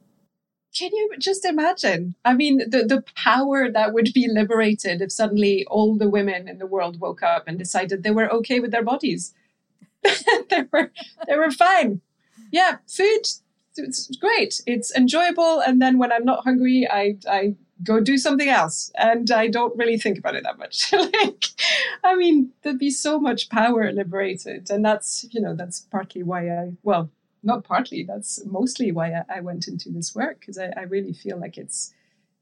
Can 0.76 0.90
you 0.94 1.12
just 1.20 1.46
imagine? 1.46 2.16
I 2.26 2.34
mean, 2.34 2.58
the, 2.70 2.84
the 2.84 3.04
power 3.16 3.72
that 3.72 3.94
would 3.94 4.12
be 4.14 4.28
liberated 4.28 5.02
if 5.02 5.12
suddenly 5.12 5.64
all 5.68 5.96
the 5.96 6.10
women 6.10 6.48
in 6.48 6.58
the 6.58 6.66
world 6.66 7.00
woke 7.00 7.22
up 7.22 7.48
and 7.48 7.58
decided 7.58 8.02
they 8.02 8.12
were 8.12 8.32
okay 8.34 8.60
with 8.60 8.72
their 8.72 8.84
bodies. 8.84 9.34
they 10.50 10.66
were 10.72 10.92
they 11.28 11.36
were 11.36 11.52
fine. 11.52 12.02
Yeah, 12.52 12.78
food 12.88 13.28
it's 13.80 14.16
great. 14.18 14.62
It's 14.66 14.96
enjoyable 14.96 15.60
and 15.60 15.80
then 15.80 16.00
when 16.00 16.12
I'm 16.12 16.26
not 16.26 16.44
hungry, 16.44 16.88
I 16.90 17.18
I 17.30 17.56
go 17.84 18.00
do 18.00 18.18
something 18.18 18.50
else 18.50 18.92
and 18.96 19.30
I 19.32 19.48
don't 19.48 19.78
really 19.78 19.98
think 19.98 20.18
about 20.18 20.36
it 20.36 20.44
that 20.44 20.58
much. 20.58 20.92
like 20.94 21.46
I 22.04 22.16
mean, 22.16 22.52
there'd 22.62 22.80
be 22.80 22.90
so 22.90 23.20
much 23.20 23.50
power 23.50 23.92
liberated 23.92 24.70
and 24.70 24.84
that's, 24.84 25.26
you 25.32 25.42
know, 25.42 25.56
that's 25.56 25.82
partly 25.82 26.24
why 26.24 26.50
I 26.50 26.72
well, 26.84 27.10
not 27.44 27.64
partly, 27.64 28.04
that's 28.04 28.44
mostly 28.46 28.92
why 28.92 29.14
I, 29.14 29.38
I 29.38 29.40
went 29.42 29.68
into 29.68 29.90
this 29.90 30.16
work 30.16 30.40
because 30.40 30.58
I, 30.58 30.72
I, 30.76 30.82
really 30.82 31.14
feel 31.14 31.40
like 31.40 31.58
it's 31.58 31.94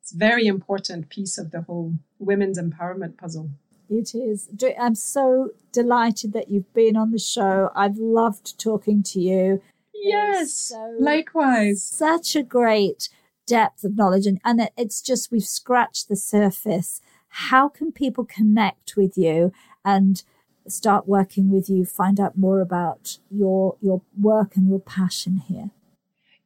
it's 0.02 0.14
a 0.14 0.18
very 0.18 0.46
important 0.48 1.10
piece 1.10 1.38
of 1.38 1.52
the 1.52 1.62
whole 1.62 1.94
women's 2.18 2.60
empowerment 2.60 3.18
puzzle. 3.18 3.50
It 3.90 4.16
is. 4.16 4.50
I'm 4.80 4.96
so 4.96 5.52
delighted 5.72 6.34
that 6.34 6.50
you've 6.50 6.74
been 6.74 6.96
on 6.96 7.12
the 7.12 7.20
show. 7.20 7.72
I've 7.76 7.98
loved 7.98 8.60
talking 8.60 9.04
to 9.04 9.20
you. 9.20 9.62
Yes, 9.94 10.54
so, 10.54 10.96
likewise. 11.00 11.84
Such 11.84 12.36
a 12.36 12.44
great 12.44 13.10
depth 13.46 13.84
of 13.84 13.96
knowledge, 13.96 14.26
and, 14.26 14.40
and 14.44 14.70
it's 14.78 15.02
just 15.02 15.32
we've 15.32 15.44
scratched 15.44 16.10
the 16.10 16.16
surface. 16.16 17.02
How 17.28 17.68
can 17.68 17.92
people 17.92 18.26
connect 18.26 18.96
with 18.96 19.18
you 19.18 19.52
and 19.84 20.24
start 20.68 21.08
working 21.08 21.52
with 21.52 21.70
you, 21.70 21.86
find 21.86 22.20
out 22.20 22.38
more 22.38 22.62
about 22.62 23.20
your 23.30 23.78
your 23.82 24.02
work 24.20 24.56
and 24.56 24.68
your 24.68 24.80
passion 24.80 25.44
here? 25.48 25.70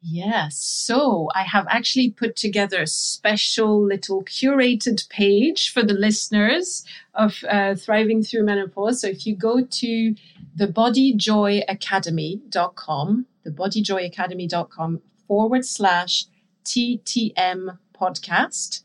Yes. 0.01 0.57
So 0.57 1.29
I 1.35 1.43
have 1.43 1.67
actually 1.69 2.11
put 2.11 2.37
together 2.37 2.81
a 2.81 2.87
special 2.87 3.85
little 3.85 4.23
curated 4.23 5.09
page 5.09 5.73
for 5.73 5.83
the 5.83 5.93
listeners 5.93 6.85
of 7.13 7.43
uh, 7.49 7.75
Thriving 7.75 8.23
Through 8.23 8.45
Menopause. 8.45 9.01
So 9.01 9.07
if 9.07 9.27
you 9.27 9.35
go 9.35 9.61
to 9.61 10.15
thebodyjoyacademy.com, 10.57 13.25
thebodyjoyacademy.com 13.45 15.01
forward 15.27 15.65
slash 15.65 16.25
TTM 16.65 17.77
podcast, 17.99 18.83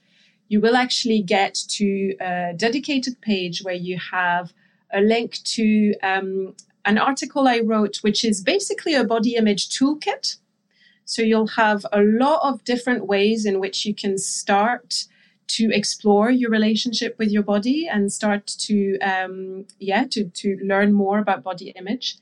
you 0.49 0.61
will 0.61 0.77
actually 0.77 1.23
get 1.23 1.55
to 1.69 2.15
a 2.21 2.53
dedicated 2.57 3.21
page 3.21 3.63
where 3.63 3.75
you 3.75 3.99
have 3.99 4.53
a 4.93 5.01
link 5.01 5.39
to 5.45 5.95
um, 6.03 6.55
an 6.85 6.99
article 6.99 7.49
I 7.49 7.61
wrote, 7.61 7.97
which 7.99 8.25
is 8.25 8.43
basically 8.43 8.95
a 8.95 9.05
body 9.05 9.37
image 9.37 9.69
toolkit. 9.71 10.37
So 11.05 11.23
you'll 11.23 11.49
have 11.49 11.85
a 11.93 12.01
lot 12.01 12.41
of 12.43 12.65
different 12.65 13.07
ways 13.07 13.45
in 13.45 13.61
which 13.61 13.85
you 13.85 13.95
can 13.95 14.17
start 14.19 15.05
to 15.47 15.71
explore 15.73 16.31
your 16.31 16.51
relationship 16.51 17.17
with 17.19 17.31
your 17.31 17.43
body 17.43 17.87
and 17.87 18.13
start 18.13 18.47
to, 18.47 18.99
um, 19.01 19.67
yeah, 19.79 20.05
to, 20.11 20.25
to 20.25 20.59
learn 20.63 20.93
more 20.93 21.19
about 21.19 21.43
body 21.43 21.73
image. 21.77 22.17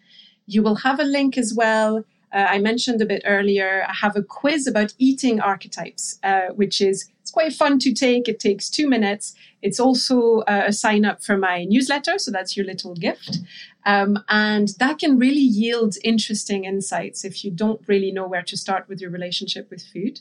You 0.46 0.62
will 0.62 0.76
have 0.76 0.98
a 0.98 1.04
link 1.04 1.38
as 1.38 1.54
well 1.54 2.04
uh, 2.32 2.46
I 2.48 2.58
mentioned 2.58 3.02
a 3.02 3.06
bit 3.06 3.22
earlier, 3.26 3.84
I 3.88 3.92
have 3.92 4.16
a 4.16 4.22
quiz 4.22 4.66
about 4.66 4.94
eating 4.98 5.40
archetypes, 5.40 6.18
uh, 6.22 6.48
which 6.54 6.80
is 6.80 7.08
it's 7.20 7.30
quite 7.30 7.52
fun 7.52 7.78
to 7.80 7.92
take. 7.92 8.28
It 8.28 8.40
takes 8.40 8.70
two 8.70 8.88
minutes. 8.88 9.34
It's 9.60 9.78
also 9.78 10.38
uh, 10.40 10.64
a 10.66 10.72
sign 10.72 11.04
up 11.04 11.22
for 11.22 11.36
my 11.36 11.64
newsletter, 11.64 12.18
so 12.18 12.30
that's 12.30 12.56
your 12.56 12.66
little 12.66 12.94
gift, 12.94 13.38
um, 13.84 14.18
and 14.28 14.68
that 14.78 14.98
can 14.98 15.18
really 15.18 15.40
yield 15.40 15.96
interesting 16.02 16.64
insights 16.64 17.24
if 17.24 17.44
you 17.44 17.50
don't 17.50 17.80
really 17.86 18.10
know 18.10 18.26
where 18.26 18.42
to 18.42 18.56
start 18.56 18.88
with 18.88 19.00
your 19.00 19.10
relationship 19.10 19.70
with 19.70 19.82
food. 19.82 20.20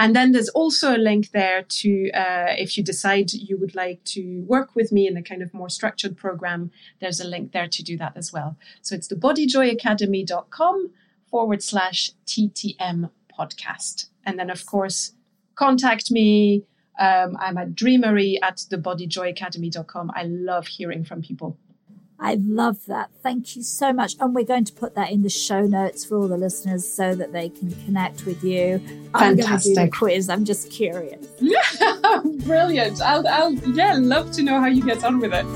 And 0.00 0.14
then 0.14 0.30
there's 0.30 0.48
also 0.50 0.96
a 0.96 0.96
link 0.96 1.32
there 1.32 1.64
to, 1.68 2.10
uh, 2.12 2.54
if 2.56 2.78
you 2.78 2.84
decide 2.84 3.32
you 3.32 3.58
would 3.58 3.74
like 3.74 4.04
to 4.04 4.44
work 4.46 4.76
with 4.76 4.92
me 4.92 5.08
in 5.08 5.16
a 5.16 5.24
kind 5.24 5.42
of 5.42 5.52
more 5.52 5.68
structured 5.68 6.16
program, 6.16 6.70
there's 7.00 7.18
a 7.18 7.26
link 7.26 7.50
there 7.50 7.66
to 7.66 7.82
do 7.82 7.96
that 7.96 8.12
as 8.16 8.32
well. 8.32 8.56
So 8.80 8.94
it's 8.94 9.08
thebodyjoyacademy.com 9.08 10.92
forward 11.30 11.62
slash 11.62 12.12
TTM 12.26 13.10
podcast. 13.38 14.08
And 14.24 14.38
then, 14.38 14.50
of 14.50 14.66
course, 14.66 15.12
contact 15.54 16.10
me. 16.10 16.64
Um, 16.98 17.36
I'm 17.38 17.56
at 17.56 17.74
drimarie 17.74 18.38
at 18.42 18.56
thebodyjoyacademy.com. 18.56 20.10
I 20.14 20.24
love 20.24 20.66
hearing 20.66 21.04
from 21.04 21.22
people. 21.22 21.56
I 22.20 22.36
love 22.40 22.84
that. 22.86 23.10
Thank 23.22 23.54
you 23.54 23.62
so 23.62 23.92
much. 23.92 24.16
And 24.18 24.34
we're 24.34 24.44
going 24.44 24.64
to 24.64 24.72
put 24.72 24.96
that 24.96 25.12
in 25.12 25.22
the 25.22 25.28
show 25.28 25.62
notes 25.62 26.04
for 26.04 26.18
all 26.18 26.26
the 26.26 26.36
listeners 26.36 26.90
so 26.90 27.14
that 27.14 27.32
they 27.32 27.48
can 27.48 27.70
connect 27.84 28.26
with 28.26 28.42
you. 28.42 28.78
Fantastic. 28.78 29.14
I'm 29.14 29.36
going 29.36 29.58
to 29.60 29.68
do 29.68 29.74
the 29.74 29.88
quiz. 29.88 30.28
I'm 30.28 30.44
just 30.44 30.70
curious. 30.70 31.26
Yeah, 31.38 31.62
brilliant. 32.44 33.00
I'll, 33.00 33.26
I'll, 33.28 33.52
yeah, 33.52 33.96
love 33.98 34.32
to 34.32 34.42
know 34.42 34.58
how 34.58 34.66
you 34.66 34.84
get 34.84 35.04
on 35.04 35.20
with 35.20 35.32
it. 35.32 35.46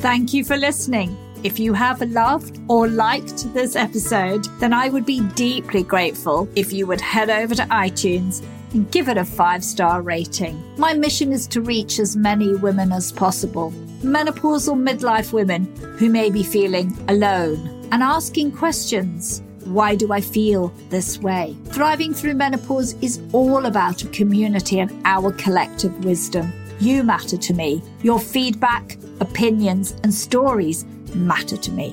Thank 0.00 0.32
you 0.32 0.42
for 0.42 0.56
listening. 0.56 1.14
If 1.42 1.58
you 1.58 1.72
have 1.72 2.02
loved 2.02 2.60
or 2.68 2.86
liked 2.86 3.52
this 3.54 3.74
episode, 3.74 4.44
then 4.60 4.74
I 4.74 4.90
would 4.90 5.06
be 5.06 5.20
deeply 5.34 5.82
grateful 5.82 6.46
if 6.54 6.70
you 6.70 6.86
would 6.86 7.00
head 7.00 7.30
over 7.30 7.54
to 7.54 7.62
iTunes 7.62 8.44
and 8.74 8.90
give 8.90 9.08
it 9.08 9.16
a 9.16 9.24
five 9.24 9.64
star 9.64 10.02
rating. 10.02 10.62
My 10.76 10.92
mission 10.92 11.32
is 11.32 11.46
to 11.48 11.62
reach 11.62 11.98
as 11.98 12.14
many 12.14 12.54
women 12.54 12.92
as 12.92 13.10
possible, 13.10 13.72
menopausal 14.02 14.76
midlife 14.76 15.32
women 15.32 15.64
who 15.98 16.10
may 16.10 16.28
be 16.28 16.42
feeling 16.42 16.94
alone 17.08 17.88
and 17.90 18.02
asking 18.02 18.52
questions. 18.52 19.42
Why 19.64 19.94
do 19.94 20.12
I 20.12 20.20
feel 20.20 20.68
this 20.90 21.18
way? 21.20 21.56
Thriving 21.66 22.12
through 22.12 22.34
menopause 22.34 22.94
is 23.00 23.18
all 23.32 23.64
about 23.64 24.02
a 24.02 24.08
community 24.08 24.80
and 24.80 24.92
our 25.06 25.32
collective 25.32 26.04
wisdom. 26.04 26.52
You 26.80 27.02
matter 27.02 27.36
to 27.36 27.54
me. 27.54 27.82
Your 28.02 28.18
feedback, 28.18 28.96
opinions, 29.20 29.92
and 30.02 30.12
stories 30.12 30.84
matter 31.14 31.56
to 31.56 31.72
me. 31.72 31.90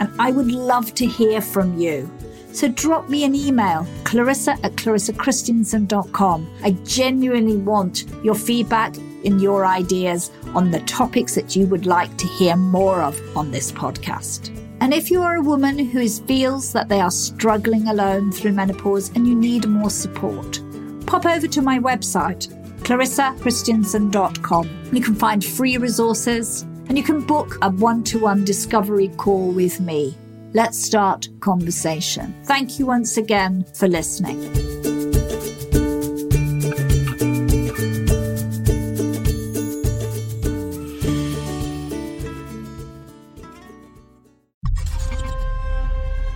And 0.00 0.10
I 0.18 0.30
would 0.30 0.50
love 0.50 0.94
to 0.94 1.06
hear 1.06 1.40
from 1.40 1.78
you. 1.78 2.10
So 2.52 2.68
drop 2.68 3.08
me 3.08 3.24
an 3.24 3.34
email, 3.34 3.86
clarissa 4.04 4.52
at 4.62 4.72
clarissakristjansson.com. 4.72 6.50
I 6.62 6.72
genuinely 6.84 7.56
want 7.56 8.06
your 8.24 8.34
feedback 8.34 8.96
and 9.24 9.40
your 9.40 9.66
ideas 9.66 10.30
on 10.54 10.70
the 10.70 10.80
topics 10.80 11.34
that 11.34 11.54
you 11.54 11.66
would 11.66 11.86
like 11.86 12.16
to 12.18 12.26
hear 12.26 12.56
more 12.56 13.02
of 13.02 13.20
on 13.36 13.50
this 13.50 13.70
podcast. 13.70 14.56
And 14.80 14.94
if 14.94 15.10
you 15.10 15.22
are 15.22 15.36
a 15.36 15.42
woman 15.42 15.78
who 15.78 16.08
feels 16.08 16.72
that 16.72 16.88
they 16.88 17.00
are 17.00 17.10
struggling 17.10 17.88
alone 17.88 18.32
through 18.32 18.52
menopause 18.52 19.10
and 19.14 19.28
you 19.28 19.34
need 19.34 19.68
more 19.68 19.90
support, 19.90 20.60
pop 21.06 21.26
over 21.26 21.46
to 21.46 21.62
my 21.62 21.78
website, 21.78 22.48
clarissakristjansson.com. 22.82 24.70
You 24.92 25.02
can 25.02 25.14
find 25.14 25.44
free 25.44 25.76
resources 25.76 26.64
and 26.90 26.98
you 26.98 27.04
can 27.04 27.20
book 27.20 27.56
a 27.62 27.70
one 27.70 28.02
to 28.02 28.18
one 28.18 28.44
discovery 28.44 29.06
call 29.16 29.52
with 29.52 29.80
me. 29.80 30.12
Let's 30.54 30.76
start 30.76 31.28
conversation. 31.38 32.34
Thank 32.46 32.80
you 32.80 32.86
once 32.86 33.16
again 33.16 33.64
for 33.74 33.86
listening. 33.86 34.40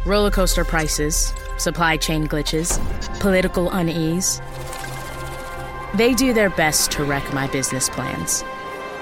roller 0.07 0.31
coaster 0.31 0.65
prices, 0.65 1.33
supply 1.57 1.97
chain 1.97 2.29
glitches, 2.29 2.79
political 3.21 3.71
unease. 3.71 4.41
They 5.95 6.15
do 6.15 6.33
their 6.33 6.51
best 6.51 6.93
to 6.93 7.05
wreck 7.05 7.33
my 7.33 7.49
business 7.49 7.89
plans. 7.89 8.45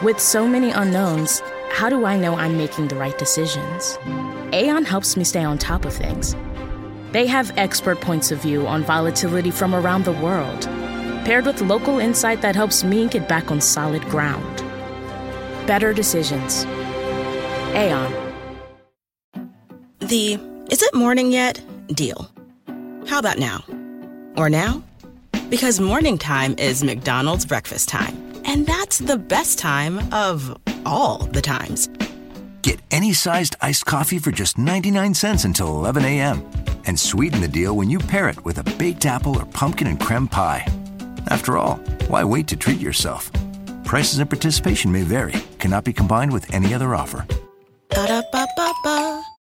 With 0.00 0.18
so 0.18 0.48
many 0.48 0.70
unknowns, 0.70 1.42
how 1.70 1.88
do 1.88 2.04
I 2.04 2.16
know 2.16 2.34
I'm 2.34 2.56
making 2.56 2.88
the 2.88 2.96
right 2.96 3.16
decisions? 3.18 3.98
Aon 4.52 4.84
helps 4.84 5.16
me 5.16 5.24
stay 5.24 5.44
on 5.44 5.58
top 5.58 5.84
of 5.84 5.92
things. 5.92 6.34
They 7.12 7.26
have 7.26 7.56
expert 7.56 8.00
points 8.00 8.32
of 8.32 8.40
view 8.40 8.66
on 8.66 8.82
volatility 8.82 9.50
from 9.50 9.74
around 9.74 10.04
the 10.04 10.12
world, 10.12 10.62
paired 11.24 11.46
with 11.46 11.60
local 11.60 12.00
insight 12.00 12.42
that 12.42 12.56
helps 12.56 12.82
me 12.82 13.06
get 13.06 13.28
back 13.28 13.50
on 13.50 13.60
solid 13.60 14.02
ground. 14.06 14.56
Better 15.66 15.92
decisions. 15.92 16.64
Aon. 17.74 18.12
The 20.00 20.34
is 20.68 20.82
it 20.82 20.94
morning 20.94 21.30
yet? 21.30 21.60
Deal. 21.88 22.28
How 23.06 23.18
about 23.20 23.38
now? 23.38 23.62
Or 24.36 24.48
now? 24.48 24.82
Because 25.48 25.78
morning 25.78 26.18
time 26.18 26.54
is 26.58 26.82
McDonald's 26.82 27.44
breakfast 27.44 27.88
time. 27.88 28.31
And 28.44 28.66
that's 28.66 28.98
the 28.98 29.16
best 29.16 29.58
time 29.58 30.00
of 30.12 30.58
all 30.84 31.18
the 31.18 31.42
times. 31.42 31.88
Get 32.62 32.80
any 32.90 33.12
sized 33.12 33.56
iced 33.60 33.86
coffee 33.86 34.18
for 34.18 34.30
just 34.30 34.58
99 34.58 35.14
cents 35.14 35.44
until 35.44 35.68
11 35.68 36.04
a.m. 36.04 36.44
And 36.86 36.98
sweeten 36.98 37.40
the 37.40 37.48
deal 37.48 37.76
when 37.76 37.90
you 37.90 37.98
pair 37.98 38.28
it 38.28 38.44
with 38.44 38.58
a 38.58 38.64
baked 38.76 39.06
apple 39.06 39.38
or 39.38 39.46
pumpkin 39.46 39.86
and 39.86 40.00
creme 40.00 40.28
pie. 40.28 40.66
After 41.28 41.56
all, 41.58 41.76
why 42.08 42.24
wait 42.24 42.48
to 42.48 42.56
treat 42.56 42.80
yourself? 42.80 43.30
Prices 43.84 44.18
and 44.18 44.28
participation 44.28 44.90
may 44.90 45.02
vary, 45.02 45.34
cannot 45.58 45.84
be 45.84 45.92
combined 45.92 46.32
with 46.32 46.52
any 46.52 46.74
other 46.74 46.94
offer. 46.94 47.26